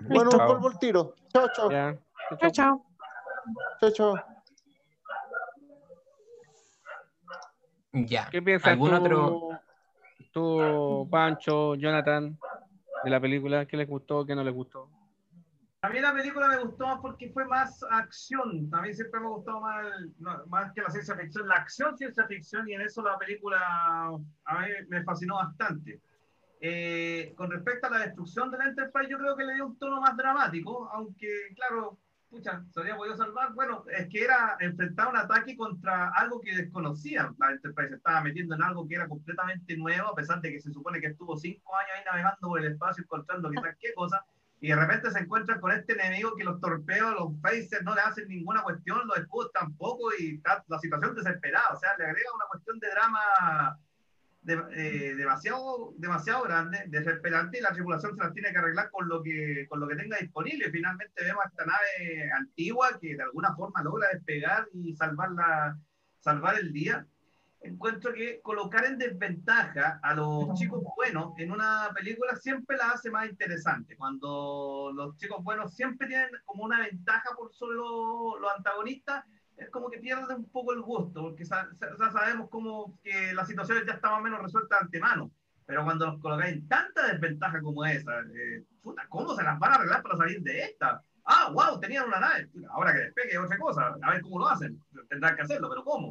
[0.00, 0.46] Bueno, Chao.
[0.48, 1.14] vuelvo el tiro.
[1.32, 1.70] Chao, chao.
[1.70, 1.98] Ya.
[2.38, 2.86] Chao, chao.
[3.80, 4.14] Chao, chao.
[7.94, 8.28] Ya.
[8.30, 9.53] ¿Qué piensas ¿Algún tú, otro?
[10.34, 12.36] Tú, Pancho, Jonathan,
[13.04, 13.64] de la película?
[13.64, 14.90] ¿Qué les gustó, qué no les gustó?
[15.80, 18.68] A mí la película me gustó más porque fue más acción.
[18.72, 19.86] A mí siempre me ha gustado más,
[20.48, 21.46] más que la ciencia ficción.
[21.46, 26.00] La acción, ciencia ficción, y en eso la película a mí me fascinó bastante.
[26.60, 29.78] Eh, con respecto a la destrucción de la Enterprise, yo creo que le dio un
[29.78, 31.98] tono más dramático, aunque, claro,
[32.34, 33.52] pucha, se habría podido salvar.
[33.54, 37.34] Bueno, es que era enfrentar un ataque contra algo que desconocían.
[37.38, 40.60] La Enterprise se estaba metiendo en algo que era completamente nuevo, a pesar de que
[40.60, 44.24] se supone que estuvo cinco años ahí navegando por el espacio, encontrando quizás qué cosa
[44.64, 48.00] y de repente se encuentran con este enemigo que los torpedos, los phasers no le
[48.00, 52.34] hacen ninguna cuestión, los escudos tampoco, y está la situación desesperada, o sea, le agrega
[52.34, 53.78] una cuestión de drama
[54.44, 59.08] de- eh, demasiado, demasiado grande, desesperante, y la tripulación se las tiene que arreglar con
[59.08, 60.70] lo que, con lo que tenga disponible.
[60.70, 65.76] Finalmente vemos esta nave antigua que de alguna forma logra despegar y salvar, la,
[66.20, 67.06] salvar el día
[67.60, 73.10] encuentro que colocar en desventaja a los chicos buenos en una película siempre la hace
[73.10, 73.96] más interesante.
[73.96, 79.24] Cuando los chicos buenos siempre tienen como una ventaja por sobre los, los antagonistas,
[79.56, 83.32] es como que pierde un poco el gusto, porque sa- sa- ya sabemos como que
[83.34, 85.30] las situaciones ya están más o menos resueltas de antemano.
[85.66, 89.72] Pero cuando los colocáis en tanta desventaja como esa, eh, puta, ¿cómo se las van
[89.72, 91.02] a arreglar para salir de esta?
[91.24, 92.50] Ah, wow, tenían una nave.
[92.70, 93.96] Ahora que despegue es otra cosa.
[94.02, 94.78] A ver cómo lo hacen.
[95.08, 96.10] Tendrán que hacerlo, pero ¿cómo?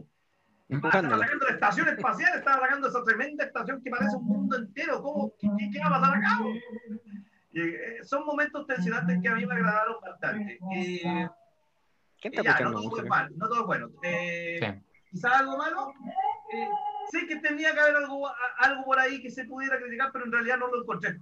[0.70, 1.16] Estaba Empujándola.
[1.18, 5.04] atacando la estación espacial, estaba atacando esa tremenda estación que parece un mundo entero.
[5.04, 5.32] ¿Cómo?
[5.38, 6.40] ¿Qué, qué- qué va a pasar acá?
[7.52, 10.58] Y, eh, son momentos tensionantes que a mí me agradaron bastante.
[10.76, 11.30] Eh,
[12.24, 13.90] ¿Quién y está ya, no todo fue mal, no todo es bueno.
[14.02, 14.84] Eh, Sí.
[15.12, 15.94] Quizás algo malo.
[16.54, 16.68] eh,
[17.12, 20.32] sé que tenía que haber algo, algo por ahí que se pudiera criticar, pero en
[20.32, 21.18] realidad no lo encontré.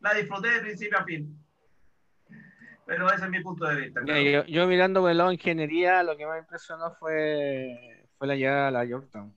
[0.00, 1.36] La disfruté de principio a fin.
[2.86, 4.02] Pero ese es mi punto de vista.
[4.02, 4.20] Claro.
[4.20, 8.26] yo, yo mirando por el lado de ingeniería, lo que más me impresionó fue, fue
[8.26, 9.34] la llegada a la Yorktown.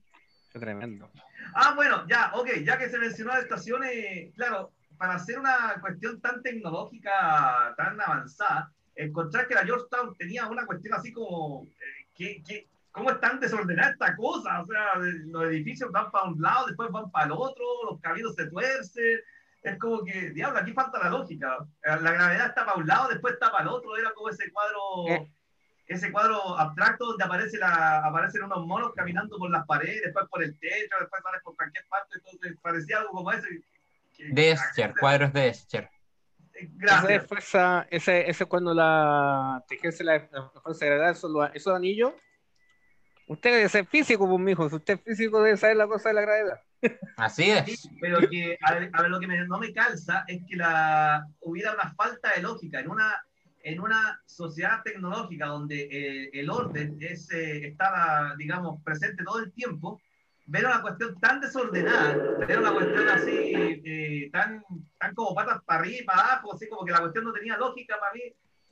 [0.51, 1.09] Fue tremendo.
[1.55, 5.77] Ah, bueno, ya, ok, ya que se mencionó la estación, eh, claro, para hacer una
[5.79, 12.07] cuestión tan tecnológica, tan avanzada, encontrar que la Georgetown tenía una cuestión así como, eh,
[12.15, 14.61] que, que- ¿cómo es tan desordenada esta cosa?
[14.61, 18.34] O sea, los edificios van para un lado, después van para el otro, los caminos
[18.36, 19.19] se tuercen,
[19.61, 21.57] es como que, diablo, aquí falta la lógica.
[21.84, 24.52] Eh, La gravedad está para un lado, después está para el otro, era como ese
[24.52, 24.80] cuadro...
[25.10, 25.32] Eh.
[25.90, 30.44] Ese cuadro abstracto donde aparece la, aparecen unos monos caminando por las paredes, después por
[30.44, 33.48] el techo, después salen por cualquier parte, entonces parecía algo como ese.
[34.18, 35.90] que- De Escher, cuadros de Escher.
[36.59, 37.27] Eh, Esa es Gracias.
[37.27, 41.75] fuerza, ese, ese es cuando la te ejerce la, la fuerza de gravedad, esos, esos
[41.75, 42.13] anillos.
[43.27, 44.69] Usted debe ser físico, pues, mijo.
[44.69, 46.61] Si usted es físico, debe saber la cosa de la gravedad.
[47.17, 47.81] Así es.
[47.81, 50.55] Sí, pero que a ver, a ver, lo que me- no me calza es que
[50.55, 53.13] la, hubiera una falta de lógica en una,
[53.63, 59.51] en una sociedad tecnológica donde eh, el orden es, eh, está, digamos, presente todo el
[59.51, 59.99] tiempo,
[60.48, 62.15] ver una cuestión tan desordenada,
[62.45, 63.52] ver una cuestión así,
[63.86, 64.64] eh, tan,
[64.98, 67.99] tan como patas para arriba para abajo, así como que la cuestión no tenía lógica
[67.99, 68.22] para mí.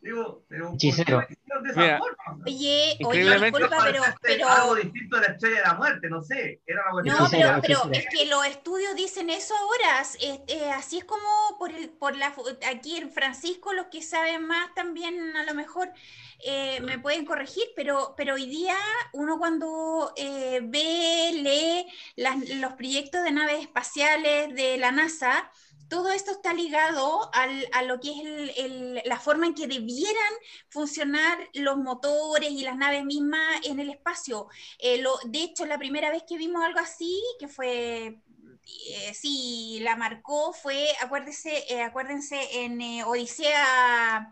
[0.05, 1.17] Digo, pero ¿por qué Hechicero.
[1.19, 2.43] de esa Mira, forma?
[2.45, 6.61] Oye, oye, disculpa, pero, pero Algo distinto de la estrella de la muerte, no sé.
[6.67, 10.01] Era una cuestión no, pero, pero es que los estudios dicen eso ahora.
[10.01, 10.17] es-
[10.47, 11.23] eh, así es como
[11.57, 12.33] por el, por la
[12.67, 15.91] aquí en Francisco, los que saben más también a lo mejor
[16.43, 18.75] eh, me pueden corregir, pero, pero hoy día
[19.13, 25.51] uno cuando eh, ve, lee las- los proyectos de naves espaciales de la NASA,
[25.89, 30.33] todo esto está ligado a lo que es la forma en que debieran
[30.69, 34.47] funcionar los motores y las naves mismas en el espacio.
[34.79, 38.19] Eh, lo- de hecho, la primera vez que vimos algo así, que fue,
[38.89, 44.31] eh, sí, la marcó, fue, acuérdense, eh, acuérdense en Odisea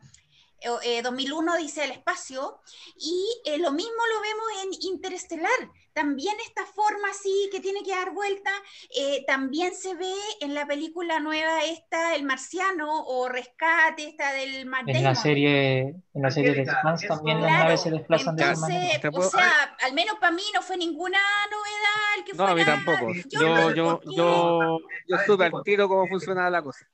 [0.61, 2.59] eh, eh, 2001 dice el espacio,
[2.97, 3.25] y
[3.59, 5.71] lo mismo lo vemos en Interestelar.
[5.94, 8.52] También esta forma así que tiene que dar vuelta,
[8.95, 14.65] eh, también se ve en la película nueva esta, El Marciano, o Rescate, esta del
[14.65, 15.80] Matt En la serie,
[16.14, 18.95] en la serie de Spans también las Claro, naves se desplazan de esa manera.
[18.95, 21.20] entonces, o sea, al menos para mí no fue ninguna
[21.52, 23.14] novedad el que No, a mí tampoco.
[23.30, 26.88] Yo Yo, yo, yo, yo supe al tiro cómo funcionaba la cosa.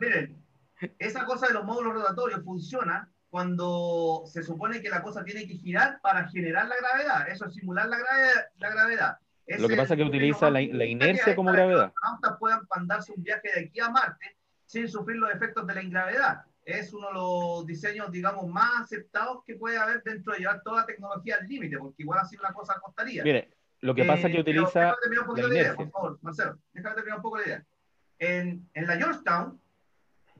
[0.00, 0.44] Miren,
[0.98, 5.54] esa cosa de los módulos rotatorios funciona cuando se supone que la cosa tiene que
[5.54, 7.28] girar para generar la gravedad.
[7.28, 8.46] Eso es simular la gravedad.
[8.58, 9.18] La gravedad.
[9.46, 11.86] Lo que pasa es que utiliza la, la inercia como gravedad.
[11.86, 14.36] Los astronautas puedan mandarse un viaje de aquí a Marte
[14.66, 16.42] sin sufrir los efectos de la ingravedad.
[16.64, 20.82] Es uno de los diseños, digamos, más aceptados que puede haber dentro de llevar toda
[20.82, 23.24] la tecnología al límite, porque igual así una cosa costaría.
[23.24, 23.50] Mire,
[23.80, 25.90] lo que pasa es que Eh, utiliza déjame terminar un poquito la la idea, por
[25.90, 26.58] favor, Marcelo.
[26.72, 27.64] Déjame terminar un poco la idea.
[28.18, 29.59] En, en la Georgetown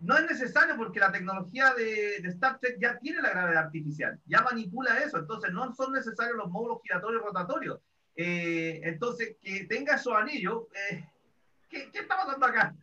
[0.00, 4.18] no es necesario porque la tecnología de, de Star Trek ya tiene la gravedad artificial,
[4.26, 7.80] ya manipula eso, entonces no son necesarios los módulos giratorios rotatorios.
[8.16, 11.04] Eh, entonces, que tenga esos anillos, eh,
[11.68, 12.74] ¿qué, ¿qué está pasando acá?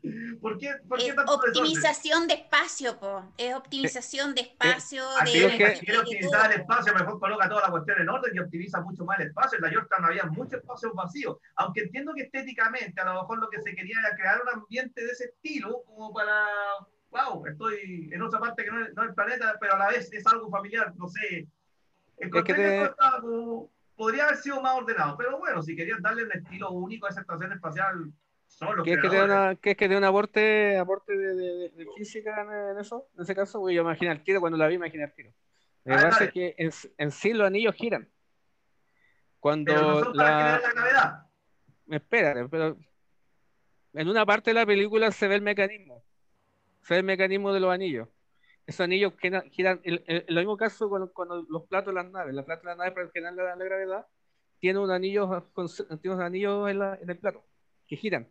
[0.42, 3.32] ¿Por qué, por qué Es optimización de espacio, po.
[3.38, 7.50] Es optimización de espacio, Aquí de, lo que de quiere optimizar el espacio, mejor coloca
[7.50, 9.58] toda la cuestión en orden y optimiza mucho más el espacio.
[9.58, 11.40] En la Georgetown había mucho espacio vacío.
[11.56, 15.06] Aunque entiendo que estéticamente a lo mejor lo que se quería era crear un ambiente
[15.06, 16.46] de ese estilo, como para,
[17.10, 19.88] wow, estoy en otra parte que no es, no es el planeta, pero a la
[19.90, 21.48] vez es algo familiar, no sé.
[22.18, 26.24] Encontré que que te- como- podría haber sido más ordenado, pero bueno, si querían darle
[26.24, 28.12] un estilo único a esa estación espacial,
[28.48, 31.70] son los ¿Qué es que te una, es que te un aporte, aporte de, de-
[31.70, 33.08] de física en, en eso?
[33.16, 35.32] En ese caso, voy a imaginar el tiro, cuando la vi, imaginé el tiro.
[35.84, 38.10] Que Ah, es que en, en sí los anillos giran.
[39.40, 40.60] Cuando Pero no la...
[40.62, 41.24] la gravedad.
[41.90, 42.78] Espérate, pero
[43.94, 46.04] en una parte de la película se ve el mecanismo.
[46.90, 48.08] Ve el mecanismo de los anillos.
[48.66, 52.12] Esos anillos giran, giran el, el- el mismo caso con, con los platos de las
[52.12, 52.34] naves.
[52.34, 54.06] La plato de las naves para generar la, la gravedad
[54.60, 55.68] tiene un anillo, con-
[56.02, 57.46] tiene anillos en, la- en el plato
[57.88, 58.28] que giran.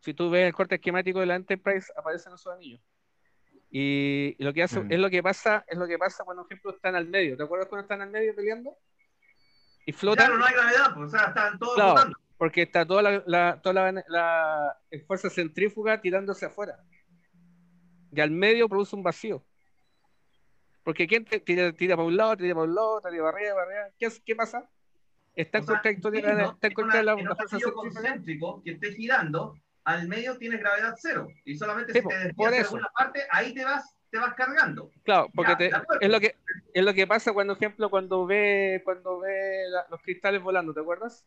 [0.00, 2.80] Si tú ves el corte esquemático de la Enterprise, aparecen esos anillos.
[3.70, 4.92] Y, y lo que hace, Mm.
[4.92, 7.36] es lo que pasa, es lo que pasa cuando, por ejemplo, están al medio.
[7.36, 8.76] ¿Te acuerdas cuando están al medio peleando?
[9.84, 10.26] Y flotan.
[10.26, 12.18] Claro, no hay gravedad, pues, o sea, están todos Claro, flotando.
[12.38, 14.76] porque está toda la, la- toda la, la
[15.06, 16.78] fuerza centrífuga tirándose afuera.
[18.12, 19.42] Y al medio produce un vacío.
[20.82, 23.54] Porque ¿quién te tira, tira para un lado, tira para un lado, tira para arriba,
[23.54, 23.94] para arriba?
[23.98, 24.68] ¿Qué, qué pasa?
[25.34, 28.70] Está en O sea, contradictoria, entiendo, está en contra de la, en fuerza concéntrico que
[28.72, 31.28] esté girando, al medio tienes gravedad cero.
[31.44, 34.34] Y solamente Sí, si te por desvías de alguna parte, ahí te vas, te vas
[34.34, 34.90] cargando.
[35.02, 36.36] Claro, porque Ya, te- es lo que
[36.72, 40.80] es lo que pasa cuando, ejemplo, cuando ve cuando ve la- los cristales volando, ¿te
[40.80, 41.24] acuerdas?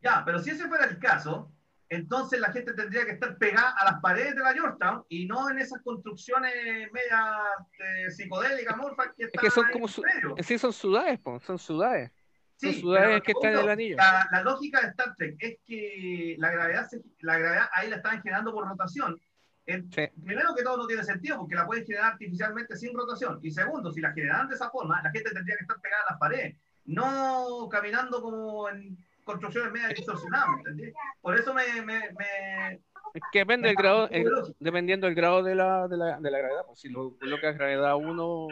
[0.00, 1.52] Ya, pero si ese fuera el caso,
[1.90, 5.50] entonces la gente tendría que estar pegada a las paredes de la Georgetown y no
[5.50, 6.54] en esas construcciones
[6.92, 7.36] media
[7.78, 10.02] eh, psicodélicas, morfas que Es que son como su-
[10.42, 12.10] sí son ciudades, po, son ciudades.
[12.56, 13.96] Son Sí, ciudades pero que están en el anillo.
[13.96, 17.96] La, la lógica de Star Trek es que la gravedad, se- la gravedad ahí la
[17.96, 19.20] están generando por rotación.
[19.66, 23.38] En- Primero que todo no tiene sentido porque la pueden generar artificialmente sin rotación.
[23.42, 26.12] Y segundo, si la generaran de esa forma, la gente tendría que estar pegada a
[26.12, 28.96] las paredes, no caminando como en
[29.30, 30.94] construcciones media distorsionadas, ¿me entendés?
[31.20, 32.74] Por eso me, me, me-
[33.14, 34.26] Es que depende del grado, el-
[34.58, 36.62] dependiendo del grado de la, de la, de la gravedad.
[36.66, 38.48] Pues si lo colocas gravedad 1,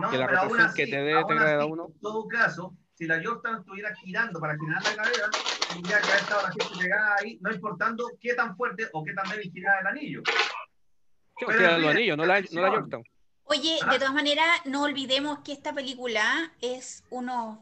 [0.00, 1.86] No, que la rotación así, que te dé te gravedad así, 1.
[1.86, 5.28] en todo caso, si la Georgetown estuviera girando para generar la gravedad,
[5.72, 9.12] tendría que haber estado la gente pegada ahí, no importando qué tan fuerte o qué
[9.14, 10.22] tan débil giraba el anillo.
[10.26, 13.00] Sí, Pero fin, anillos, no la, no la.
[13.44, 17.58] Oye, de todas maneras, no olvidemos que esta película es unos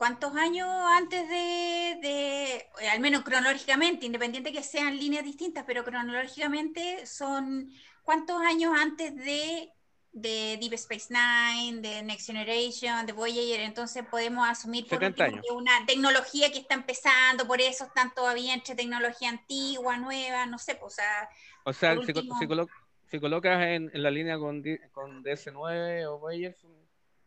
[0.00, 0.66] cuantos años
[0.96, 7.70] antes de, de- eh, al menos cronológicamente, independiente que sean líneas distintas, pero cronológicamente son
[8.02, 9.68] cuántos años antes de,
[10.12, 15.42] de Deep Space Nine, de Next Generation, de Voyager, entonces podemos asumir por 70 último
[15.42, 20.56] que una tecnología que está empezando, por eso están todavía entre tecnología antigua, nueva, no
[20.58, 21.28] sé, pues, o sea,
[21.64, 22.68] O sea, Por si, último- si colo-
[23.10, 26.72] si colocas en, en la línea con, con DS9 o Voyager, son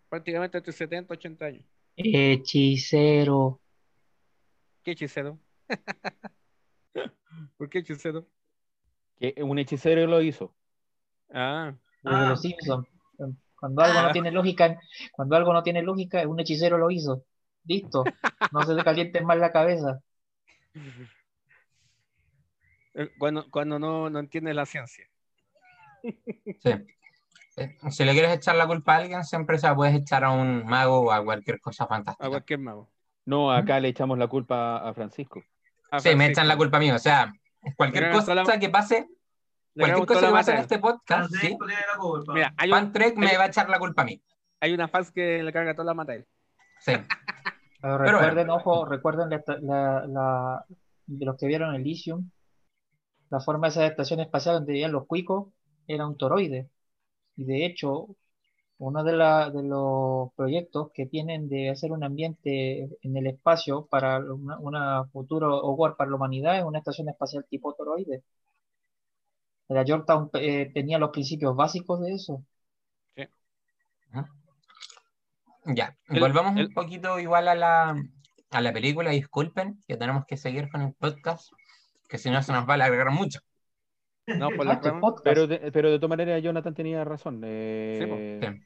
[0.09, 1.65] prácticamente entre 70 y 80 años.
[1.95, 3.59] Hechicero.
[4.83, 5.39] ¿Qué hechicero?
[7.57, 8.27] ¿Por qué hechicero?
[9.17, 10.53] Que un hechicero lo hizo.
[11.31, 12.87] Ah, los Simpsons.
[13.55, 14.07] Cuando algo Ah.
[14.07, 14.77] no tiene lógica,
[15.13, 17.25] cuando algo no tiene lógica, un hechicero lo hizo.
[17.63, 18.03] Listo.
[18.51, 20.01] No se te calienten más la cabeza.
[22.95, 25.07] eh, cuando, cuando no, no entiendes la ciencia.
[26.01, 26.11] Sí.
[27.57, 30.31] Eh, Si le quieres echar la culpa a alguien, siempre se la puedes echar a
[30.31, 32.25] un mago o a cualquier cosa fantástica.
[32.25, 32.89] A cualquier mago.
[33.25, 35.41] No, acá le echamos la culpa a Francisco.
[35.91, 36.91] A Sí, me echan la culpa a mí.
[36.91, 37.31] O sea,
[37.77, 39.07] cualquier cosa la- que pase,
[39.75, 41.55] cualquier cosa que pase en este podcast, sí.
[42.33, 44.21] Mira, hay, un- Fan Trek me hay- va a echar la culpa a mí.
[44.59, 46.25] hay una fans que le carga toda la materia.
[46.79, 46.93] Sí.
[47.81, 50.65] Pero Pero recuerden, ojo, recuerden la, la- la-
[51.05, 52.29] de los que vieron Elysium,
[53.29, 55.49] la forma de esa estación espacial donde vivían los cuicos
[55.87, 56.69] era un toroide.
[57.35, 58.07] Y de hecho,
[58.79, 63.87] uno de, la- de los proyectos que tienen de hacer un ambiente en el espacio
[63.87, 68.23] para una, una futuro hogar para la humanidad es una estación espacial tipo toroide.
[69.67, 72.45] La Yorktown eh, tenía los principios básicos de eso.
[75.65, 77.95] Ya, El- volvamos el- un poquito igual a la,
[78.51, 81.51] a la película, disculpen, que tenemos que seguir con el podcast,
[82.09, 83.39] que si no se nos va a alargar mucho.
[84.27, 84.99] No, por la rama.
[85.01, 85.23] podcast.
[85.25, 87.41] Pero de, pero de todas maneras, Jonathan tenía razón.
[87.45, 88.15] eh, Sí, po.
[88.51, 88.59] Sí.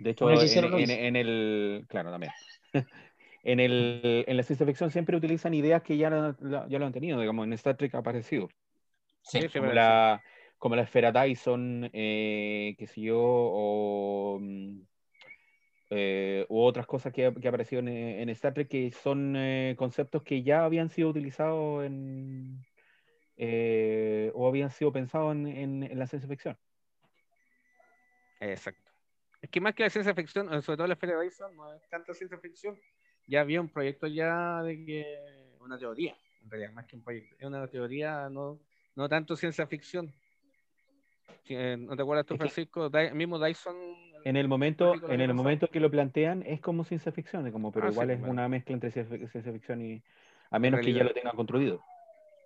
[0.00, 1.84] De hecho, en, el.
[1.88, 2.32] Claro, también.
[3.44, 6.92] en, el, en la ciencia ficción siempre utilizan ideas que ya, la- ya lo han
[6.92, 8.48] tenido, digamos, en Star Trek ha aparecido.
[9.22, 10.22] Sí, Sí, Como la,
[10.56, 14.38] como la esfera Dyson, eh, qué sé yo, o.
[14.40, 14.80] mm,
[15.90, 20.22] eh, u otras cosas que, que aparecieron en, en Star Trek que son eh, conceptos
[20.22, 22.64] que ya habían sido utilizados en.
[23.38, 26.58] Eh, o habían sido pensados en, en- en la ciencia ficción.
[28.40, 28.92] Exacto.
[29.40, 31.72] Es que más que la ciencia ficción, eh, sobre todo la Feria de Dyson, no
[31.72, 32.78] es tanta ciencia ficción.
[33.26, 35.48] Ya había un proyecto ya de que.
[35.60, 37.36] Una teoría, en realidad, más que un proyecto.
[37.38, 38.58] Es una teoría, no,
[38.96, 40.12] no tanto ciencia ficción.
[41.46, 42.90] Eh, ¿No te acuerdas tú, Francisco?
[43.12, 43.76] Mismo Dyson.
[44.24, 47.86] En el momento, en el momento que lo plantean es como ciencia ficción, como, pero
[47.86, 48.32] Ah, sí, igual es bueno.
[48.32, 50.02] una mezcla entre ciencia, ficción y
[50.50, 51.82] a menos que ya lo tengan construido.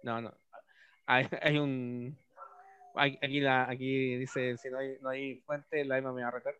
[0.02, 0.35] No, no.
[1.07, 2.16] Hay, hay un.
[2.95, 6.29] hay- aquí, la, aquí dice: si no hay, no hay fuente, la EMA me va
[6.29, 6.55] a retar.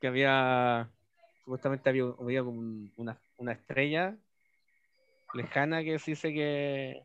[0.00, 0.88] Que había.
[1.44, 4.16] Supuestamente había, había un- una, una estrella
[5.34, 7.02] lejana que se dice que,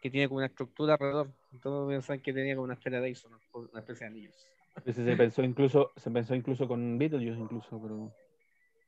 [0.00, 1.30] que tiene como una estructura alrededor.
[1.62, 4.46] Todos piensan que tenía como una esfera de Dyson, una especie de anillos.
[4.84, 8.10] Ese se pensó incluso, se pensó incluso con Beetlejuice incluso, pero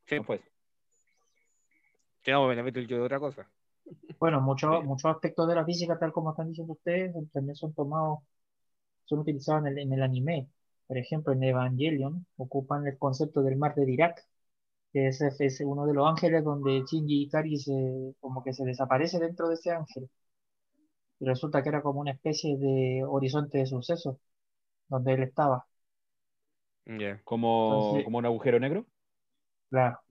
[0.07, 0.45] Sí, no fue eso.
[2.23, 3.47] Que no, bueno, yo de otra cosa.
[4.19, 4.87] Bueno, muchos Sí.
[4.87, 8.21] muchos aspectos de la física, tal como están diciendo ustedes, también son tomados,
[9.07, 10.49] son utilizados en el, en el anime.
[10.87, 14.27] Por ejemplo, en Evangelion ocupan el concepto del mar de Dirac,
[14.93, 19.19] que es, es uno de los ángeles donde Shinji Ikari se, como que se desaparece
[19.21, 20.11] dentro de ese ángel.
[21.19, 24.17] Y resulta que era como una especie de horizonte de sucesos
[24.89, 25.67] donde él estaba.
[27.25, 28.87] Como, Entonces- como un agujero negro.
[29.71, 30.04] Claro.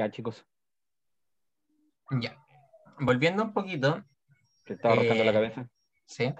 [0.00, 0.46] Ya, chicos,
[2.22, 2.42] Ya.
[3.00, 4.02] Volviendo un poquito,
[4.64, 5.68] te estaba rascando la Eh, cabeza.
[6.06, 6.32] ¿sí?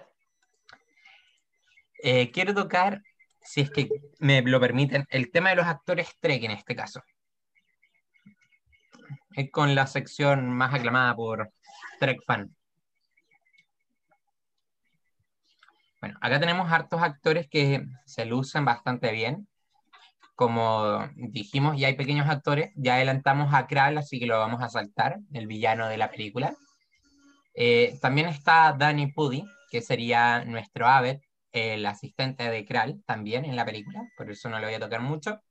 [2.03, 3.03] Eh, quiero tocar,
[3.43, 7.03] si es que me lo permiten, el tema de los actores Trek en este caso.
[9.37, 11.53] Es con la sección más aclamada por
[11.99, 12.57] Trek Fan.
[16.01, 19.50] Bueno, acá tenemos hartos actores que se lucen bastante bien.
[20.41, 22.73] Como dijimos, ya hay pequeños actores.
[22.75, 26.57] Ya adelantamos a Kral, así que lo vamos a saltar, el villano de la película.
[27.53, 31.21] Eh, también está Danny Pudi, que sería nuestro Abed,
[31.53, 35.03] el asistente de Kral, también en la película, por eso no lo voy a tocar
[35.03, 35.43] mucho.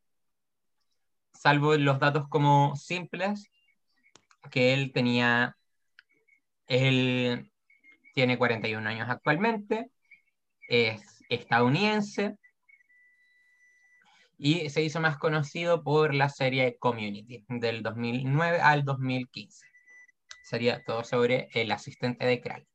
[1.36, 3.48] Salvo los datos como simples,
[4.50, 5.56] que él tenía,
[6.66, 7.52] él
[8.16, 9.92] tiene 41 años actualmente,
[10.68, 12.40] es estadounidense
[14.42, 19.66] y se hizo más conocido por la serie Community del 2009 al 2015.
[20.44, 22.66] Sería todo sobre el asistente de Kral.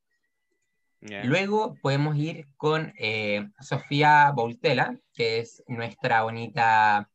[1.01, 7.11] Luego podemos ir con eh, Sofía Boutella, que es nuestra bonita,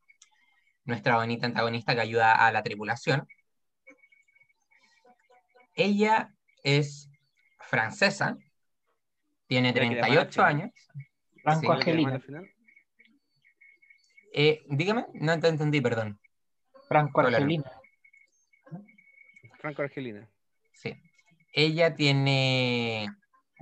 [0.84, 3.28] nuestra bonita antagonista que ayuda a la tripulación.
[5.76, 7.10] Ella es
[7.60, 8.38] francesa,
[9.48, 10.48] tiene Ya que la 38 mataste, ¿no?
[10.48, 10.72] años.
[11.44, 11.68] Franco Sí.
[11.68, 12.02] ¿Lo que Argelina.
[12.02, 12.50] llaman al final?
[14.34, 16.20] Eh, dígame, no te entendí, perdón.
[16.88, 17.72] Franco Argelina.
[19.60, 20.30] Franco Argelina.
[20.74, 20.96] Sí.
[21.54, 23.10] Ella tiene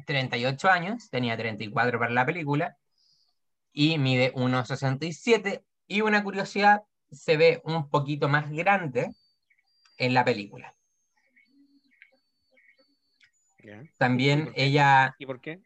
[0.05, 2.77] 38 años, tenía 34 para la película,
[3.71, 5.63] y mide 1,67.
[5.87, 9.13] Y una curiosidad, se ve un poquito más grande
[9.97, 10.73] en la película.
[13.97, 15.61] También ella, ¿Y por qué?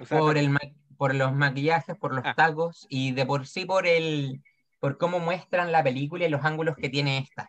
[0.00, 0.60] O sea, por, el ma-
[1.04, 2.32] por los maquillajes, por los Ah.
[2.34, 4.40] tacos, y de por sí por el
[4.80, 7.46] por cómo muestran la película y los ángulos que tiene esta.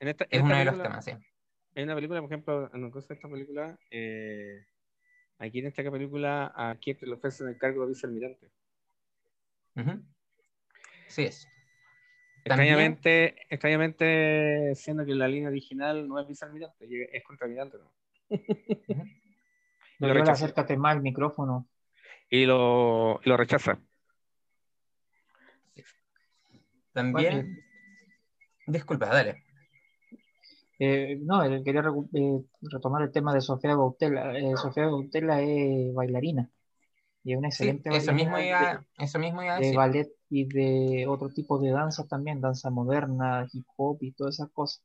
[0.00, 1.12] en esta, en Es esta uno de los temas, sí.
[1.76, 4.66] Hay una película, por ejemplo, en el caso de esta película, eh,
[5.38, 8.50] aquí en esta película, a quien le ofrecen el cargo de vicealmirante.
[9.76, 10.02] Ujú.
[11.08, 11.48] Sí es.
[12.44, 17.78] También- Extrañamente, extrañamente, siendo que la línea original no es vicealmirante, es contraalmirante.
[17.78, 17.90] ¿no?
[19.98, 20.32] Lo lo rechaza.
[20.32, 21.66] acércate más al micrófono.
[22.30, 23.78] Y lo, y lo rechaza.
[26.92, 27.58] También,
[28.66, 29.42] disculpa, dale.
[30.78, 31.82] Eh, no, eh, quería
[32.14, 34.36] eh, retomar el tema de Sofía Boutella.
[34.38, 36.50] Eh, Sofía Boutella es bailarina
[37.22, 39.66] y es una Sí, excelente eso mismo bailarina iba, eso mismo iba a de, de
[39.66, 39.76] decir.
[39.76, 44.50] ballet y de otro tipo de danza también, danza moderna, hip hop y todas esas
[44.50, 44.82] cosas.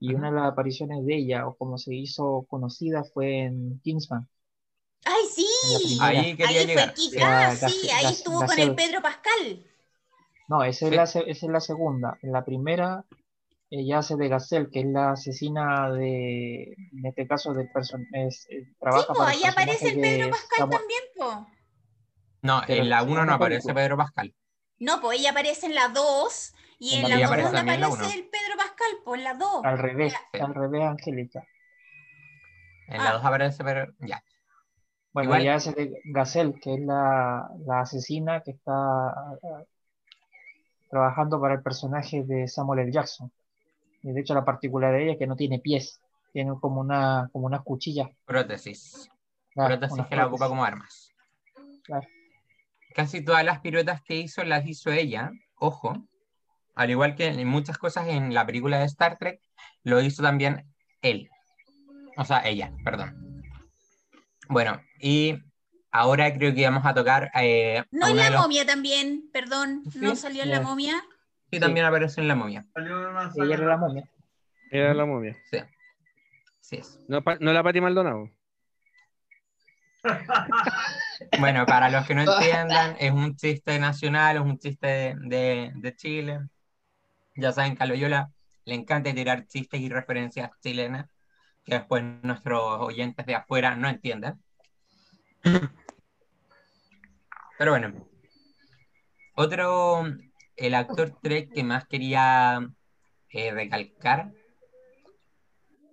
[0.00, 4.28] Y una de las apariciones de ella, o como se hizo conocida, fue en Kingsman.
[5.04, 5.98] ¡Ay, sí!
[6.00, 6.94] Ahí quería Ahí llegar.
[6.94, 9.64] fue Kika, sí, Gas- ahí estuvo con el Pedro Pascal.
[10.48, 10.96] No, esa es, Sí.
[10.96, 12.18] la, se- esa es la segunda.
[12.22, 13.04] En la primera,
[13.70, 18.46] ella hace de Gazelle, que es la asesina de, en este caso, del person es,
[18.50, 21.46] eh, Sí, trabaja pues para el ahí aparece el personaje Pedro Pascal Samuel- también, po.
[22.42, 23.74] No, Pero en la sí, 1 en no aparece.
[23.74, 24.34] Pedro Pascal.
[24.78, 27.58] No, pues ella aparece en la 2 y En en la la Ella aparece segunda
[27.58, 29.64] también en la aparece el Pedro Pascal, pues en la 2.
[29.64, 31.44] Al revés, al revés, Angélica.
[32.88, 33.12] En la Ah.
[33.12, 33.92] 2 aparece Pedro.
[34.00, 34.24] Ya.
[35.12, 39.62] Bueno, Igual- ella hace de Gazelle, que es la, la asesina que está ah, ah,
[40.88, 42.92] trabajando para el personaje de Samuel L.
[42.92, 43.30] Jackson.
[44.02, 46.00] Y de hecho, la particularidad de ella es que no tiene pies,
[46.32, 48.08] tiene como una, como unas cuchillas.
[48.24, 49.08] Prótesis.
[49.52, 51.12] Claro, prótesis que la ocupa como armas.
[51.84, 52.06] Claro.
[52.94, 55.94] Casi todas las piruetas que hizo las hizo ella, ojo,
[56.80, 59.40] al igual que en muchas cosas en la película de Star Trek,
[59.84, 60.64] lo hizo también
[61.02, 61.28] él.
[62.16, 63.42] O sea, ella, perdón.
[64.48, 65.38] Bueno, y
[65.90, 69.82] ahora creo que vamos a tocar eh, No a en la los momia también, perdón,
[69.94, 71.02] no Sí, salió en la momia.
[71.50, 72.64] que también aparece en la momia.
[72.72, 74.10] Salió en una Ella era la momia.
[74.70, 75.36] Era la momia.
[75.50, 75.58] Sí.
[76.60, 76.98] Sí es.
[77.08, 78.30] No, pa- no la Pati Maldonado.
[81.38, 85.72] Bueno, para los que no entiendan, es un chiste nacional, es un chiste de, de-
[85.74, 86.40] de Chile.
[87.36, 88.30] Ya saben que a Loyola
[88.64, 91.08] le encanta tirar chistes y referencias chilenas
[91.64, 94.42] que después nuestros oyentes de afuera no entienden.
[97.58, 98.08] Pero bueno,
[99.34, 100.06] otro,
[100.56, 102.60] el actor Trek que más quería
[103.28, 104.32] eh, recalcar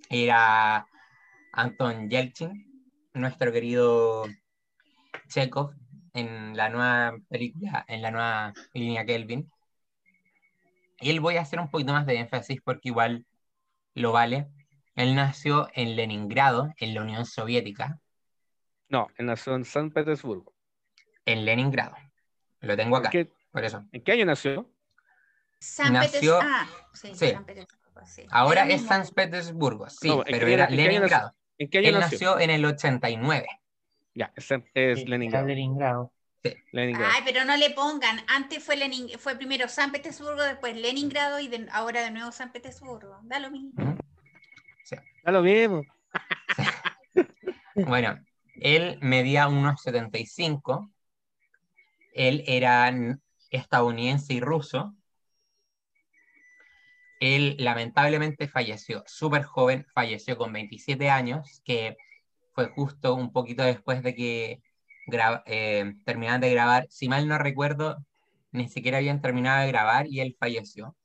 [0.09, 0.87] era
[1.51, 4.25] Anton Yelchin, nuestro querido
[5.27, 5.73] Chekhov
[6.13, 9.51] en la nueva película, en la nueva línea Kelvin.
[10.99, 13.25] Y él voy a hacer un poquito más de énfasis porque igual
[13.93, 14.47] lo vale.
[14.95, 17.99] Él nació en Leningrado, en la Unión Soviética,
[18.89, 20.53] No, él nació en San Petersburgo.
[21.25, 21.95] en Leningrado.
[22.61, 23.83] Lo tengo acá, ¿En qué, por eso.
[23.91, 24.71] en qué año nació?
[25.59, 26.39] San Nació- Petersburgo.
[26.43, 27.31] Ah, sí, sí.
[27.31, 28.25] San Petersburgo, sí.
[28.31, 28.81] Ahora es.
[28.85, 31.35] San Petersburgo, sí, No, ¿en pero era era- en qué año Leningrado.
[31.59, 32.09] ¿En qué año Él nació?
[32.31, 33.47] nació en el 89.
[34.15, 35.09] Ya, es, es Era
[35.43, 36.11] Leningrado.
[36.71, 37.11] Leningrado.
[37.15, 38.19] Ay, pero no le pongan.
[38.27, 42.51] Antes fue Lenin, fue primero San Petersburgo, después Leningrado y de- ahora de nuevo San
[42.51, 43.19] Petersburgo.
[43.23, 43.73] Da lo mismo.
[45.23, 45.83] Da lo mismo.
[47.75, 48.17] Bueno,
[48.55, 50.89] él medía unos 75.
[52.13, 52.91] Él era
[53.51, 54.95] estadounidense y ruso.
[57.19, 61.97] Él lamentablemente falleció súper joven, falleció con 27 años, que
[62.53, 64.61] fue justo un poquito después de que
[65.45, 66.87] eh, terminaran de grabar.
[66.89, 67.97] Si mal no recuerdo,
[68.51, 70.95] ni siquiera habían terminado de grabar y él falleció.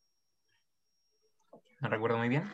[1.81, 2.45] No recuerdo muy bien.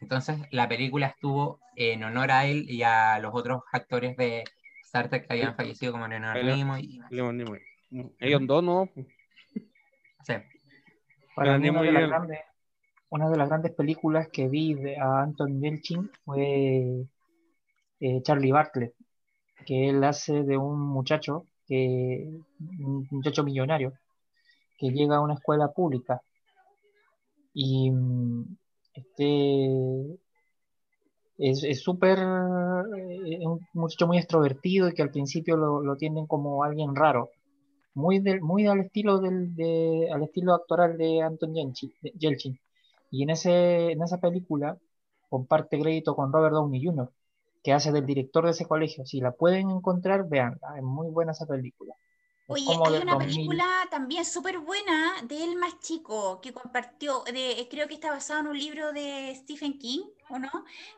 [0.00, 4.44] Entonces, la película estuvo en honor a él y a los otros actores de
[4.84, 7.00] Star Trek que habían fallecido, como Leonard Nimoy.
[7.10, 7.60] Leon Nimoy.
[8.18, 8.90] Ellos dos no.
[8.94, 10.34] Sí.
[11.34, 12.40] Para mí, Leonard una de, las grandes,
[13.08, 17.06] una de las grandes películas que vi de, a Anton Yelchin fue
[18.00, 18.94] eh, Charlie Bartlett,
[19.64, 22.28] que él hace de un muchacho, que,
[22.80, 23.92] un muchacho millonario,
[24.78, 26.22] que llega a una escuela pública
[27.54, 28.56] y mm,
[28.94, 30.18] este
[31.38, 36.62] es súper eh, es un muchacho muy extrovertido y que al principio lo, tienen como
[36.64, 37.30] alguien raro
[37.94, 42.58] muy del, muy al estilo del de, al estilo actoral de Anton Yelchin.
[43.10, 44.76] y en ese en esa película
[45.28, 47.10] comparte crédito con Robert Downey Jr.
[47.64, 51.32] que hace del director de ese colegio si la pueden encontrar veanla es muy buena
[51.32, 51.94] esa película
[52.48, 53.56] Es Oye, hay una 2000.
[53.56, 58.40] película también súper buena de él más chico que compartió, de, creo que está basado
[58.40, 60.50] en un libro de Stephen King, ¿o no?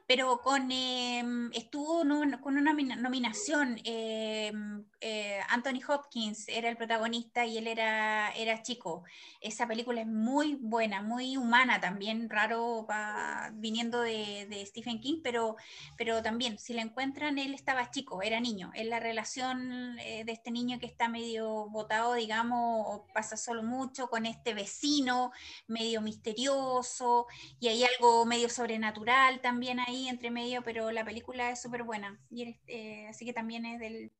[0.06, 3.78] Pero con em, estuvo no- con una nomina- nominación.
[3.84, 9.04] em, eh, Anthony Hopkins era el protagonista y él era, era chico.
[9.40, 15.20] Esa película es muy buena, muy humana también, raro pa- viniendo de, de Stephen King,
[15.22, 15.56] pero,
[15.96, 18.70] pero también, si la encuentran, él estaba chico, era niño.
[18.74, 23.62] Es la relación eh, de este niño que está medio botado, digamos, o pasa solo
[23.62, 25.32] mucho con este vecino
[25.66, 27.26] medio misterioso
[27.60, 32.18] y hay algo medio sobrenatural también ahí entre medio, pero la película es súper buena.
[32.30, 34.12] Y eh, así que también es del...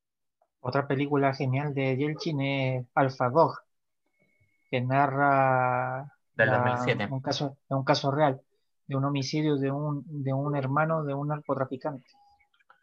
[0.60, 3.56] Otra película genial de Yelchin es Alpha Dog,
[4.70, 7.08] que narra Del la- 2007.
[7.10, 8.40] un caso, un caso real,
[8.86, 12.08] de un homicidio de un, de un hermano de un narcotraficante.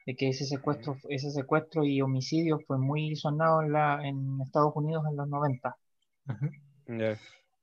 [0.05, 4.73] De que ese secuestro, ese secuestro y homicidio fue muy sonado en, la, en Estados
[4.75, 5.77] Unidos en los 90.
[6.27, 6.49] Ujú.
[6.87, 7.17] Ya.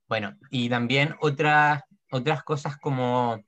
[0.08, 3.38] Bueno, y también otras otras cosas como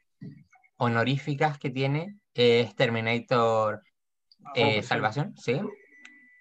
[0.83, 3.83] honoríficas que tiene es Terminator
[4.55, 4.83] eh, pues sí.
[4.83, 5.61] Salvación, sí.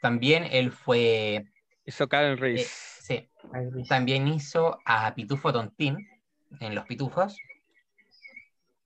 [0.02, 1.46] También él fue,
[1.86, 2.70] Hizo Karen eh, Reese.
[3.02, 3.30] sí,
[3.88, 6.08] también hizo a Pitufo Tontín
[6.60, 7.38] en Los Pitufos,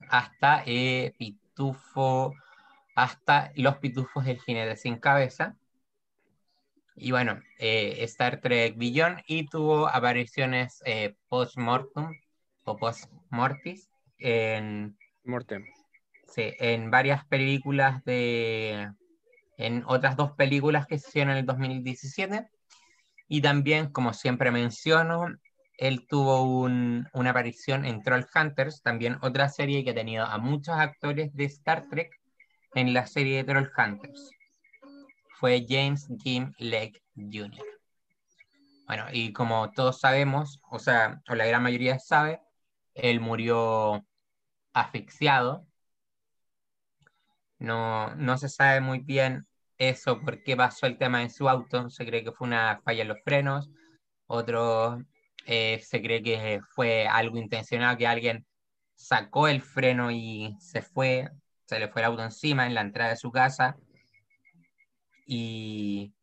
[0.10, 2.34] hasta eh, Pitufo,
[2.94, 5.56] hasta Los Pitufos del Jinete Sin Cabeza.
[6.98, 12.10] Y bueno, eh, Star Trek Beyond y tuvo apariciones eh, post-mortem
[12.64, 15.66] o post-mortis en, Mortem.
[16.28, 18.92] sí, en varias películas de...
[19.58, 22.48] en otras dos películas que se hicieron en el 2017.
[23.28, 25.28] Y también, como siempre menciono,
[25.78, 30.38] él tuvo un- una aparición en Troll Hunters, también otra serie que ha tenido a
[30.38, 32.12] muchos actores de Star Trek
[32.76, 34.32] en la serie de Troll Hunters.
[35.40, 37.66] Fue James Jim Lake Jr.
[38.88, 42.40] Bueno, y como todos sabemos, o sea, o la gran mayoría sabe,
[42.94, 44.06] él murió
[44.76, 45.66] asfixiado.
[47.58, 49.48] No, no se sabe muy bien
[49.78, 51.90] eso, por qué pasó el tema en su auto.
[51.90, 53.70] Se cree que fue una falla en los frenos.
[54.28, 55.02] Otro
[55.46, 58.46] eh, se cree que fue algo intencional, que alguien
[58.94, 61.30] sacó el freno y se fue,
[61.66, 63.78] se le fue el auto encima en la entrada de su casa.
[65.26, 66.14] Y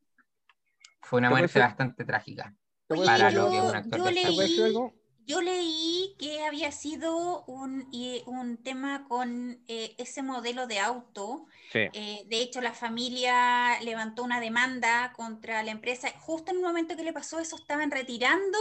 [1.01, 2.55] fue una ¿Te puede muerte bastante trágica
[2.87, 5.02] para yo, lo que es un actor yo leí, algo?
[5.27, 7.89] Yo leí que había sido un,
[8.27, 11.47] un tema con eh, ese modelo de auto.
[11.73, 11.81] Sí.
[11.93, 16.09] Eh, de hecho, la familia levantó una demanda contra la empresa.
[16.21, 18.59] Justo en el momento que le pasó eso, estaban retirando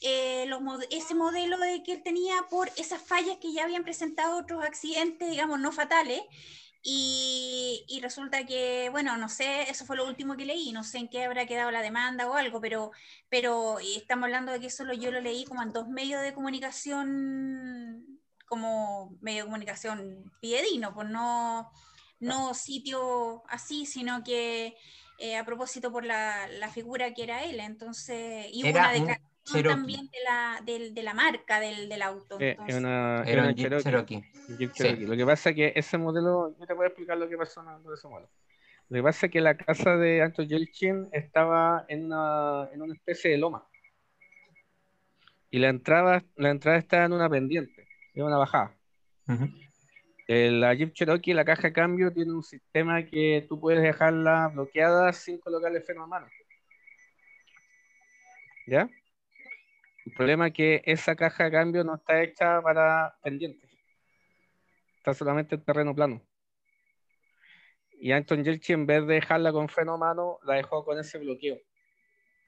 [0.00, 4.38] eh, los ese modelo de que él tenía por esas fallas que ya habían presentado
[4.38, 6.20] otros accidentes, digamos, no fatales.
[6.86, 10.98] Y, y resulta que, bueno, no sé, eso fue lo último que leí, no sé
[10.98, 12.90] en qué habrá quedado la demanda o algo, pero,
[13.30, 16.34] pero estamos hablando de que eso lo- yo lo leí como en dos medios de
[16.34, 21.70] comunicación, como medio de comunicación fidedigno, pues no,
[22.20, 24.76] no sitio así, sino que
[25.18, 29.33] eh, a propósito por la, la figura que era él, entonces, y Era una declaración
[29.44, 29.68] Cherokee.
[29.68, 32.38] también de la, del- de la marca del, del auto.
[32.40, 34.22] Eh, es una, Era un Jeep Cherokee.
[34.58, 34.82] Jeep Sí.
[34.82, 35.06] Cherokee.
[35.06, 37.60] Lo que pasa es que ese modelo, yo te voy a explicar lo que pasó
[37.62, 38.28] en ese modelo.
[38.88, 42.94] Lo que pasa es que la casa de Anton Yelchin estaba en una, en una
[42.94, 43.66] especie de loma.
[45.50, 48.74] Y la entrada, la entrada estaba en una pendiente, en una bajada.
[50.26, 54.48] Eh, La Jeep Cherokee, la caja de cambio, tiene un sistema que tú puedes dejarla
[54.48, 56.26] bloqueada sin colocarle freno a mano.
[58.66, 58.88] ¿Ya?
[60.06, 63.70] El problema es que esa caja de cambio no está hecha para pendientes.
[64.98, 66.22] Está solamente en terreno plano.
[67.92, 71.18] Y Anton Yelchin, en vez de dejarla con freno a mano, la dejó con ese
[71.18, 71.58] bloqueo.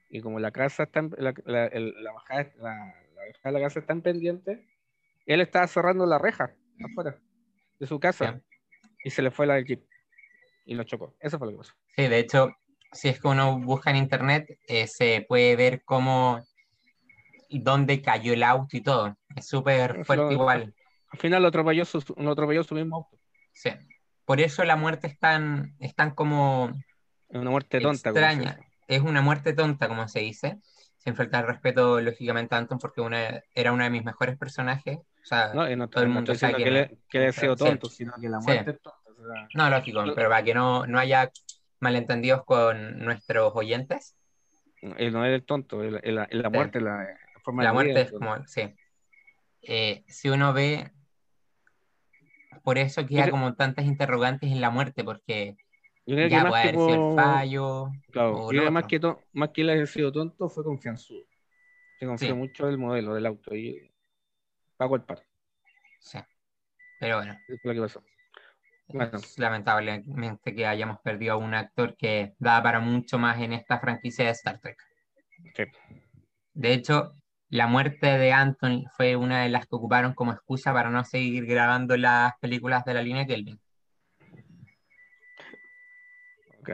[0.09, 2.69] Y como la casa está en- la, la- el- la bajada, la,
[3.15, 4.67] bajada de la casa está en pendiente,
[5.25, 7.19] él estaba cerrando la reja afuera
[7.79, 8.41] de su casa
[9.03, 9.83] y se le fue la del jeep
[10.65, 11.15] y lo chocó.
[11.19, 11.73] Eso fue lo que pasó.
[11.95, 12.55] Sí, de hecho,
[12.91, 16.39] si es que uno busca en internet, eh, se puede ver cómo
[17.49, 19.17] dónde cayó el auto y todo.
[19.35, 20.73] Es súper fuerte igual.
[21.09, 23.17] Al final lo atropelló su, lo atropelló su mismo auto.
[23.53, 23.69] Sí.
[24.25, 26.71] Por eso la muerte es tan, es tan como
[27.29, 28.09] una muerte tonta.
[28.09, 28.59] extraña.
[28.87, 30.57] Es una muerte tonta, como se dice.
[30.97, 34.97] Sin faltar el respeto, lógicamente, a Anton, porque una, era uno de mis mejores personajes.
[34.97, 37.63] O sea, No, no, todo el mundo sabe que, le, que le sido Sí.
[37.63, 38.47] tonto, sino que la Sí.
[38.47, 38.99] muerte es tonta.
[39.09, 41.31] o sea, No, lógico, Lo- pero para que no, no haya
[41.79, 44.15] malentendidos con nuestros oyentes,
[44.81, 46.49] él no es el tonto, es la, es la- Sí.
[46.55, 47.07] muerte, la, la
[47.47, 48.75] forma la de muerte vida, es como, sí.
[49.61, 50.91] Eh, si uno ve,
[52.63, 55.57] por eso queda creo- como tantas interrogantes en la muerte, porque
[56.05, 57.91] Yo creo ya que puede haber sido el fallo.
[58.11, 61.25] Claro, o yo creo más que, to- más que él haya sido tonto fue confianzudo.
[61.99, 62.33] Se confió Sí.
[62.33, 63.91] mucho del modelo del auto y
[64.77, 65.23] pagó el par.
[65.99, 66.19] Sí.
[66.99, 68.03] Pero bueno, Eso fue lo que pasó.
[68.89, 69.17] Bueno.
[69.17, 73.79] es lamentablemente que hayamos perdido a un actor que da para mucho más en esta
[73.79, 74.77] franquicia de Star Trek.
[75.55, 75.63] Sí.
[76.53, 77.13] De hecho,
[77.49, 81.45] la muerte de Anton fue una de las que ocuparon como excusa para no seguir
[81.45, 83.59] grabando las películas de la línea Kelvin.
[86.59, 86.71] Ok.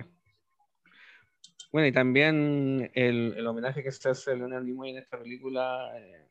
[1.72, 5.92] Bueno, y también el, el homenaje que se hace a Leonard Nimoy en esta película
[5.96, 6.28] eh,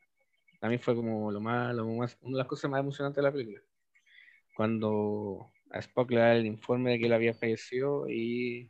[0.59, 3.31] también fue como lo más, lo más, una de las cosas más emocionantes de la
[3.31, 3.61] película.
[4.55, 8.69] Cuando a Spock le da el informe de que él había fallecido y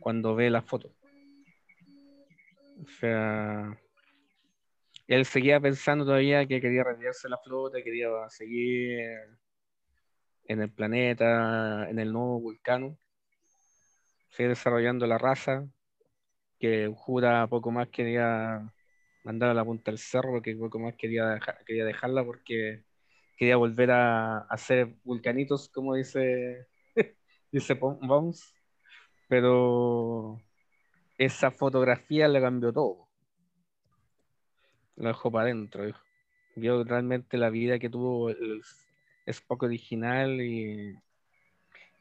[0.00, 0.90] cuando ve la foto.
[2.82, 3.78] O sea,
[5.08, 9.00] él seguía pensando todavía que quería retirarse la flota, quería seguir
[10.44, 12.98] en el planeta, en el nuevo vulcano,
[14.30, 15.66] seguir desarrollando la raza,
[16.58, 18.72] que Jura poco más quería
[19.24, 22.84] mandar a la punta del cerro, porque poco más quería, quería dejarla porque
[23.36, 26.66] quería volver a, hacer vulcanitos, como dice,
[27.52, 28.54] dice Bones,
[29.28, 30.38] pero
[31.18, 33.07] esa fotografía le cambió todo.
[34.98, 35.84] Lo dejó para adentro.
[36.56, 38.62] Vio realmente la vida que tuvo el
[39.26, 40.96] Spock original y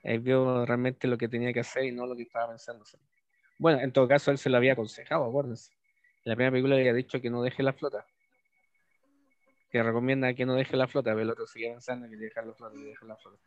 [0.04, 2.84] ahí vio realmente lo que tenía que hacer y no lo que estaba pensando.
[3.60, 5.72] Bueno, en todo caso, él se lo había aconsejado, acuérdense.
[6.26, 8.06] En la primera película le había dicho que no deje la flota.
[9.70, 12.54] Que recomienda que no deje la flota, pero el otro sigue pensando que dejar la
[12.54, 13.38] flota, que dejar la flota.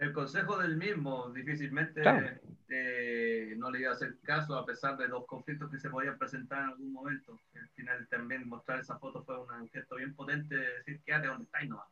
[0.00, 2.26] El consejo del mismo difícilmente Claro.
[2.70, 6.16] eh, no le iba a hacer caso a pesar de los conflictos que se podían
[6.16, 7.38] presentar en algún momento.
[7.54, 11.44] Al final también mostrar esa foto fue un gesto bien potente de decir quédate donde
[11.44, 11.86] estáis nomás.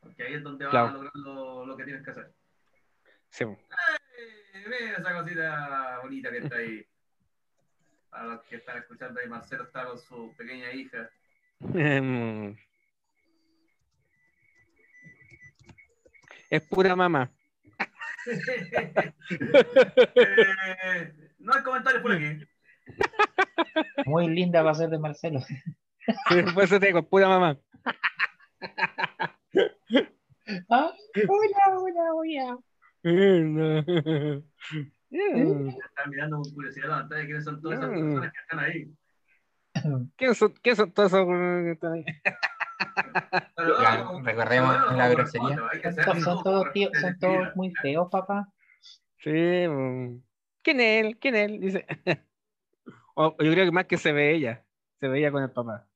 [0.00, 0.86] Porque ahí es donde vas Claro.
[0.88, 2.32] a lograr lo, lo que tienes que hacer.
[3.30, 6.86] Sí, Eh, mira esa cosita bonita que está ahí.
[8.10, 11.10] Para los que están escuchando ahí, Marcelo está con su pequeña hija.
[16.50, 17.30] Es pura mamá.
[20.14, 22.38] Eh, no hay comentarios por aquí.
[24.06, 25.40] Muy linda va a ser de Marcelo.
[25.40, 27.58] Sí, Por eso te digo, pura mamá.
[30.70, 30.92] Ah,
[31.28, 32.58] hola, hola, hola.
[35.10, 37.24] Están mirando con curiosidad la pantalla.
[37.26, 37.94] ¿Quiénes son todas esas Mm.
[38.00, 38.90] personas que están ahí?
[40.16, 42.04] ¿Qué son, qué son todos esos que están ahí?
[43.80, 45.58] Ya, recordemos la grosería.
[46.04, 48.52] Son, son todos tíos, son todos muy feos, papá.
[49.18, 50.22] Sí, mm.
[50.62, 51.18] ¿quién es él?
[51.18, 51.60] ¿Quién es él?
[51.60, 51.86] Dice.
[53.20, 54.64] O- yo creo que más que se ve ella.
[55.00, 55.88] Se veía con el papá.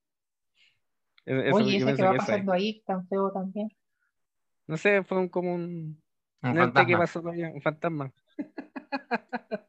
[1.24, 2.16] Eso- Oye, ese que va ahí.
[2.18, 3.68] pasando ahí, tan feo también.
[4.66, 6.02] No sé, fue un, como un.
[6.42, 6.98] Un que fantasma.
[6.98, 8.12] pasó por allá, un fantasma.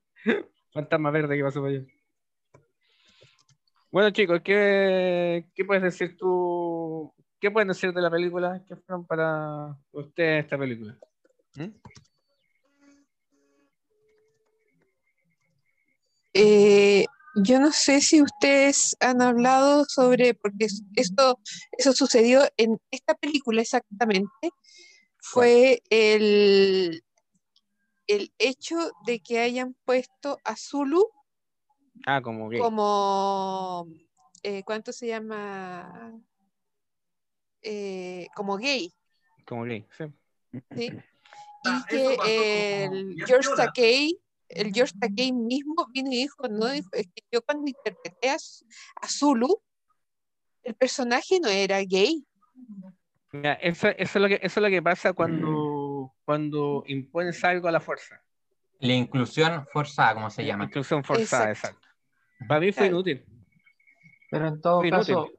[0.73, 1.83] fantasma verde que pasó por allá.
[3.93, 7.13] Bueno, chicos, ¿qué, qué puedes decir tú?
[7.39, 8.59] ¿Qué pueden decir de la película?
[8.67, 10.97] ¿Qué fueron para ustedes esta película?
[11.57, 11.67] ¿Mm?
[16.33, 17.05] Eh,
[17.35, 21.37] yo no sé si ustedes han hablado sobre, porque es- esto,
[21.77, 24.49] eso sucedió en esta película exactamente,
[25.19, 27.03] fue el,
[28.07, 28.75] el hecho
[29.05, 31.11] de que hayan puesto a Zulu
[32.05, 32.59] Ah, como gay.
[32.59, 33.87] como,
[34.41, 36.13] eh, ¿cuánto se llama?
[37.61, 38.93] Eh, como gay,
[39.45, 40.05] Como gay, sí.
[40.75, 40.91] ¿sí?
[41.65, 43.49] Ah, Y que el George.
[43.55, 48.29] Takei, el George Takei mismo vino y dijo, no, dijo, es que yo cuando interpreté
[48.29, 49.61] a, a Zulu,
[50.63, 52.25] el personaje no era gay.
[53.31, 57.67] Mira, eso, eso es lo que, eso es lo que pasa cuando, cuando impones algo
[57.67, 58.21] a la fuerza.
[58.79, 60.65] La inclusión forzada, como se llama.
[60.65, 61.67] Inclusión forzada, Exacto.
[61.67, 61.82] exacto.
[62.47, 63.23] Para mí fue inútil.
[64.29, 65.29] Pero en todo Fue caso,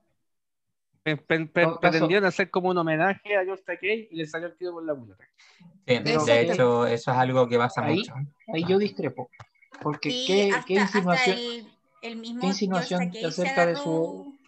[1.80, 4.94] pretendieron hacer como un homenaje a George Takei y le salió el tiro por la
[4.94, 5.24] culata.
[5.86, 8.14] Sí, Pero- de hecho, eso es algo que pasa Ahí- mucho.
[8.54, 9.30] ahí yo discrepo.
[9.82, 11.66] Porque Sí, qué, hasta, qué hasta insinuación, el,
[12.02, 14.38] el mismo qué insinuación acerca de su-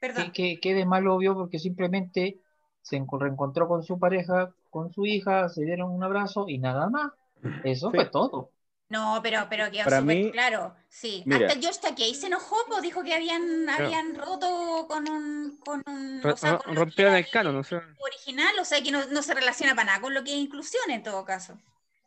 [0.00, 0.32] Perdón.
[0.32, 2.38] qué, qué- qué de malo vio porque simplemente
[2.80, 6.88] se enco- reencontró con su pareja, con su hija, se dieron un abrazo y nada
[6.88, 7.12] más.
[7.62, 7.96] Eso Sí.
[7.96, 8.50] fue todo.
[8.92, 10.74] No, pero, pero quedó Para súper mí- claro.
[10.90, 11.22] Sí.
[11.24, 11.46] Mira.
[11.46, 16.20] Hasta George Takei se enojó, pues dijo que habían, habían roto con un, con un
[16.22, 19.22] o sea, con que rompieron el canon, o sea, original, o sea que no, no
[19.22, 21.58] se relaciona para nada con lo que es inclusión en todo caso.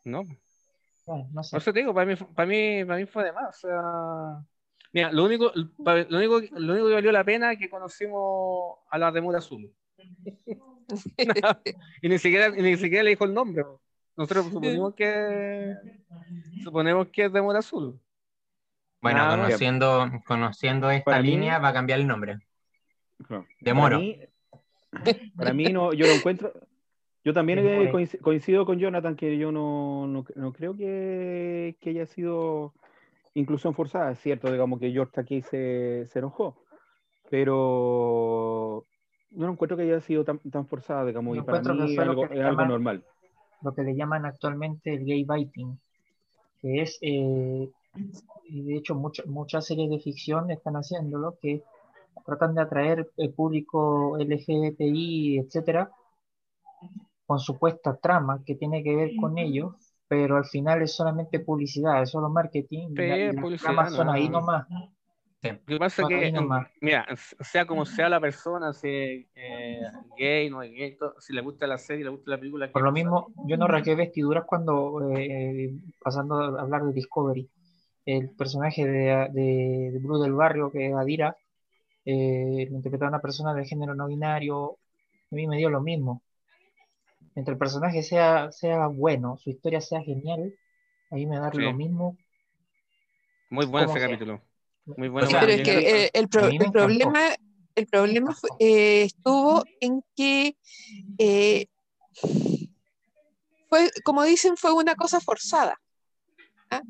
[0.04, 0.22] no.
[1.06, 1.50] Bueno, no sé.
[1.50, 3.64] Por eso te digo, para mí, para mí, para mí fue de más.
[3.64, 4.46] O sea,
[4.92, 8.98] mira, lo único, lo único, lo único que valió la pena es que conocimos a
[8.98, 9.72] la Remura Zulu.
[12.02, 13.64] y ni siquiera, y ni siquiera le dijo el nombre.
[14.16, 15.74] Nosotros suponemos que
[16.62, 17.98] suponemos que es Remura Zulu.
[19.02, 19.46] Bueno, Nada más.
[19.46, 22.38] conociendo, conociendo esta Para mí- línea, va a cambiar el nombre.
[23.26, 23.46] Claro.
[23.60, 24.20] De Para mí,
[25.36, 26.52] para mí no, yo lo encuentro.
[27.24, 31.90] Yo también De eh, coincido con Jonathan que yo no, no, no creo que, que
[31.90, 32.72] haya sido
[33.34, 34.12] inclusión forzada.
[34.12, 36.64] Es cierto, digamos que George aquí se, se enojó,
[37.30, 38.84] pero
[39.30, 42.56] no encuentro que haya sido tan, tan forzada, digamos, y para mí es algo, es
[42.68, 43.04] normal.
[43.62, 45.78] Lo que le llaman actualmente el gay biting,
[46.60, 47.70] que es, eh,
[48.48, 51.62] y de hecho muchas muchas series de ficción están haciéndolo, que
[52.26, 55.90] tratan de atraer el público LGBTI, etcétera,
[57.26, 59.74] con supuesta trama que tiene que ver con ellos,
[60.08, 63.92] pero al final es solamente publicidad, es solo marketing, y Sí, la- y las tramas
[63.94, 64.12] son no.
[64.12, 64.66] ahí nomás.
[64.70, 64.95] Lo
[65.66, 66.32] que pasa es Ahí que,
[66.80, 67.06] mira,
[67.40, 69.80] sea como sea la persona, si es eh,
[70.16, 72.72] gay, no es gay, todo, si le gusta la serie, le gusta la película.
[72.72, 72.92] Por ¿qué lo pasa?
[72.92, 77.50] mismo, yo no rasgué vestiduras cuando, eh, pasando a hablar de Discovery,
[78.06, 81.38] el personaje de, de, de Blue del Barrio, que es Adira,
[82.04, 84.72] eh, lo interpretaba una persona de género no binario,
[85.32, 86.22] a mí me dio lo mismo.
[87.36, 90.52] Mientras el personaje sea, sea bueno, su historia sea genial,
[91.10, 91.62] ahí me da Sí.
[91.62, 92.18] lo mismo.
[93.50, 94.00] Muy bueno ¿Cómo ese sea?
[94.00, 94.40] capítulo.
[94.96, 95.26] Muy bueno.
[95.28, 97.34] O sea, Pero es que eh, el, pro- problema,
[97.74, 100.56] el problema fue- eh, estuvo en que
[101.18, 101.66] eh,
[103.68, 105.80] fue, como dicen, fue una cosa forzada.
[106.70, 106.82] ¿ah?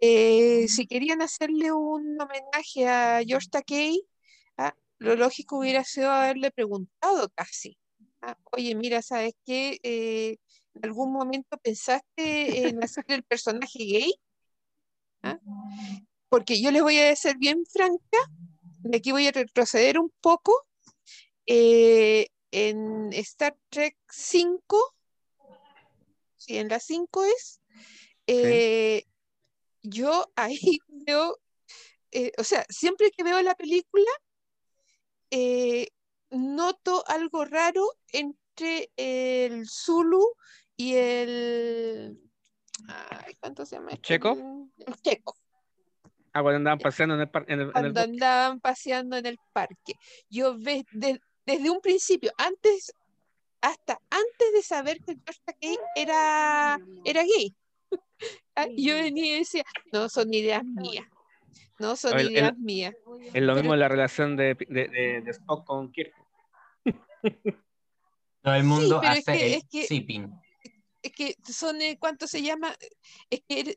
[0.00, 4.02] Eh, si querían hacerle un homenaje a George Takei,
[4.58, 4.74] ¿ah?
[4.98, 7.78] lo lógico hubiera sido haberle preguntado casi.
[8.20, 8.36] ¿ah?
[8.52, 9.78] Oye, mira, ¿sabes qué?
[9.82, 10.36] Eh,
[10.74, 14.12] ¿En algún momento pensaste en hacer el personaje gay?
[15.22, 15.38] ¿Ah?
[16.36, 18.18] Porque yo les voy a ser bien franca,
[18.82, 20.52] de aquí voy a retroceder un poco.
[21.46, 24.94] eh, en Star Trek 5,
[26.36, 27.62] sí, en la 5 es,
[28.26, 29.04] eh,
[29.80, 30.58] yo ahí
[30.88, 31.38] veo,
[32.10, 34.10] eh, o sea, siempre que veo la película,
[36.28, 40.34] noto algo raro entre el Zulu
[40.76, 42.20] y el...
[42.88, 43.96] Ay, ¿cuánto se llama?
[44.02, 44.36] ¿Checo?
[44.76, 45.34] El Checo.
[46.36, 49.24] Ah, cuando andaban paseando en el, par- en el, en el cuando andaban paseando en
[49.24, 49.94] el parque.
[50.28, 52.92] Yo ve- de- desde un principio, antes,
[53.62, 57.54] hasta antes de saber que George Takei era, era gay,
[58.54, 61.06] ah, yo venía y decía, no, son ideas mías.
[61.78, 62.94] No son El- el- ideas mías.
[63.32, 66.12] Es lo Pero mismo la relación de, de, de, de Spock con Kirk.
[68.42, 70.28] Todo el mundo es hace que- el es que-
[71.02, 72.76] es que son, eh, ¿cuánto se llama?
[73.30, 73.74] Es que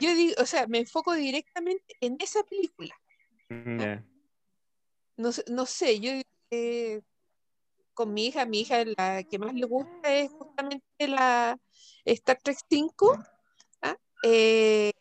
[0.00, 2.94] yo digo, o sea, me enfoco directamente en esa película.
[3.48, 4.04] Mm, ya.
[5.16, 6.12] No, sé- no sé, yo
[6.50, 7.00] eh,
[7.94, 11.58] con mi hija, mi hija la que más le gusta es justamente la
[12.04, 13.16] Star Trek 5,
[13.82, 13.96] ¿ah?
[14.24, 14.92] Eh,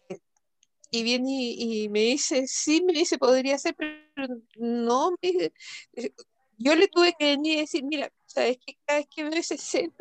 [0.92, 5.54] y viene y, y me dice, sí, me dice, podría ser, pero no, me dice,
[5.94, 6.14] eh,
[6.58, 9.56] yo le tuve que venir y decir, mira, sabes que cada vez que veo esa
[9.56, 9.94] escena,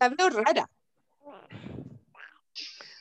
[0.00, 0.68] la veo rara.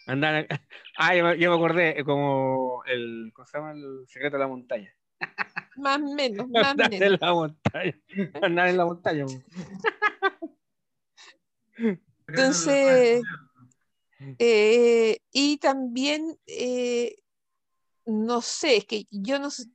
[0.06, 0.48] Andaban-
[0.98, 3.72] Ah, yo, me- yo me acordé, eh, como el, ¿cómo se llama?
[3.72, 4.94] El secreto de la montaña.
[5.78, 7.02] Más o menos, más o Andar menos.
[7.14, 8.00] en la montaña.
[8.42, 9.26] Andar en la montaña.
[12.28, 13.22] Entonces,
[14.40, 17.16] eh, y también, eh,
[18.06, 19.66] no sé, es que yo no sé,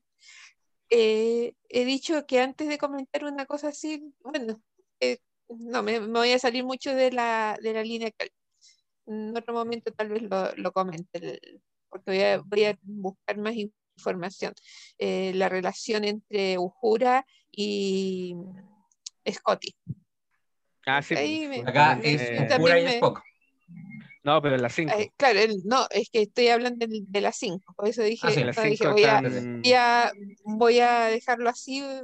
[0.90, 4.60] eh, he dicho que antes de comentar una cosa así, bueno,
[5.00, 5.18] eh,
[5.48, 8.30] no, me, me voy a salir mucho de la, de la línea que
[9.09, 13.39] en otro momento tal vez lo, lo comente, el- porque voy a, voy a buscar
[13.39, 14.52] más información.
[14.98, 18.36] Eh, la relación entre Uhura y
[19.30, 19.74] Scotty.
[20.86, 21.14] Ah, sí.
[21.14, 22.48] Ahí pues, me- Acá me- es eh,
[22.82, 23.22] y Spock.
[24.24, 24.94] No, pero en las 5.
[24.98, 28.26] eh, claro, el- no, es que estoy hablando del- de, las 5, por eso dije,
[28.26, 30.12] Ah, sí, no, dije, 5 voy, a, voy, a,
[30.44, 31.80] voy a dejarlo así.
[31.80, 32.02] eh,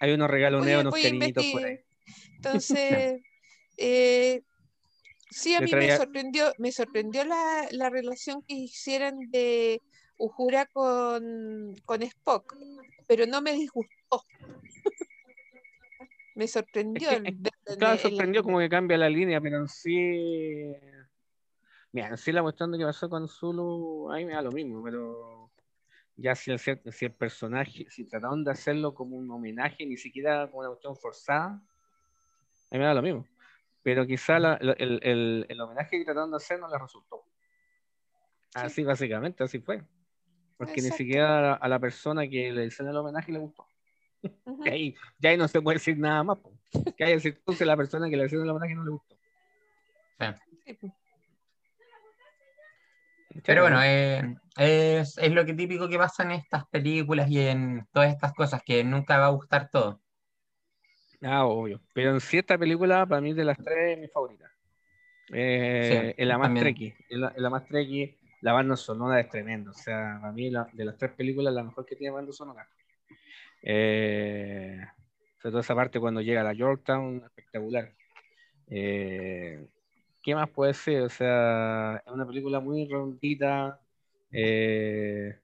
[0.00, 1.78] Hay unos regaloneos, unos cariñitos por ahí.
[2.36, 3.20] Entonces,
[3.76, 4.42] eh,
[5.30, 9.82] sí, a mí me sorprendió, me sorprendió la, la relación que hicieran de
[10.16, 12.56] Uhura con, con Spock,
[13.06, 14.24] pero no me disgustó.
[16.34, 17.10] me sorprendió.
[17.10, 20.74] el en Claro, el- sorprendió como que cambia la línea, pero en sí.
[21.92, 24.82] Mira, en sí la cuestión de que pasó con Zulu, ahí me da lo mismo,
[24.82, 25.50] pero
[26.16, 30.46] ya si el, si el personaje, si trataron de hacerlo como un homenaje, ni siquiera
[30.48, 31.46] como una cuestión forzada,
[32.70, 33.26] a mí me da lo mismo.
[33.88, 37.24] Pero quizá la- la- el, el- el homenaje que trataron de hacer no les resultó.
[38.52, 39.82] Así básicamente, así fue.
[40.58, 40.96] Porque ni Exacto.
[40.98, 43.66] siquiera a la, a la persona que le hicieron el homenaje le gustó.
[44.44, 44.62] Ujú.
[44.64, 46.38] Que ahí, ya ahí no se puede decir nada más.
[46.38, 46.52] po.
[46.98, 49.16] Que hay decir, entonces la persona que le hicieron el homenaje no le gustó.
[50.18, 50.92] Sí.
[53.42, 57.88] Pero bueno, eh, es, es lo que típico que pasa en estas películas y en
[57.90, 60.02] todas estas cosas, que nunca va a gustar todo.
[61.22, 61.80] Ah, obvio.
[61.92, 64.50] Pero en sí esta película, para mí, de las tres, es mi favorita.
[65.32, 66.94] Eh, Sí, es la más trekkie.
[67.08, 68.16] Es la, más trekkie.
[68.42, 69.70] La banda sonora es tremenda.
[69.70, 72.68] O sea, para mí, la- de las tres películas, la mejor que tiene banda sonora.
[73.62, 74.78] Eh,
[75.42, 77.92] sobre todo esa parte cuando llega a la Yorktown, espectacular.
[78.68, 79.68] Eh,
[80.22, 81.02] ¿Qué más puede ser?
[81.02, 83.80] O sea, es una película muy redondita.
[84.32, 85.40] eh,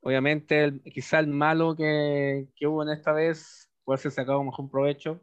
[0.00, 4.70] obviamente, el- quizá el malo que, que hubo en esta vez puede ser sacado mejor
[4.70, 5.20] provecho.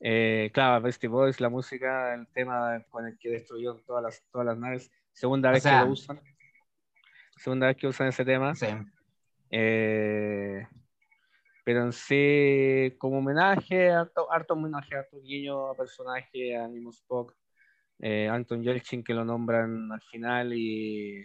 [0.00, 4.46] Eh, claro, Beastie Boys, la música, el tema con el que destruyó todas las, todas
[4.46, 4.90] las naves.
[5.12, 6.20] Segunda O vez sea- que lo usan.
[7.36, 8.54] Segunda vez que usan ese tema.
[8.54, 8.66] Sí.
[9.50, 10.66] Eh,
[11.64, 17.34] pero en sí, como homenaje, harto, harto homenaje, harto guiño a personaje, a mismo Spock,
[18.00, 21.24] eh, Anton Yelchin que lo nombran al final y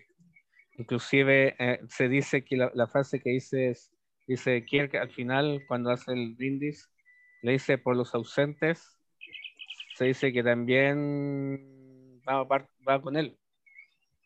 [0.77, 3.91] inclusive eh, se dice que la, la frase que dice es,
[4.27, 6.89] dice Kirk al final cuando hace el brindis,
[7.41, 8.99] le dice por los ausentes,
[9.95, 13.37] se dice que también va, va- va con él.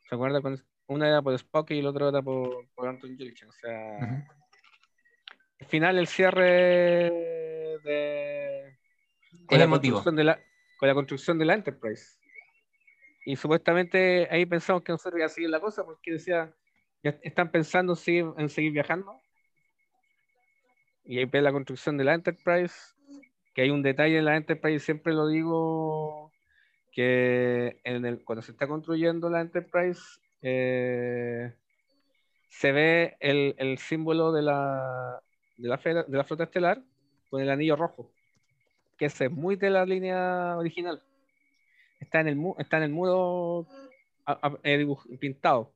[0.10, 0.42] ¿Se acuerda?
[0.42, 3.48] Con, una era por Spock y la otra era por, por Anton Yelchin.
[3.48, 4.26] O sea,
[5.60, 7.10] al final el cierre
[7.84, 8.78] de
[9.46, 10.40] con la construcción de la
[10.78, 12.18] con la construcción de la Enterprise
[13.26, 16.54] y supuestamente ahí pensamos que nosotros iba a seguir la cosa porque decía
[17.04, 19.21] ya están pensando en seguir viajando
[21.12, 22.74] y ahí ve la construcción de la Enterprise
[23.54, 26.32] que hay un detalle en la Enterprise siempre lo digo
[26.94, 27.82] que
[28.24, 30.02] cuando se está construyendo la Enterprise
[30.42, 31.54] eh,
[32.48, 35.22] se ve el, símbolo de la,
[35.58, 36.82] de, la flota estelar
[37.30, 38.10] con el anillo rojo,
[38.98, 41.02] que es muy de la línea original.
[42.00, 43.68] Está en el, está en el muro
[44.64, 44.88] eh,
[45.20, 45.74] pintado.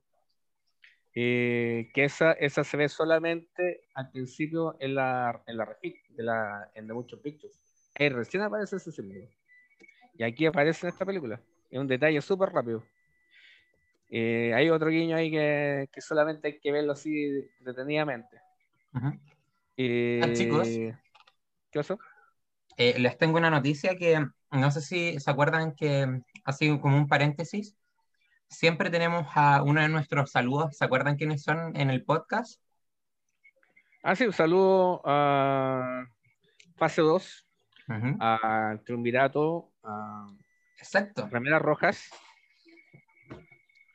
[1.18, 6.22] Eh, que esa, esa se ve solamente al principio en la, en la refit, de
[6.22, 7.90] la, en The Motion Pictures.
[7.98, 9.26] Ahí recién aparece ese símbolo.
[10.18, 11.40] Y aquí aparece en esta película.
[11.70, 12.84] Es un detalle súper rápido.
[14.10, 18.36] Eh, hay otro guiño ahí que, que solamente hay que verlo así detenidamente.
[18.94, 19.18] Ujú.
[19.78, 20.68] Eh, Ah, chicos.
[20.68, 21.98] ¿Qué pasó?
[22.76, 27.08] Eh, les tengo una noticia que no sé si se acuerdan que así como un
[27.08, 27.74] paréntesis,
[28.48, 32.60] siempre tenemos a uno de nuestros saludos, ¿se acuerdan quiénes son en el podcast?
[34.02, 36.04] Ah, sí, un saludo a
[36.76, 37.46] Fase 2,
[37.88, 38.16] Ujú.
[38.20, 40.26] a Triunvirato, a
[40.78, 41.28] Exacto.
[41.30, 42.08] Remeras Rojas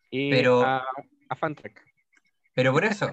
[0.09, 0.77] y Pero- a,
[1.29, 1.35] a.
[2.53, 3.09] Pero por eso,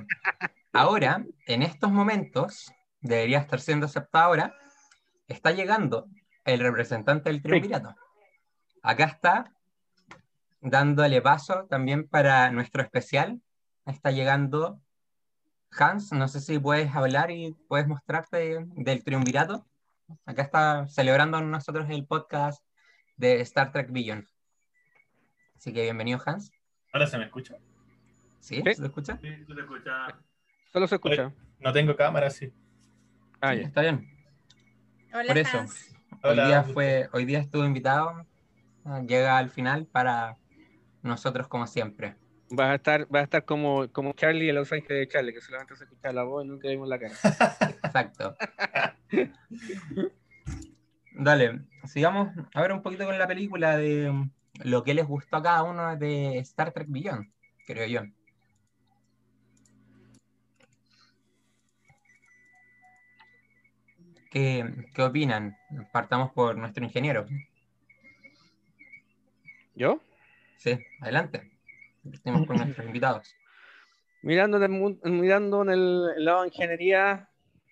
[0.73, 4.55] ahora, en estos momentos, debería estar siendo aceptado ahora,
[5.29, 6.09] está llegando
[6.45, 7.95] el representante del triunvirato.
[8.83, 9.53] Acá está,
[10.61, 13.41] dándole paso también para nuestro especial.
[13.87, 14.81] Está llegando
[15.71, 19.67] Hans, no sé si puedes hablar y puedes mostrarte del triunvirato.
[20.25, 22.65] Acá está celebrando nosotros el podcast
[23.17, 24.27] de Star Trek Beyond.
[25.57, 26.51] Así que bienvenido, Hans.
[26.93, 27.57] ¿Ahora se me escucha?
[28.41, 28.57] ¿Sí?
[28.65, 28.75] Sí.
[28.75, 29.19] ¿Se te escucha?
[29.21, 30.19] Sí, se te escucha.
[30.73, 31.33] Solo se escucha.
[31.59, 32.53] No tengo cámara, sí.
[33.41, 33.67] Ah, Sí, ya.
[33.67, 34.09] está bien.
[35.13, 35.95] Hola, Por eso, Hans.
[36.23, 38.27] hoy Hola, día fue, hoy día estuvo invitado,
[39.07, 40.37] llega al final para
[41.09, 42.15] nosotros como siempre.
[42.57, 45.77] Va a estar, va a estar como, como Charlie Los Ángeles de Charlie, que solamente
[45.77, 47.15] se escucha la voz y nunca vimos la cara.
[47.85, 48.37] Exacto.
[51.13, 54.31] Dale, sigamos a ver un poquito con la película de mm,
[54.65, 57.31] lo que les gustó a cada uno de Star Trek Beyond,
[57.67, 58.03] creo yo.
[64.31, 65.57] ¿Qué, qué opinan?
[65.93, 67.27] Partamos por nuestro ingeniero.
[69.75, 70.01] ¿Yo?
[70.59, 71.51] Sí, adelante.
[72.05, 73.35] Partimos por nuestros invitados.
[74.23, 77.31] Mirando en el, mirando en el, el lado de ingeniería,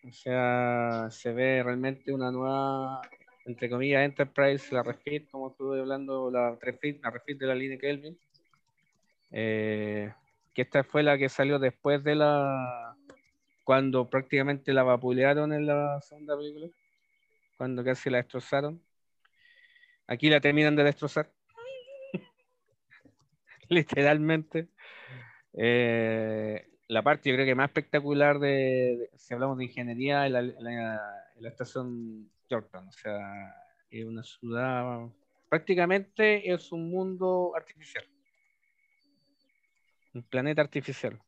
[0.08, 3.02] o sea, se ve realmente una nueva,
[3.44, 7.76] entre comillas, Enterprise, la refit, como estuve hablando, la refit, la refit de la línea
[7.76, 8.16] Kelvin.
[9.32, 10.12] Eh,
[10.54, 12.96] que esta fue la que salió después de la,
[13.64, 16.68] cuando prácticamente la vapulearon en la segunda película,
[17.56, 18.80] cuando casi la destrozaron.
[20.06, 21.35] Aquí la terminan de destrozar.
[23.70, 24.68] Literalmente.
[25.52, 31.48] Eh, la parte yo creo que más espectacular de, si hablamos de ingeniería es la,
[31.48, 32.88] estación Yorktown.
[32.88, 33.54] O sea,
[33.90, 35.08] es una ciudad,
[35.48, 38.04] prácticamente es un mundo artificial.
[40.14, 41.20] Un planeta artificial.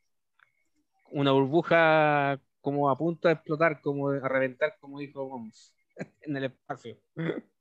[1.10, 5.74] Una burbuja como a punto de explotar, como a reventar, como dijo Bones,
[6.22, 6.98] en el espacio.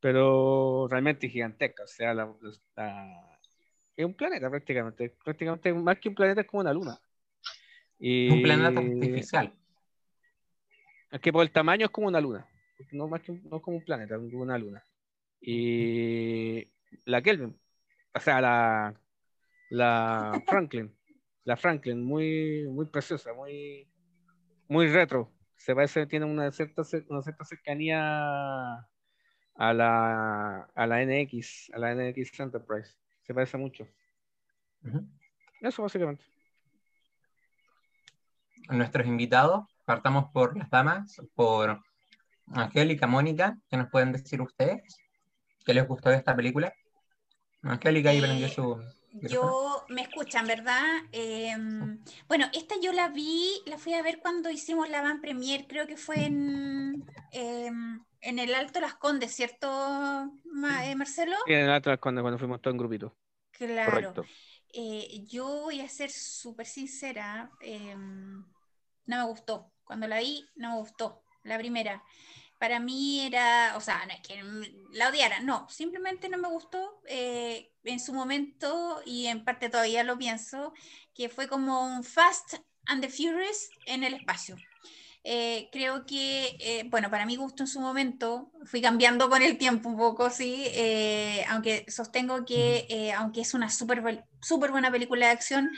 [0.00, 1.84] Pero realmente gigantesca.
[1.84, 2.34] O sea, la-
[2.76, 3.33] la-
[3.96, 5.16] es un planeta prácticamente.
[5.24, 6.98] Prácticamente más que un planeta es como una luna.
[7.98, 8.30] Y...
[8.30, 9.52] Un planeta artificial.
[11.10, 12.46] Es que por el tamaño es como una luna.
[12.92, 14.84] No, más que un- no es como un planeta, es como una luna.
[15.40, 16.66] Y
[17.04, 17.56] la Kelvin,
[18.14, 18.94] o sea, la,
[19.70, 20.92] la Franklin,
[21.44, 23.88] la Franklin, muy, muy preciosa, muy,
[24.68, 25.32] muy retro.
[25.56, 28.88] Se parece, tiene una cierta, una cierta cercanía
[29.56, 32.96] a la, a la NX, a la NX Enterprise.
[33.26, 33.86] Se parece mucho.
[35.60, 36.24] Eso básicamente.
[38.70, 39.64] nuestros invitados.
[39.84, 41.82] Partamos por las damas, por
[42.46, 43.58] Angélica, Mónica.
[43.68, 44.82] ¿Qué nos pueden decir ustedes?
[45.64, 46.72] ¿Qué les gustó de esta película?
[47.62, 48.76] Angélica ahí Eh, prendió su.
[49.12, 49.28] micrófono.
[49.28, 50.82] Yo, me escuchan, ¿verdad?
[51.12, 51.54] Eh,
[52.26, 55.86] bueno, esta yo la vi, la fui a ver cuando hicimos la van premier, creo
[55.86, 57.70] que fue en, eh,
[58.24, 59.68] en el Alto Las Condes, ¿cierto,
[60.44, 61.36] Ma- eh, Marcelo?
[61.46, 63.16] En el otro cuando, cuando fuimos todos en grupito.
[63.52, 63.90] Claro.
[63.90, 64.24] Correcto.
[64.72, 68.46] Eh, yo voy a ser súper sincera, eh, no
[69.06, 69.70] me gustó.
[69.84, 72.02] Cuando la vi, no me gustó, la primera.
[72.58, 74.42] para mí era, o sea, no es que
[74.92, 80.02] la odiara, no, simplemente no me gustó eh, en su momento y en parte todavía
[80.04, 80.72] lo pienso,
[81.14, 82.54] que fue como un Fast
[82.86, 84.56] and the Furious en el espacio.
[85.26, 89.56] Eh, creo que, eh, bueno, para mi gusto en su momento, fui cambiando con el
[89.56, 94.90] tiempo un poco, sí, eh, aunque sostengo que, eh, aunque es una súper super buena
[94.90, 95.70] película de acción,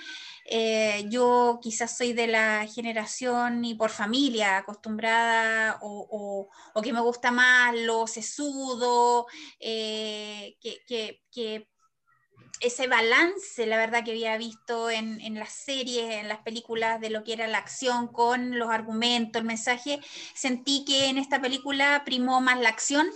[1.09, 7.01] yo quizás soy de la generación y por familia acostumbrada o, o- o que me
[7.01, 9.27] gusta más lo sesudo,
[9.61, 11.69] que, que- que
[12.61, 17.11] ese balance, la verdad, que había visto en, en las series, en las películas, de
[17.11, 20.01] lo que era la acción con los argumentos, el mensaje,
[20.35, 23.09] sentí que en esta película primó más la acción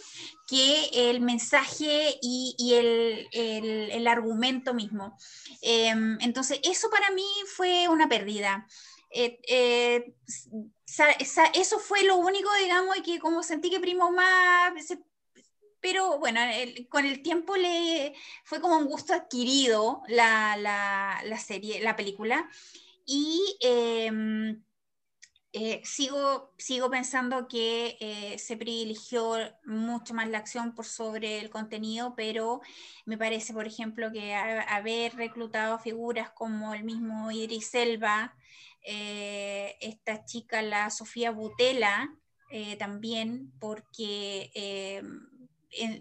[0.49, 5.17] que el mensaje y, y el, el- el argumento mismo.
[5.63, 7.25] Em, entonces, eso para mí
[7.57, 8.67] fue una pérdida.
[9.13, 10.15] Eh, eh,
[11.55, 14.73] eso fue lo único, digamos, que como sentí que primó más,
[15.81, 16.41] pero bueno,
[16.89, 22.49] con el tiempo le fue como un gusto adquirido la, la- serie, la película.
[23.07, 24.63] Y em,
[25.53, 31.51] eh, sigo, sigo pensando que eh, se privilegió mucho más la acción por sobre el
[31.51, 32.61] contenido, pero
[33.07, 38.37] me parece, por ejemplo, que ha- haber reclutado figuras como el mismo Idris Elba,
[38.83, 42.11] eh, esta chica, la Sofía Butela,
[42.79, 44.51] también, porque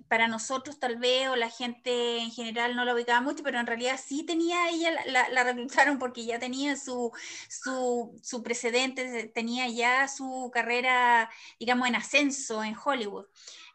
[0.07, 3.67] para nosotros tal vez o la gente en general no la ubicaba mucho, pero en
[3.67, 7.11] realidad sí tenía ella, la, la- reclutaron porque ya tenía su,
[7.49, 11.29] su, su precedente, tenía ya su carrera,
[11.59, 13.25] digamos, en ascenso en Hollywood.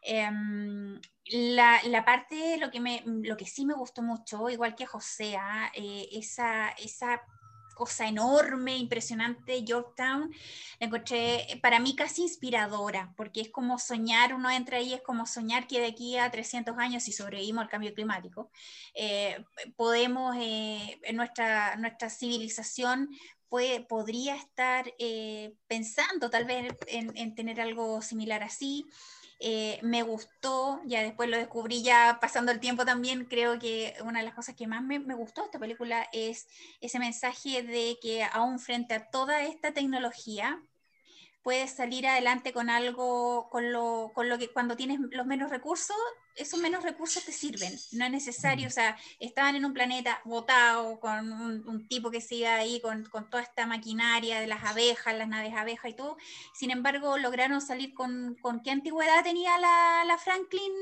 [0.01, 0.99] Em,
[1.31, 5.35] la, la parte, lo que, me, lo que sí me gustó mucho, igual que José,
[5.39, 7.21] ah, eh, esa, esa
[7.75, 10.33] cosa enorme, impresionante, Yorktown,
[10.79, 15.01] la encontré eh, para mí casi inspiradora, porque es como soñar, uno entra ahí, es
[15.01, 18.49] como soñar que de aquí a 300 años, si sobrevivimos al cambio climático,
[18.95, 19.45] eh,
[19.75, 23.09] podemos, eh, nuestra, nuestra civilización
[23.49, 28.85] puede, podría estar eh, pensando tal vez en, en tener algo similar así.
[29.39, 34.19] Eh, me gustó, ya después lo descubrí ya pasando el tiempo también, creo que una
[34.19, 36.47] de las cosas que más me, me gustó de esta película es
[36.79, 40.61] ese mensaje de que aún frente a toda esta tecnología,
[41.45, 45.95] puedes salir adelante con algo, con lo, con lo que cuando tienes los menos recursos,
[46.35, 47.71] esos menos recursos te sirven.
[47.91, 52.19] No es necesario, o sea, estaban en un planeta botado con un, un tipo que
[52.19, 55.93] se iba ahí con, con toda esta maquinaria de las abejas, las naves abejas y
[55.93, 56.17] todo.
[56.55, 60.73] Sin embargo, lograron salir con, con qué antigüedad tenía la, la Franklin,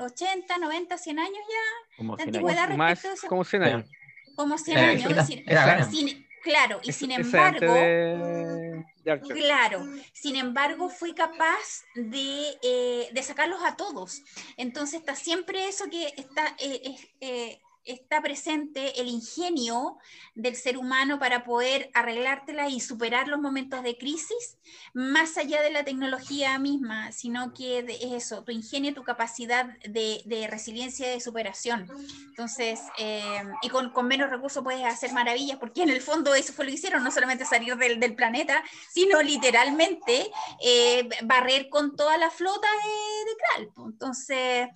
[0.00, 1.96] 80, 90, 100 años ya.
[1.96, 2.76] Como de 100 antigüedad años.
[2.78, 3.28] Más respecto a eso.
[3.28, 3.90] como 100 años.
[4.34, 5.10] Como 100 Era años.
[5.12, 9.36] era sin- claro, y sin embargo, de, de Archer.
[9.36, 14.22] Claro, sin embargo fui capaz de, eh, de sacarlos a todos.
[14.56, 17.58] Entonces está siempre eso que está, eh, eh,
[17.88, 19.98] está presente, el ingenio
[20.34, 24.58] del ser humano para poder arreglártela y superar los momentos de crisis,
[24.94, 30.22] más allá de la tecnología misma, sino que es eso, tu ingenio, tu capacidad de,
[30.24, 31.88] de resiliencia y de superación.
[32.28, 36.52] Entonces, eh, y con, con menos recursos puedes hacer maravillas, porque en el fondo eso
[36.52, 40.30] fue lo que hicieron, no solamente salir del, del planeta, sino literalmente
[40.62, 43.86] eh, barrer con toda la flota de, de pues.
[43.88, 44.68] Entonces,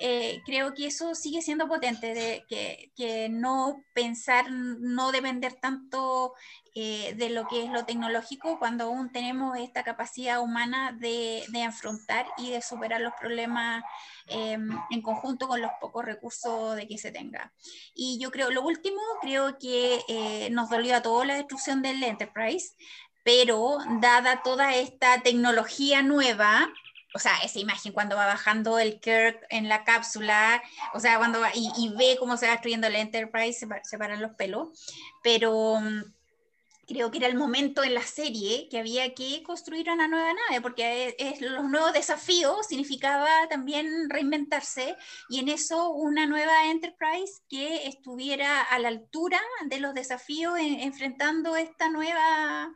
[0.00, 6.32] eh, creo que eso sigue siendo potente, de que, que no pensar, no depender tanto
[6.74, 11.64] eh, de lo que es lo tecnológico cuando aún tenemos esta capacidad humana de, de
[11.64, 13.82] afrontar y de superar los problemas
[14.28, 14.56] eh,
[14.90, 17.52] en conjunto con los pocos recursos de que se tenga.
[17.92, 22.02] Y yo creo, lo último, creo que eh, nos dolió a todos la destrucción del
[22.04, 22.76] Enterprise,
[23.24, 26.72] pero dada toda esta tecnología nueva,
[27.14, 30.62] o sea, esa imagen cuando va bajando el Kirk en la cápsula,
[30.94, 33.98] o sea, cuando va y, y ve cómo se va destruyendo el Enterprise, se, se
[33.98, 34.68] paran los pelos,
[35.22, 36.02] pero mm,
[36.86, 40.60] creo que era el momento en la serie que había que construir una nueva nave,
[40.60, 44.96] porque es, es- los nuevos desafíos significaba también reinventarse,
[45.28, 50.80] y en eso una nueva Enterprise que estuviera a la altura de los desafíos en-
[50.80, 52.72] enfrentando esta nueva,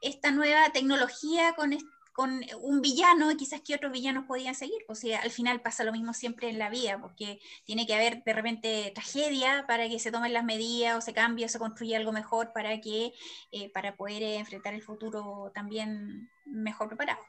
[0.00, 1.86] esta nueva tecnología con, est-
[2.18, 4.84] con un villano y quizás que otros villanos podían seguir.
[4.88, 8.24] O sea, al final pasa lo mismo siempre en la vida, porque tiene que haber
[8.24, 11.96] de repente tragedia para que se tomen las medidas o se cambie o se construya
[11.96, 13.12] algo mejor para que
[13.52, 17.20] eh, para poder eh, enfrentar el futuro también mejor preparado.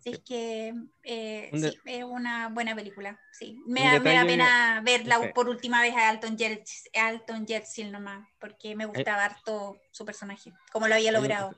[0.00, 0.74] Así es que
[1.04, 3.20] eh, Un sí, es una buena película.
[3.30, 3.62] Sí.
[3.66, 8.26] Me, da, me da pena verla por última vez a Alton Yeltsin, Alton Yeltsin nomás,
[8.40, 11.54] porque me gustaba harto su personaje, como lo había logrado.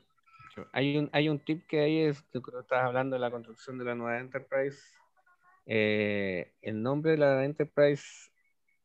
[0.71, 3.31] Hay un, hay un tip que ahí es, yo creo que estás hablando de la
[3.31, 4.79] construcción de la nueva Enterprise.
[5.65, 8.31] Eh, el nombre de la Enterprise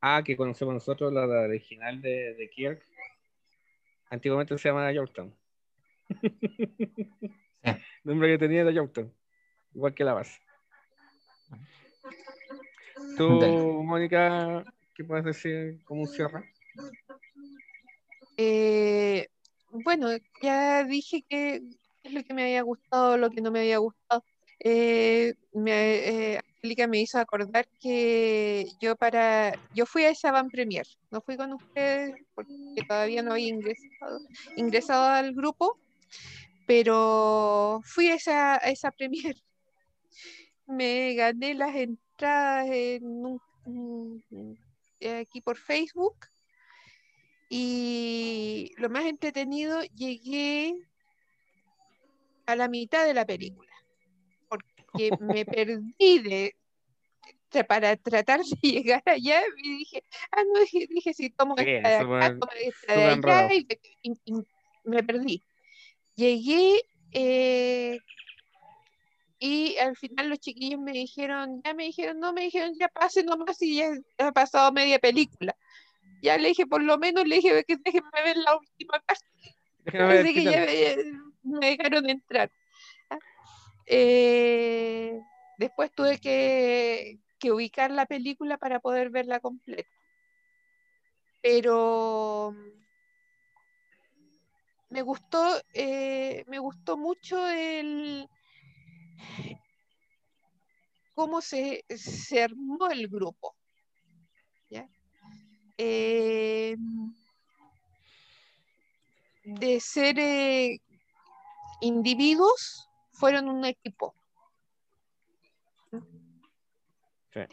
[0.01, 2.83] A que conocemos nosotros, la, la original de, de Kirk,
[4.11, 5.35] antiguamente se llamaba Yorktown.
[7.63, 9.15] El nombre que tenía era Yorktown,
[9.75, 10.41] igual que la base.
[13.17, 13.57] Tú, Dale.
[13.57, 16.53] Mónica, ¿qué puedes decir como un cierre?
[18.37, 19.29] Eh,
[19.73, 20.09] bueno,
[20.43, 21.63] ya dije que
[22.03, 24.25] es lo que me había gustado, lo que no me había gustado.
[24.61, 25.35] Eh,
[25.67, 31.21] eh, Angélica me hizo acordar que yo para, yo fui a esa van premier, no
[31.21, 32.55] fui con ustedes porque
[32.87, 34.21] todavía no había ingresado,
[34.57, 35.77] ingresado al grupo,
[36.67, 39.37] pero fui a esa, a esa premier.
[40.67, 44.59] Me gané las entradas en un-
[45.21, 46.17] aquí por Facebook
[47.55, 50.75] y lo más entretenido, llegué
[52.47, 53.71] a la mitad de la película,
[54.49, 56.57] porque me perdí de,
[57.69, 61.89] para tratar de llegar allá y dije, ah, no, dije, dije si tomo Sí, esta
[61.91, 63.67] de acá, tomo esta de allá, y
[64.85, 65.45] me perdí.
[66.15, 66.81] Llegué
[67.13, 67.99] eh,
[69.39, 73.23] y al final los chiquillos me dijeron, ya me dijeron, no, me dijeron, ya pase
[73.23, 75.55] nomás y ya ha pasado media película.
[76.23, 79.03] Ya le dije, por lo menos le dije que déjenme ver la última
[79.87, 82.51] el Así que ya me, me dejaron entrar.
[83.11, 83.19] ¿ah?
[83.87, 85.21] Eh,
[85.59, 89.91] después tuve que, que ubicar la película para poder verla completa.
[91.43, 92.55] Pero
[94.91, 98.29] me gustó, eh, me gustó mucho el
[101.15, 103.57] cómo se, se armó el grupo.
[105.85, 106.77] Eh,
[109.45, 110.79] de ser eh,
[111.81, 114.15] individuos, fueron un equipo.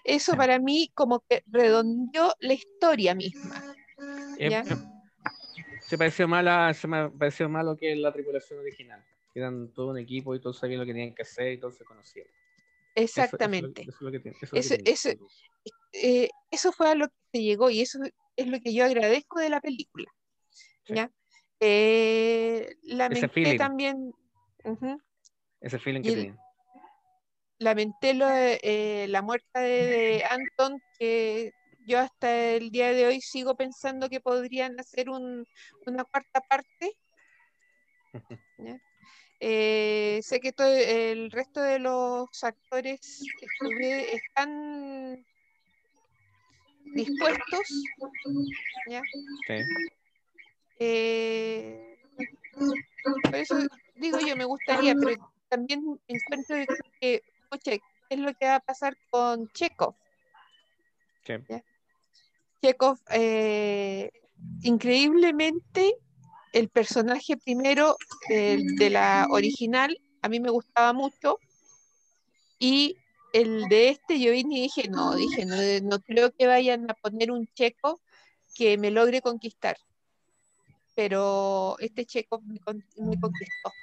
[0.03, 3.63] Eso para mí como que redondeó la historia misma.
[4.37, 4.61] ¿ya?
[4.61, 4.65] eh,
[5.81, 9.03] Se pareció mala, se me pareció malo que la tripulación original.
[9.33, 11.83] Eran todo un equipo y todos sabían lo que tenían que hacer y todos se
[11.85, 12.27] conocían.
[12.27, 13.85] Eso- eso es lo- Exactamente.
[14.85, 15.09] Eso,
[15.93, 17.99] eh, eso fue a lo que se llegó y eso
[18.35, 20.09] es lo que yo agradezco de la película.
[20.87, 21.11] ¿ya?
[21.59, 23.19] Eh, lamenté
[23.57, 24.13] también,
[25.61, 26.09] Ese feeling que
[27.59, 31.51] lamenté lo de, eh, la muerte de, de Anton, que
[31.85, 35.45] yo hasta el día de hoy sigo pensando que podrían hacer un-
[35.85, 36.95] una cuarta parte.
[38.57, 38.79] ¿ya?
[39.41, 45.25] Eh, sé que todo el resto de los actores estuve- están
[46.93, 47.67] dispuestos,
[48.87, 49.01] ¿ya?
[49.47, 49.53] Sí.
[50.79, 51.97] Eh,
[53.23, 53.55] por eso
[53.95, 56.57] digo yo, me gustaría, pero también encuentro
[56.99, 59.95] que, pucha, ¿qué es lo que va a pasar con Chekhov?
[61.25, 61.33] Sí.
[62.61, 64.09] Chekhov, eh,
[64.63, 65.95] increíblemente,
[66.53, 67.95] el personaje primero
[68.29, 71.39] el de la original a mí me gustaba mucho
[72.59, 72.97] y
[73.33, 75.55] el de este yo vine y dije, no, dije, no,
[75.87, 77.99] no creo que vayan a poner un Chekhov
[78.55, 79.77] que me logre conquistar.
[80.95, 82.59] Pero este Chekhov me,
[82.97, 83.73] me conquistó.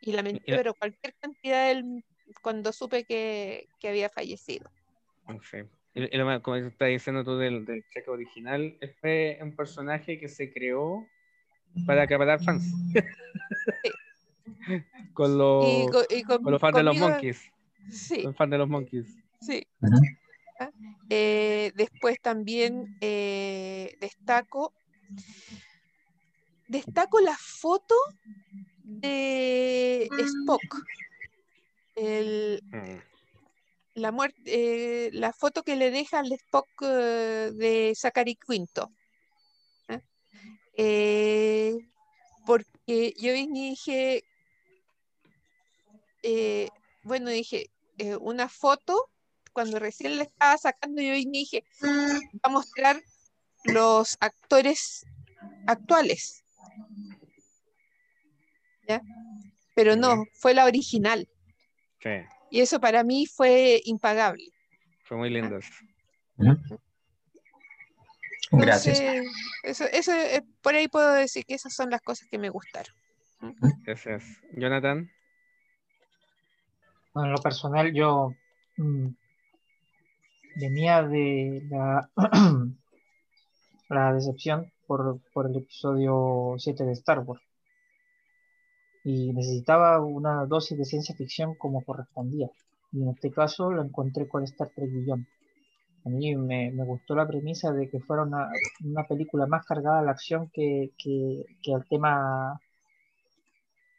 [0.00, 2.04] Y lamenté, pero cualquier cantidad del-
[2.40, 4.70] cuando supe que, que había fallecido.
[5.50, 5.58] Sí.
[5.94, 10.28] Y- y lo como estás diciendo tú del, del cheque original, fue un personaje que
[10.28, 11.08] se creó
[11.86, 12.64] para acaparar fans.
[15.14, 17.40] con los, Y co- y con- con los fans de los monkeys.
[17.90, 18.22] Sí.
[18.22, 19.06] Los fans de los monkeys.
[19.40, 19.66] Sí.
[21.10, 24.72] Eh, después también eh, destaco,
[26.68, 27.94] destaco la foto
[28.84, 30.82] de Spock.
[31.96, 32.98] El- Mm.
[33.96, 38.90] la muerte, la foto que le deja al Spock eh, de Zachary Quinto.
[40.76, 40.82] ¿Ah?
[40.82, 41.76] Eh,
[42.46, 44.24] porque yo vine y dije,
[46.22, 46.68] eh,
[47.02, 49.10] bueno, dije, eh, una foto,
[49.52, 53.02] cuando recién la estaba sacando, yo vine y dije, va a mostrar
[53.64, 55.04] los actores
[55.66, 56.42] actuales.
[58.88, 59.00] ¿Ya?
[59.74, 61.28] Pero no, fue la original.
[62.02, 62.10] Sí,
[62.50, 64.52] Y eso para mí fue impagable.
[65.04, 65.58] fue muy lindo.
[68.50, 69.00] Gracias.
[69.00, 72.50] Entonces, eso, eso, eh, por ahí puedo decir que esas son las cosas que me
[72.50, 72.94] gustaron.
[73.84, 74.24] Gracias.
[74.52, 75.10] Jonathan.
[77.12, 78.34] Bueno, en lo personal, yo
[78.76, 79.08] mm,
[80.56, 82.10] venía de la,
[83.88, 87.42] la decepción por, por el episodio 7 de Star Wars.
[89.04, 92.50] y necesitaba una dosis de ciencia ficción como correspondía.
[92.92, 95.26] Y en este caso lo encontré con Star Trek Beyond.
[96.04, 98.50] A mí me, me gustó la premisa de que fuera una,
[98.84, 102.60] una película más cargada a la acción que, que, que al tema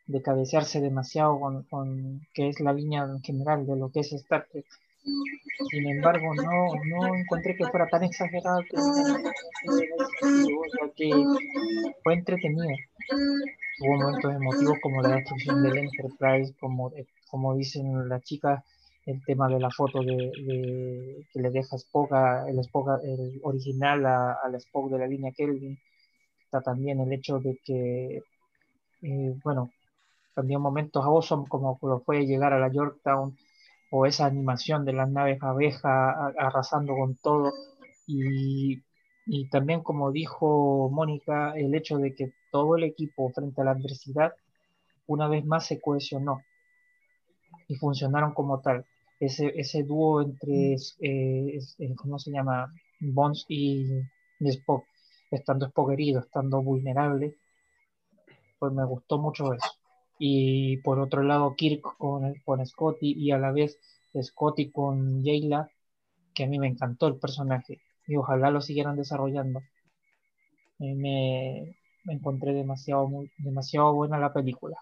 [0.08, 4.14] de cabecearse demasiado con, con que es la línea en general de lo que es
[4.14, 4.66] Star Trek.
[5.70, 8.62] Sin embargo, no, no encontré que fuera tan exagerado
[10.96, 11.12] que,
[12.04, 12.76] fue entretenido.
[13.80, 16.92] Hubo momentos emotivos como la destrucción del Enterprise, como,
[17.30, 18.64] como dicen las chicas,
[19.06, 22.12] el tema de la foto de, que le deja Spock,
[22.48, 25.78] el Spock a- el original al Spock de la línea Kelvin.
[26.46, 28.18] Está también el hecho de que,
[29.04, 29.72] eh, bueno,
[30.36, 33.38] también momentos awesome como lo fue llegar a la Yorktown
[33.92, 37.52] o esa animación de las naves abeja arrasando con todo
[39.26, 43.72] y también como dijo Mónica el hecho de que todo el equipo frente a la
[43.72, 44.34] adversidad
[45.08, 46.42] una vez más se cohesionó
[47.68, 48.86] y funcionaron como tal
[49.20, 50.78] ese, ese dúo entre eh,
[51.58, 52.74] es- eh, ¿cómo se llama?
[53.00, 53.88] Bones y,
[54.40, 54.86] y Spock
[55.32, 57.36] estando Spock herido estando vulnerable
[58.60, 59.70] pues me gustó mucho eso
[60.20, 63.78] y por otro lado Kirk con, con Scotty y a la vez
[64.22, 65.70] Scotty con Jayla,
[66.34, 69.62] que a mí me encantó el personaje y ojalá lo siguieran desarrollando.
[70.80, 71.76] Eh, me,
[72.06, 74.78] me encontré demasiado, muy- demasiado buena la película.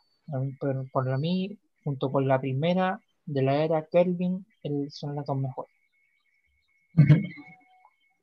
[0.60, 5.38] Pero por mí, junto con la primera de la era Kelvin, el- son las dos
[5.38, 5.72] mejores.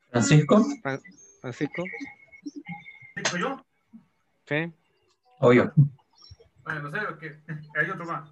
[0.09, 1.01] Francisco, Fran-
[1.39, 1.83] Francisco,
[3.15, 3.65] ¿Dijo yo?
[4.47, 4.73] ¿sí?
[5.39, 5.73] obvio.
[6.63, 7.39] Bueno, no sé, porque
[7.79, 8.29] hay otro más.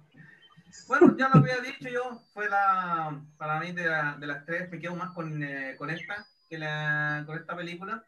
[0.86, 4.70] Bueno, ya lo había dicho yo, fue la, para mí de, la- de las tres,
[4.70, 8.04] me quedo más con, eh, con esta, que la, con esta película.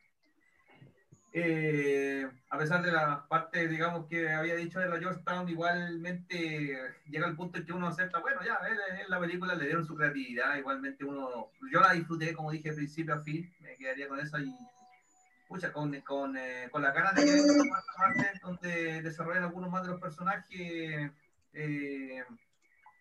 [1.34, 7.26] Eh, a pesar de la parte, digamos, que había dicho de la Georgetown, igualmente llega
[7.26, 9.94] el punto en que uno acepta, bueno, ya, en, en la película le dieron su
[9.96, 14.20] creatividad, igualmente uno, yo la disfruté, como dije, de principio a fin, me quedaría con
[14.20, 14.54] esa y
[15.48, 17.42] pucha, con, con, eh, con las ganas de que
[17.96, 21.10] parte donde desarrollen algunos más de los personajes
[21.54, 22.24] eh,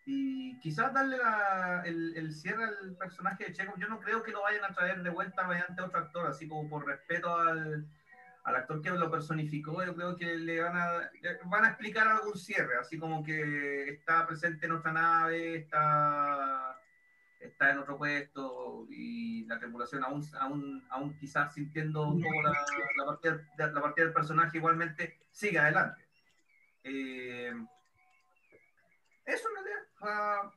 [0.06, 3.78] y quizás darle la- el, el cierre al personaje de Chekhov.
[3.80, 6.68] Yo no creo que lo vayan a traer de vuelta mediante otro actor, así como
[6.70, 7.86] por respeto al,
[8.44, 9.84] al actor que lo personificó.
[9.84, 14.74] Yo creo que le van a, explicar algún cierre, así como que está presente en
[14.74, 16.78] otra nave, está
[17.40, 22.52] está en otro puesto y la tripulación aún, aún, aún quizás sintiendo un la,
[22.98, 23.06] la,
[23.82, 26.08] partida, del personaje igualmente sigue adelante.
[26.84, 27.52] Eh,
[29.26, 30.52] eso en realidad,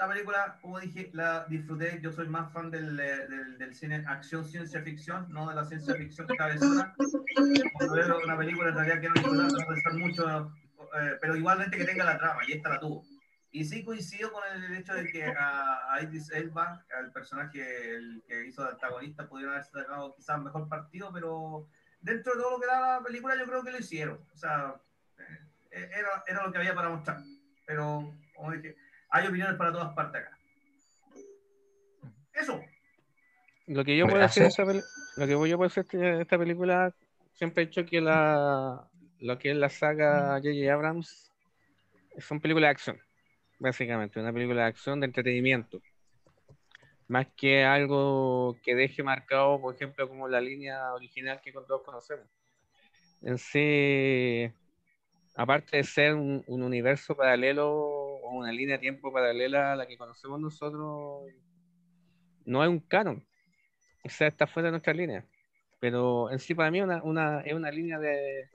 [0.00, 2.00] la película, como dije, la disfruté.
[2.00, 5.64] Yo soy más fan del, eh, del, del cine acción, ciencia ficción, no de la
[5.66, 6.94] ciencia ficción cabezona.
[7.74, 10.54] Cuando veo una película en realidad quiero disfrutar, no pensar mucho,
[10.98, 13.04] eh, pero igualmente que tenga la trama, y esta la tuvo.
[13.52, 18.22] Y sí coincido con el hecho de que a, a Idris Elba, al personaje el
[18.26, 21.68] que hizo de antagonista, pudiera haber sacado quizás mejor partido, pero
[22.00, 24.18] dentro de todo lo que da la película yo creo que lo hicieron.
[24.32, 24.76] O sea,
[25.72, 27.18] eh, era, era lo que había para mostrar.
[27.66, 28.76] Pero, como dije,
[29.10, 30.38] hay opiniones para todas partes acá.
[32.32, 32.60] Eso.
[33.66, 36.94] Lo que yo puedo decir esta, lo que yo puedo decir de esta película,
[37.34, 38.88] siempre he dicho que la,
[39.20, 40.72] lo que es la saga J.J.
[40.72, 41.30] Abrams
[42.18, 43.00] son películas de acción,
[43.58, 45.80] básicamente, una película de acción de entretenimiento.
[47.08, 52.26] Más que algo que deje marcado, por ejemplo, como la línea original que todos conocemos.
[53.22, 54.50] En sí,
[55.34, 57.99] aparte de ser un, un universo paralelo
[58.40, 61.30] una línea de tiempo paralela a la que conocemos nosotros,
[62.44, 63.24] no es un canon.
[64.04, 65.24] O sea, está fuera de nuestra línea.
[65.78, 68.48] Pero en sí, para mí, una, una, es una línea de.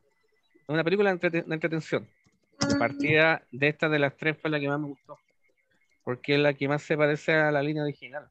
[0.68, 2.08] Una película de, entrete- de entretención.
[2.68, 5.18] De partida de esta de las tres fue la que más me gustó.
[6.04, 8.30] Porque es la que más se parece a la línea original.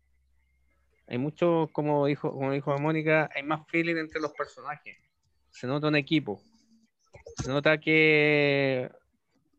[1.06, 4.97] Hay mucho, como dijo, como dijo Mónica, hay más feeling entre los personajes.
[5.51, 6.40] Se nota un equipo.
[7.36, 8.90] Se nota que.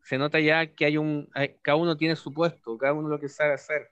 [0.06, 1.28] Se nota ya que hay un.
[1.34, 3.90] hay- cada uno tiene su puesto, cada uno lo que sabe hacer.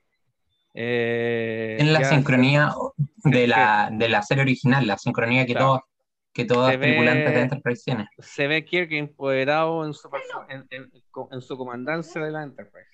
[0.73, 2.73] Eh, En la sincronía
[3.23, 5.65] se- de la, de la serie original, la sincronía que Claro.
[5.67, 5.81] todos
[6.33, 8.07] que todas Se las tripulantes de Enterprise tienen.
[8.19, 10.09] se ve Kirk empoderado en su,
[10.49, 10.91] en, en-
[11.31, 12.89] en su comandancia de la Enterprise.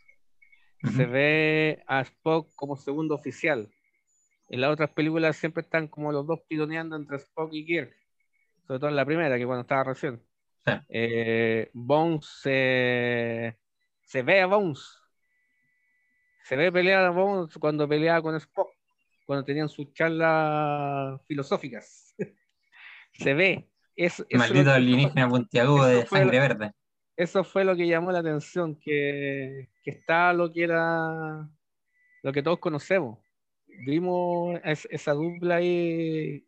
[0.95, 3.67] Se ve a Spock como segundo oficial.
[4.47, 7.91] En las otras películas siempre están como los dos piloneando entre Spock y Kirk.
[8.67, 10.21] Sobre todo en la primera, que cuando estaba recién.
[10.65, 10.73] Sí.
[10.89, 13.57] Eh, Bones se,
[14.03, 14.97] se ve a Bones.
[16.43, 18.69] Se ve pelear a Bones cuando peleaba con Spock.
[19.25, 22.13] Cuando tenían sus charlas filosóficas.
[23.13, 23.69] se ve.
[23.95, 26.71] Es, lo Maldito alienígena puntiagudo de sangre la- verde.
[27.15, 31.47] eso fue lo que llamó la atención, que, que está lo que era,
[32.23, 33.19] lo que todos conocemos.
[33.85, 36.45] Vimos es- esa dupla ahí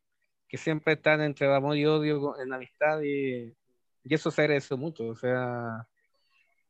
[0.48, 3.54] que siempre están entre amor y odio en amistad y,
[4.04, 5.08] y eso se agradeció mucho.
[5.08, 5.88] O sea,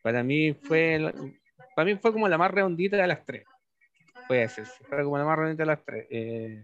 [0.02, 1.14] para mí fue,
[1.76, 3.46] para mí fue como la más redondita de las tres.
[4.28, 6.08] Puede decirse, fue como la más redondita de las tres.
[6.10, 6.64] Eh,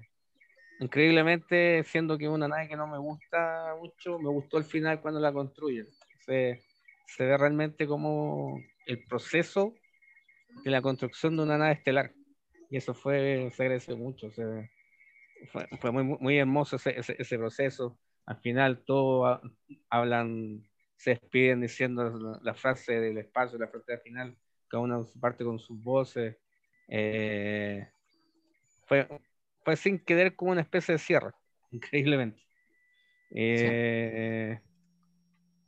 [0.80, 5.20] increíblemente, siendo que una nave que no me gusta mucho, me gustó el final cuando
[5.20, 5.88] la construyen.
[6.26, 6.62] Se,
[7.08, 9.74] se ve realmente como el proceso
[10.64, 12.12] de la construcción de una nave estelar.
[12.70, 14.30] Y eso fue, se agradeció mucho.
[14.32, 17.98] fue, fue muy, muy hermoso ese, ese, ese proceso.
[18.30, 19.42] Al final todos ha-
[19.90, 20.64] hablan,
[20.96, 24.38] se despiden diciendo la, frase del espacio, la frase del final,
[24.68, 26.38] cada uno parte con sus voces.
[26.88, 27.90] Eh,
[28.86, 29.08] fue,
[29.66, 31.32] fue sin querer como una especie de cierre,
[31.72, 32.44] increíblemente.
[33.32, 34.60] Eh,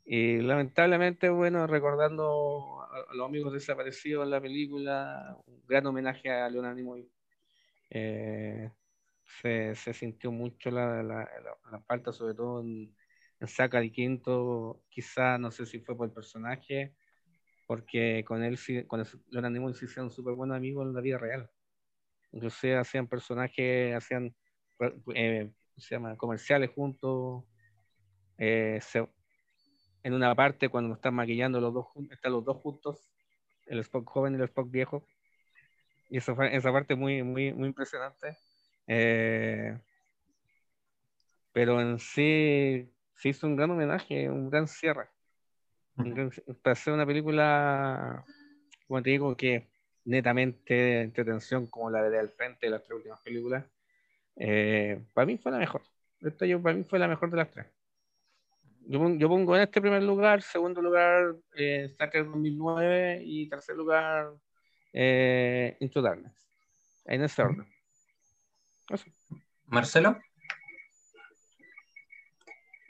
[0.06, 6.48] y lamentablemente, bueno, recordando a, los amigos desaparecidos en la película, un gran homenaje a
[6.48, 7.10] Leonardo Nimoy.
[9.42, 11.28] Se, sintió mucho la, la,
[11.88, 12.96] falta, sobre todo en,
[13.40, 16.94] en Zachary Quinto, quizá, no sé si fue por el personaje,
[17.68, 21.50] porque con él, con Leonardo Nimoy se hicieron súper buenos amigos en la vida real.
[22.34, 24.36] Inclusive hacían personajes, hacían
[25.14, 26.18] eh, se llama?
[26.18, 27.44] comerciales juntos.
[28.38, 28.80] eh,
[30.04, 33.12] en una parte cuando están maquillando los dos están los dos juntos,
[33.68, 35.06] el Spock joven y el Spock viejo.
[36.10, 38.38] Y fue, esa parte muy, muy, muy impresionante.
[38.88, 39.78] Eh,
[41.52, 45.10] pero en sí se hizo un gran homenaje, un gran cierre.
[45.98, 46.32] Un gran-
[46.62, 48.26] para hacer una película,
[48.88, 49.68] como te digo, que
[50.06, 53.66] netamente de entretención, como la de Al Frente de las tres últimas películas,
[54.38, 55.82] eh, para mí fue la mejor.
[56.22, 57.68] Esta yo, para mí fue la mejor de las tres.
[58.88, 64.34] Yo pongo en este primer lugar, segundo lugar, eh, Star Trek 2009 y tercer lugar,
[64.92, 66.34] eh, Into Darkness.
[67.06, 67.68] En ese orden.
[68.92, 69.06] Eso.
[69.68, 70.18] Marcelo.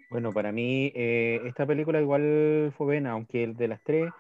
[0.10, 4.12] Bueno, para mí eh, esta película igual fue buena, aunque el de las tres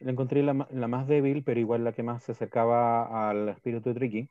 [0.00, 3.94] la encontré la, más débil, pero igual la que más se acercaba al espíritu de
[3.94, 4.28] Tricky.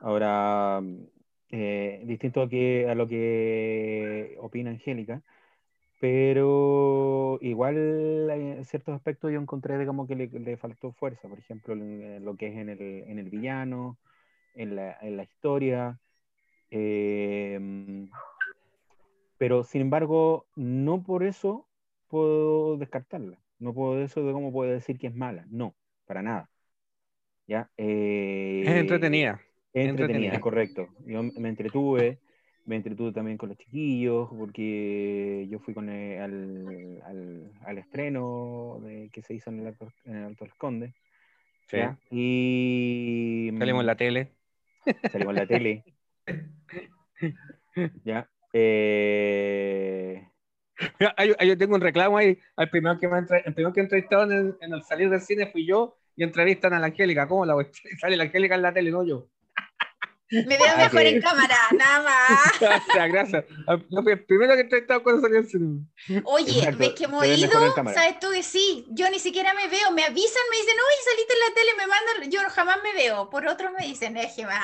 [0.00, 0.82] Ahora,
[1.50, 5.22] eh, distinto a, que, a lo que opina Angélica,
[6.00, 11.38] pero igual en ciertos aspectos yo encontré de como que le, le faltó fuerza, por
[11.38, 13.98] ejemplo, en lo que es en el, en el villano,
[14.54, 15.98] en la, en la historia.
[16.70, 18.06] Eh,
[19.38, 21.66] pero sin embargo, no por eso
[22.08, 23.38] puedo descartarla.
[23.58, 25.46] No puedo eso de cómo puedo decir que es mala.
[25.50, 25.74] No,
[26.06, 26.50] para nada.
[27.46, 27.70] ¿Ya?
[27.76, 29.40] Eh, Es entretenida.
[29.72, 30.40] Es entretenida, entretenida.
[30.40, 30.88] correcto.
[31.06, 32.18] Yo me entretuve,
[32.64, 38.78] me entretuve también con los chiquillos, porque yo fui con el- al, al, al estreno
[38.82, 40.94] de, que se hizo en el Alto, en el Alto del Conde.
[41.68, 41.78] Sí.
[42.10, 44.32] Y Salimos en la tele.
[45.12, 45.84] Salimos en la tele.
[48.04, 48.28] ya.
[48.52, 50.26] Eh,
[51.44, 52.38] yo tengo un reclamo ahí.
[52.56, 55.46] El primero que, me entre- el primero que entrevistaron en, en el salir del cine
[55.50, 57.28] fui yo y entrevistan a la Angélica.
[57.28, 57.96] ¿Cómo la cuestión?
[57.98, 59.28] Sale la Angélica en la tele, no yo.
[60.32, 62.52] Me veo Ah, mejor que- en cámara, nada más.
[62.60, 63.44] Gracias, gracias.
[63.90, 65.80] Fui el primero que entrevistado cuando salió el cine.
[66.24, 67.50] Oye, Exacto, ¿ves que hemos ido?
[67.92, 68.86] ¿Sabes tú que sí?
[68.90, 71.86] Yo ni siquiera me veo, me avisan, me dicen, oye, saliste en la tele, me
[71.88, 73.28] mandan, yo jamás me veo.
[73.28, 74.60] Por otros me dicen, es que va.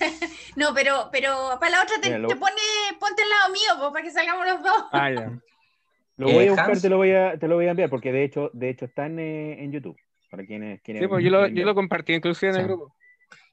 [0.56, 2.54] No, pero, pero para la otra te, Mira, lo- te pone,
[3.00, 4.84] ponte al lado mío, pues, para que salgamos los dos.
[4.92, 5.32] Ah, ya.
[6.16, 6.82] Lo Eh, voy a buscar, Hans.
[6.82, 9.06] te lo voy a, te lo voy a enviar, porque de hecho, de hecho está
[9.06, 9.96] en, eh, en YouTube.
[10.30, 11.02] Para quienes quieren.
[11.02, 12.94] Sí, pues yo lo, yo lo compartí inclusive en el grupo.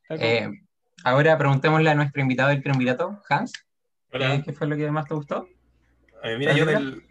[0.09, 0.47] Eh,
[1.03, 3.53] ahora preguntémosle a nuestro invitado del triunvirato, Hans.
[4.13, 4.37] Hola.
[4.37, 5.47] ¿qué- ¿Qué fue lo que más te gustó?
[6.23, 7.03] Eh, mira, yo del-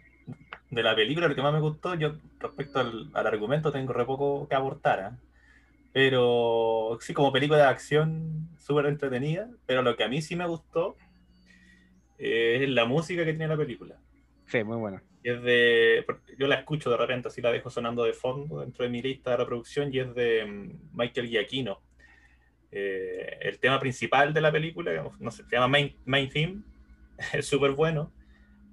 [0.69, 4.05] de la película lo que más me gustó, yo respecto al, al argumento tengo re
[4.05, 5.17] poco que aportar, ¿ah?
[5.93, 10.47] Pero sí, como película de acción súper entretenida, pero lo que a mí sí me
[10.47, 10.95] gustó
[12.17, 13.99] eh, es la música que tiene la película.
[14.45, 15.03] Sí, muy buena.
[15.23, 16.05] Es de,
[16.37, 19.31] yo la escucho de repente, así la dejo sonando de fondo dentro de mi lista
[19.31, 21.81] de reproducción y es de mm, Michael Giacchino.
[22.71, 26.61] Eh, el tema principal de la película, no sé, se llama Main, Main Theme,
[27.33, 28.13] es súper bueno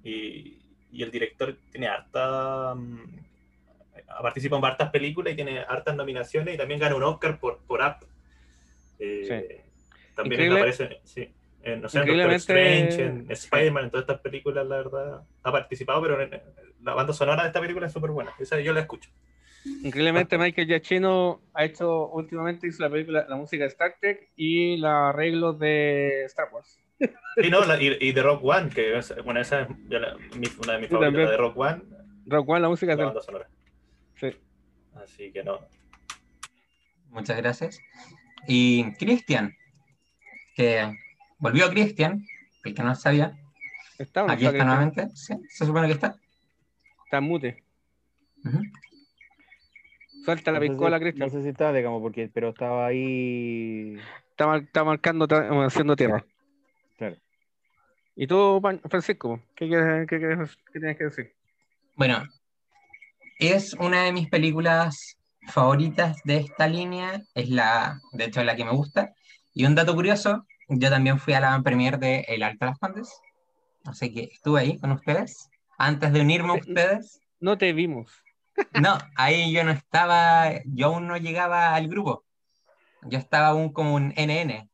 [0.03, 0.59] y,
[0.91, 2.75] y el director tiene harta,
[4.09, 7.59] ha participado en hartas películas y tiene hartas nominaciones y también gana un Oscar por,
[7.59, 8.05] por Up.
[8.99, 9.63] Eh,
[10.15, 11.29] También Increíble- aparece, sí,
[11.63, 15.21] en, no sé, en Doctor increíblemente- Strange, en Spider-Man, en todas estas películas, la verdad,
[15.43, 16.41] ha participado, pero en- en-
[16.83, 18.31] la banda sonora de esta película es súper buena.
[18.39, 19.09] Esa yo la escucho.
[19.83, 24.77] Increíblemente Michael Giacchino ha hecho últimamente hizo la película, la música de Star Trek y
[24.77, 26.79] los arreglos de Star Wars.
[27.37, 30.15] Sí, no, la- y, y de Rock One, que es, bueno, esa es ya la-
[30.37, 31.81] mi- una de mis favoritas, de Rock One,
[32.25, 33.47] Rock One, la música la de banda sonora.
[35.05, 35.13] Sí.
[35.25, 35.59] Así que no.
[37.09, 37.79] Muchas gracias.
[38.47, 39.55] Y Cristian,
[40.55, 40.95] que
[41.39, 42.25] volvió Cristian,
[42.63, 43.37] el que no sabía.
[43.97, 45.09] ¿Está Aquí está nuevamente.
[45.15, 46.15] Sí, se supone que está.
[47.05, 47.63] Está en mute.
[48.45, 48.61] Ujú.
[50.23, 51.27] Suelta la No si- piscola, Cristian.
[51.27, 53.97] No sé si está, digamos, porque, pero estaba ahí.
[54.31, 55.27] Está, mar- está marcando,
[55.65, 56.23] haciendo tierra.
[56.97, 57.15] Claro.
[58.15, 59.41] ¿Y tú, Francisco?
[59.55, 61.33] ¿Qué, quieres, qué, quieres- qué tienes que decir?
[61.95, 62.23] Bueno,
[63.39, 65.17] es una de mis películas
[65.47, 67.21] favoritas de esta línea.
[67.33, 69.13] Es la, de hecho, la que me gusta.
[69.53, 72.79] Y un dato curioso, yo también fui a la premiere de El Alto de las
[72.79, 73.09] Condes.
[73.85, 75.49] Así que estuve ahí con ustedes.
[75.77, 77.21] Antes de unirme a ustedes.
[77.39, 78.11] No te vimos.
[78.73, 82.25] No, ahí yo no estaba, yo aún no llegaba al grupo.
[83.03, 84.69] Yo estaba aún como un NN.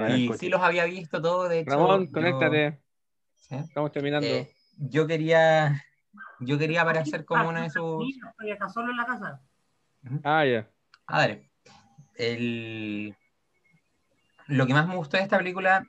[0.00, 1.70] Ah, Y sí los había visto todo, de hecho.
[1.72, 2.78] Ramón, yo- conéctate.
[3.34, 3.56] ¿Sí?
[3.56, 4.28] Estamos terminando.
[4.28, 4.48] Eh,
[4.78, 5.84] yo quería,
[6.40, 8.04] yo quería aparecer como uno de sus.
[8.04, 9.40] Sí, estoy acá solo en la casa.
[10.24, 10.70] Ah, ya.
[11.06, 11.48] A ver,
[12.16, 13.16] el...
[14.46, 15.84] lo que más me gustó de esta película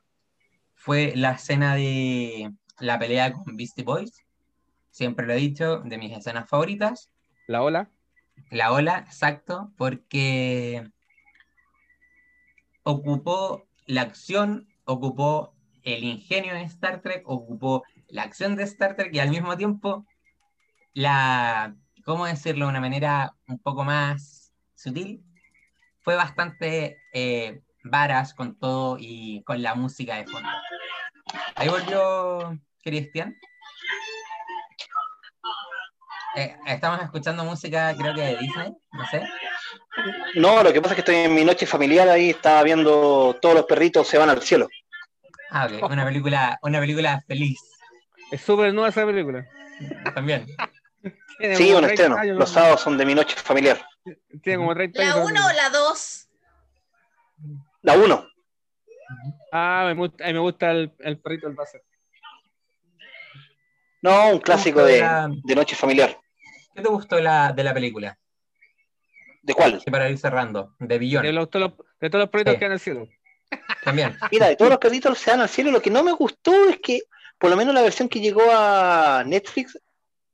[0.76, 4.24] fue la escena de la pelea con Beastie Boys.
[4.92, 7.12] Siempre lo he dicho, de mis escenas favoritas.
[7.48, 7.90] La ola.
[8.50, 10.90] La ola, exacto, porque
[12.84, 19.14] ocupó la acción, ocupó el ingenio de Star Trek, ocupó la acción de Star Trek
[19.14, 20.06] y al mismo tiempo
[20.98, 25.22] la, ¿cómo decirlo de una manera un poco más sutil?
[26.02, 30.50] Fue bastante eh, varas con todo y con la música de fondo.
[31.54, 33.38] Ahí volvió Cristian.
[36.36, 39.22] Eh, estamos escuchando música, creo que de Disney, no sé.
[40.34, 43.54] No, lo que pasa es que estoy en mi noche familiar ahí, estaba viendo todos
[43.54, 44.68] los perritos se van al cielo.
[45.52, 47.60] Ah, ok, una película, una película feliz
[48.32, 49.46] Es súper nueva esa película.
[50.16, 50.48] también.
[51.04, 52.16] Sí, un 30 estreno.
[52.18, 53.80] años, Los sábados son de mi noche familiar.
[54.42, 55.16] Tiene como 30 años.
[55.16, 56.30] ¿La esa 1 o la 2?
[57.84, 58.28] La 1.
[59.52, 61.84] Ah, me gusta, a mí me gusta el, el perrito del Basset.
[64.02, 66.18] No, un clásico de, la- de noche familiar.
[66.74, 68.18] ¿Qué te gustó la, de la película?
[69.42, 69.82] ¿De cuál?
[69.86, 72.60] Y para ir cerrando, de De, Billón, los, todos los- de todos los perritos Sí.
[72.60, 73.08] que hay en el cielo.
[73.84, 74.18] también.
[74.32, 75.72] Mira, de todos los perritos se van al cielo.
[75.72, 77.02] Lo que no me gustó es que,
[77.40, 79.80] por lo menos la versión que llegó a Netflix,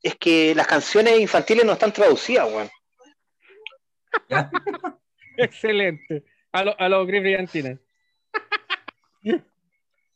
[0.03, 2.69] es que las canciones infantiles no están traducidas, weón.
[5.37, 6.23] Excelente.
[6.51, 7.79] A los a lo Gris Brillantina.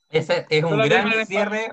[0.10, 1.72] Ese es un gran cierre.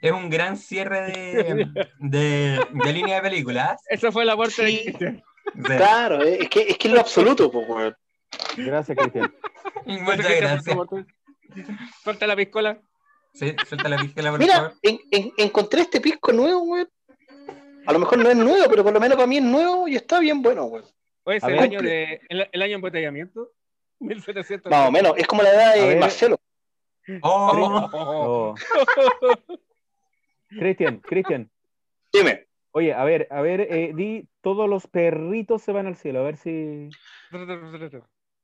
[0.00, 3.82] Es un gran cierre de, de, de línea de películas.
[3.88, 4.62] Esa fue la puerta Sí.
[4.62, 5.22] de Cristian.
[5.64, 7.96] Claro, eh, es que es que es lo absoluto, pues, weón.
[8.56, 9.32] Gracias, Cristian.
[9.86, 10.76] Muchas gracias.
[12.02, 12.80] Suelta la piscola.
[13.38, 14.72] Sí, suelta la piscola, por Mira, favor.
[14.82, 16.88] en- en- encontré este pisco nuevo, weón.
[17.86, 19.94] A lo mejor no es nuevo, pero por lo menos para mí es nuevo y
[19.96, 20.84] está bien bueno, weón.
[21.24, 23.52] Oye, es A el año de el, el año de embotellamiento.
[24.00, 24.70] 1700.
[24.70, 25.98] Más o menos, es como la edad de ver.
[26.00, 26.38] Marcelo.
[27.22, 28.54] Oh, Oh.
[30.48, 31.50] Cristian, Cristian.
[32.12, 36.20] Dime, Oye, a ver, a ver, eh, di, todos los perritos se van al cielo,
[36.20, 36.90] a ver si...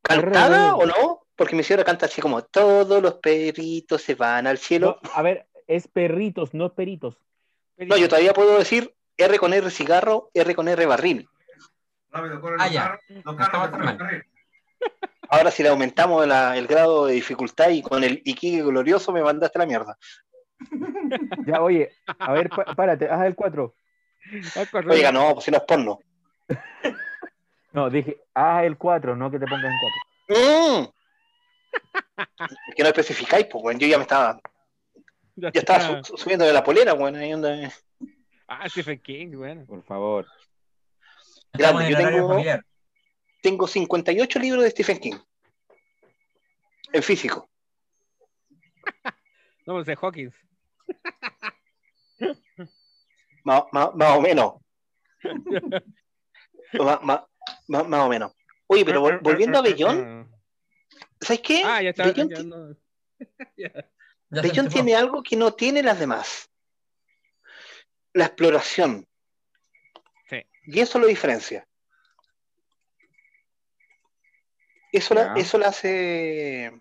[0.02, 1.20] ¿cantada o no?
[1.42, 5.00] Porque mi señora canta así como todos los perritos se van al cielo.
[5.02, 7.18] No, a ver, es perritos, no peritos.
[7.78, 11.28] No, yo todavía puedo decir R con R cigarro, R con R barril.
[12.12, 12.82] Rápido, corren Ah, los ya.
[12.82, 14.22] carros, los carros.
[15.28, 19.20] Ahora si le aumentamos la- el grado de dificultad y con el Iquique glorioso me
[19.22, 19.98] mandaste la mierda.
[21.44, 21.90] Ya, oye,
[22.20, 23.74] a ver, párate, haz el 4.
[24.88, 25.98] Oiga, no, pues si no es porno.
[27.72, 29.78] No, dije, haz el 4, no que te pongas en
[30.28, 30.82] 4.
[30.82, 31.01] Mm.
[32.76, 33.78] Que no especificáis, pues, weón.
[33.78, 34.40] Yo ya me estaba,
[35.36, 36.92] Ya ya estaba su- subiendo de la polera.
[36.92, 37.70] Ahí donde...
[38.48, 39.64] Ah, Stephen King, bueno.
[39.66, 40.26] Por favor.
[41.52, 42.64] Grande, yo tengo- familiar.
[43.42, 45.16] Tengo 58 libros de Stephen King.
[46.92, 47.48] En físico.
[49.64, 50.34] No, pues es Hawkins.
[53.44, 54.54] Más, más- más o menos.
[56.72, 57.22] más, más-
[57.68, 58.32] más- más o menos.
[58.66, 60.31] Oye, pero vol- volviendo a Bellón,
[61.20, 61.62] ¿sabes qué?
[61.64, 62.04] Ah, ya está.
[62.04, 62.76] Bellón, ya no-
[64.70, 66.50] tiene algo que no tiene las demás.
[68.14, 69.06] La exploración.
[70.28, 70.44] Sí.
[70.64, 71.66] Y eso lo diferencia.
[74.92, 76.72] Eso, la, eso la hace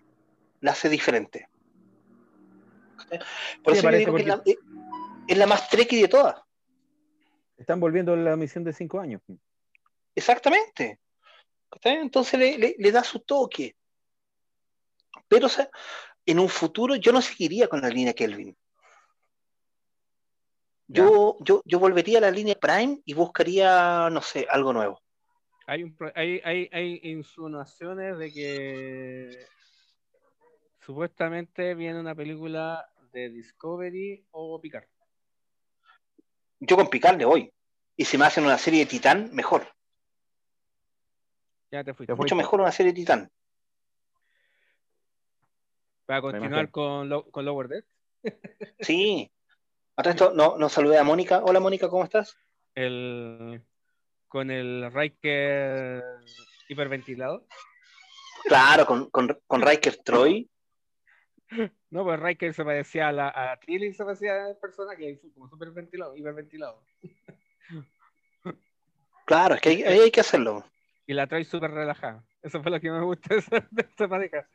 [0.60, 1.48] la hace diferente.
[3.62, 4.42] Por Sí, eso yo parece digo que es la,
[5.28, 6.40] es la más tricky de todas.
[7.56, 9.22] Están volviendo a la misión de 5 años.
[10.14, 11.00] Exactamente.
[11.84, 13.74] Entonces le, le- le da su toque.
[15.28, 15.68] Pero o sea,
[16.26, 18.56] en un futuro yo no seguiría con la línea Kelvin.
[20.88, 25.00] Yo, yo, yo volvería a la línea Prime y buscaría, no sé, algo nuevo.
[25.66, 29.46] Hay, un, pro- hay, hay, hay insinuaciones de que
[30.80, 34.84] supuestamente viene una película de Discovery o Picard.
[36.60, 37.52] Yo con Picard le voy.
[37.96, 39.66] Y si me hacen una serie de Titán, mejor.
[41.70, 42.14] Ya te fuiste.
[42.14, 43.30] Mucho mejor una serie de Titán.
[46.12, 47.86] Para continuar con, Lo- con Lower Deck.
[48.80, 49.30] Sí.
[49.96, 51.42] A esto, no, no saludé a Mónica.
[51.42, 52.36] Hola Mónica, ¿cómo estás?
[52.74, 53.62] El,
[54.28, 56.02] con el Riker
[56.68, 57.46] hiperventilado.
[58.44, 60.50] Claro, con, con, con Riker Troy.
[61.90, 65.70] No, pues Riker se parecía a, la, a Tilly, se parecía al personaje, como súper
[65.70, 66.82] ventilado, hiperventilado.
[69.26, 70.64] Claro, es que hay, ahí hay que hacerlo.
[71.06, 72.22] Y la Troy súper relajada.
[72.42, 73.40] Eso fue lo que me gusta de
[73.94, 74.46] esa pareja.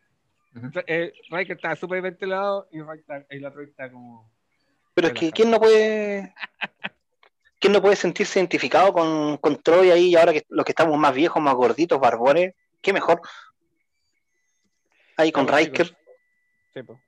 [0.87, 2.79] Eh, Riker está súper ventilado y,
[3.39, 4.31] la Troy está como...
[4.93, 6.33] Pero es que ¿quién no puede,
[7.59, 10.97] quién no puede sentirse identificado con, con Troy ahí y ahora que los que estamos
[10.97, 12.55] más viejos, más gorditos, barbones?
[12.81, 13.21] ¿Qué mejor?
[15.17, 15.97] Ahí con Ya, pues, Riker.
[16.73, 16.99] Sí, pues.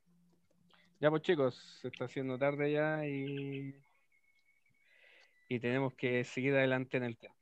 [0.99, 3.75] Ya pues chicos, se está haciendo tarde ya y...
[5.47, 7.33] Y tenemos que seguir adelante en el tema.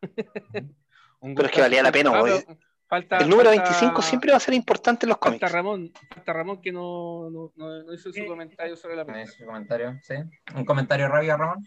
[0.00, 2.44] Pero es que valía la pena, Ah, güey.
[2.44, 5.52] pero falta- El número falta- 25 siempre va a ser importante en los Falta cómics.
[5.52, 9.24] Ramón, falta Ramón que no, no, no- no hizo su comentario sobre la No película.
[9.24, 10.14] hizo su comentario, sí.
[10.54, 11.66] Un comentario rápido, Ramón.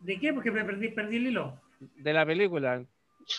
[0.00, 0.32] ¿De qué?
[0.32, 1.60] Porque me perdí, perdí el hilo.
[1.80, 2.84] De la película.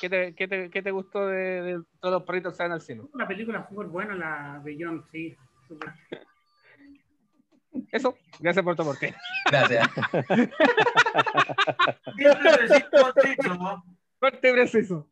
[0.02, 2.82] ¿Qué te, qué te, qué te gustó de, de todos los perritos que van al
[2.82, 3.10] cielo?
[3.16, 5.36] La película fue buena, la Beyond, sí.
[7.92, 9.16] Eso, gracias por tu aporte.
[9.50, 9.88] Gracias.
[14.20, 15.10] Corte preciso.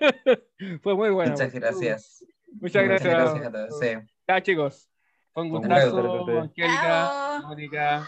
[0.82, 1.32] Fue muy bueno.
[1.32, 2.24] Muchas gracias.
[2.60, 3.12] Muchas gracias.
[3.14, 3.78] gracias a todos.
[3.80, 3.88] Sí.
[4.28, 4.90] Ya, chicos.
[5.32, 6.40] Con gustazo, gusto.
[6.40, 7.42] Angélica, Chao.
[7.48, 8.06] Mónica,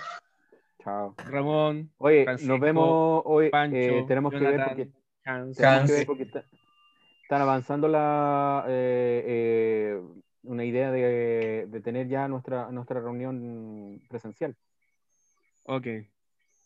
[0.84, 1.14] Chao.
[1.18, 3.50] Ramón, Oye, Francisco, nos vemos hoy.
[3.50, 4.88] Pancho, eh, tenemos que ver porque,
[5.24, 5.56] Hans.
[5.56, 5.90] tenemos Hans.
[5.90, 6.44] que ver porque está-
[7.22, 10.00] están avanzando la eh, eh,
[10.44, 14.54] una idea de, de tener ya nuestra nuestra reunión presencial.
[15.64, 15.82] Ok.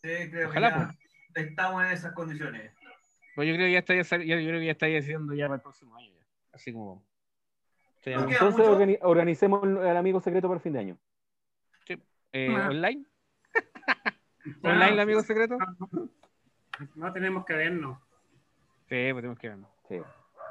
[0.03, 0.87] Sí, creo Ojalá, que ya
[1.35, 2.71] estamos en esas condiciones.
[3.35, 5.61] Pues yo creo que ya estaría, yo creo que ya estaría haciendo ya para el
[5.61, 6.11] próximo año.
[6.13, 6.25] ya.
[6.53, 7.03] Así como.
[8.03, 10.97] Sí, No Entonces organi- organicemos el, amigo secreto para el fin de año.
[12.33, 12.67] eh, Ah.
[12.69, 13.05] ¿Online?
[14.63, 15.57] ¿Online, el amigo secreto?
[16.95, 17.97] No tenemos que vernos.
[18.89, 19.69] Sí, pues tenemos que vernos.
[19.87, 20.01] Sí.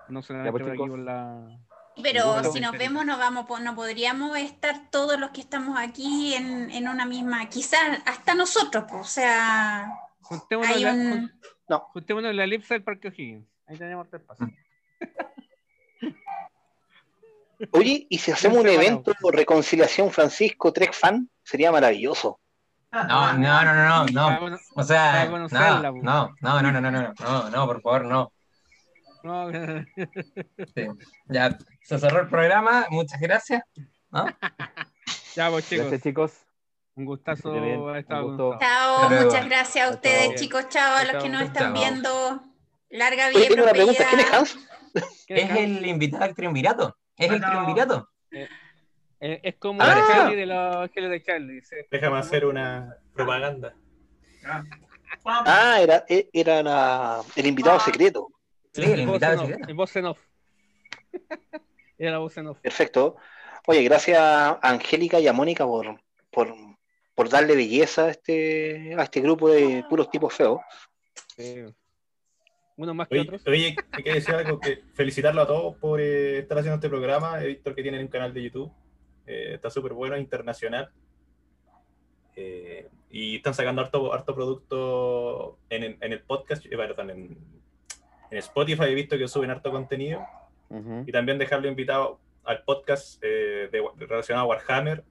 [0.08, 1.58] No solamente pues, por aquí por la.
[2.02, 2.78] Pero si nos sí.
[2.78, 7.48] vemos, no vamos, no podríamos estar todos los que estamos aquí en, en una misma,
[7.48, 9.92] quizás hasta nosotros, pues, o sea,
[10.30, 11.80] Juntémonos, hay en la, un, jun- No.
[11.92, 13.46] juntémonos en la elipse del Parque O'Higgins.
[13.66, 14.48] Ahí tenemos tres pasos.
[17.72, 21.28] Oye, ¿y si hacemos un evento reconciliación Francisco Trek fan?
[21.42, 22.40] Sería maravilloso.
[22.92, 25.48] No, no, no, no, no, O sea, no, no,
[26.40, 28.32] no, no, no, no, no, no, no, por favor, no.
[30.74, 30.86] Sí.
[31.26, 33.62] Ya se cerró el programa, muchas gracias.
[34.10, 34.24] ¿no?
[35.36, 35.86] ya, pues chicos.
[35.86, 36.32] Gracias chicos.
[37.00, 37.54] Un gustazo
[38.60, 40.34] chao, muchas gracias a ustedes, chao.
[40.36, 41.72] chicos, chao, a los que nos están Chao.
[41.72, 42.42] viendo,
[42.90, 44.04] larga vida tengo una pregunta.
[44.10, 44.38] ¿Quién es prosperidad.
[44.38, 45.24] Hans?
[45.26, 46.96] ¿Quién es Es el invitado al triunvirato.
[47.16, 48.08] Es el triunvirato.
[48.30, 49.94] Eh, es como Ah.
[49.98, 51.62] el Charlie de los ángeles de Charlie.
[51.62, 51.76] sí.
[51.90, 53.74] Déjame hacer una propaganda.
[55.22, 55.44] Pam.
[55.46, 58.28] Ah, era, e- era la- el invitado secreto.
[58.74, 59.68] Sí, el voz invitado en off, secreto.
[59.70, 60.18] El voz en off.
[61.98, 62.58] Era la voz en off.
[62.60, 63.16] Perfecto.
[63.66, 66.54] Oye, gracias a Angélica y a Mónica por, por,
[67.20, 70.58] por darle belleza a este, a este grupo de puros tipos feos.
[71.36, 71.66] Sí.
[72.78, 73.42] Unos más que Oye, otros.
[73.46, 77.42] oye, hay que decir algo, que felicitarlo a todos por eh, estar haciendo este programa.
[77.42, 78.72] He visto que tienen un canal de YouTube.
[79.26, 80.90] Eh, está súper bueno, internacional.
[82.36, 87.38] Eh, y están sacando harto, harto producto en, en- en el podcast, eh, perdón, en,
[88.30, 90.24] en Spotify he visto que suben harto contenido.
[91.06, 95.04] Y también dejarlo invitado al podcast eh, de- relacionado a Warhammer,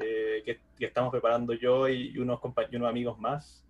[0.00, 2.40] eh, que, que estamos preparando yo y unos,
[2.70, 3.64] y unos amigos más.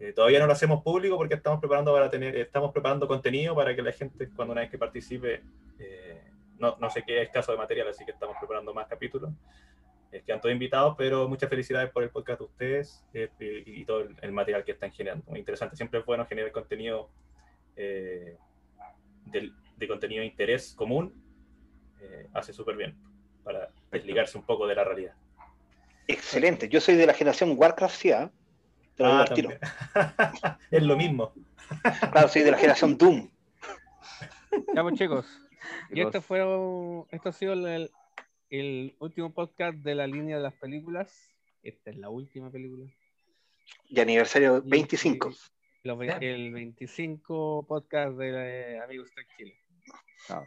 [0.00, 3.74] Eh, todavía no lo hacemos público porque estamos preparando para tener, estamos preparando contenido para
[3.76, 5.42] que la gente cuando una vez que participe
[5.78, 6.22] eh,
[6.58, 9.30] no, no se quede escaso de material, así que estamos preparando más capítulos.
[10.24, 13.28] Quedan todos invitados, pero muchas felicidades por el podcast de ustedes eh,
[13.66, 15.24] y, y todo el, el material que están generando.
[15.28, 17.10] Muy interesante, siempre es bueno generar contenido
[17.74, 18.36] eh,
[19.26, 21.12] del- de contenido de interés común.
[22.00, 22.94] eh, hace súper bien
[23.42, 25.14] para desligarse un poco de la realidad.
[26.06, 26.68] Excelente.
[26.68, 28.30] Yo soy de la generación Warcraft, sí, ¿ah?
[28.96, 29.50] Te lo Ah, al tiro.
[30.70, 31.32] es lo mismo.
[32.12, 33.30] Claro, soy de la generación Doom.
[34.74, 35.26] Ya pues chicos.
[35.90, 36.38] Y esto fue
[37.10, 37.90] esto ha sido el,
[38.50, 41.30] el último podcast de la línea de las películas.
[41.62, 42.86] Esta es la última película.
[43.88, 45.30] Y aniversario Y- 25.
[45.82, 49.58] y los ve- el 25 podcast de eh, Amigos Trek Chile.
[50.26, 50.46] Claro.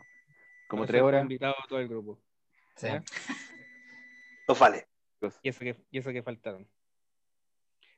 [0.69, 1.21] Como tres horas.
[1.23, 2.19] invitado a todo el grupo.
[2.75, 2.87] Sí.
[4.47, 4.87] Los vale.
[5.41, 6.67] Y eso que, y eso que faltaron.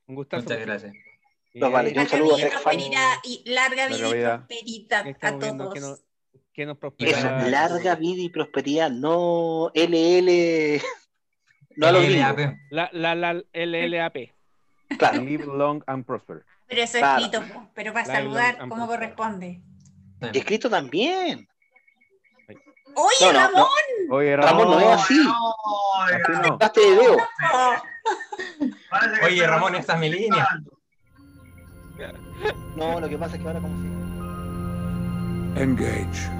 [0.08, 0.44] Un gustazo.
[0.44, 0.94] Muchas gracias.
[1.54, 1.90] Los vale.
[1.90, 5.74] Y un Larga saludo a vida y prosperidad larga vida Larga y prosperidad a viendo
[5.74, 6.00] que todos.
[6.00, 6.04] nos,
[6.54, 7.48] que nos Eso, prospera.
[7.50, 10.82] larga vida y prosperidad, no LL.
[11.76, 12.04] No a los.
[12.72, 14.16] La, la, la LLAP.
[14.98, 15.22] Claro.
[15.24, 16.44] Live long and prosper.
[16.68, 17.24] Pero eso Claro.
[17.26, 18.88] escrito, pero para Larga saludar como prosper.
[19.16, 19.62] corresponde.
[20.34, 21.48] Y escrito también.
[22.96, 23.40] Oye, No, no, no.
[23.48, 23.68] Ramón.
[24.10, 24.72] Oye, Ramón, Ramón.
[24.72, 25.20] no es así.
[26.14, 26.58] Así no.
[26.60, 27.18] Hazte de dedo.
[28.90, 30.48] Parece que Oye, Ramón, esta es mi línea.
[32.76, 33.88] No, lo que pasa es que ahora como si.
[35.62, 36.39] Engage.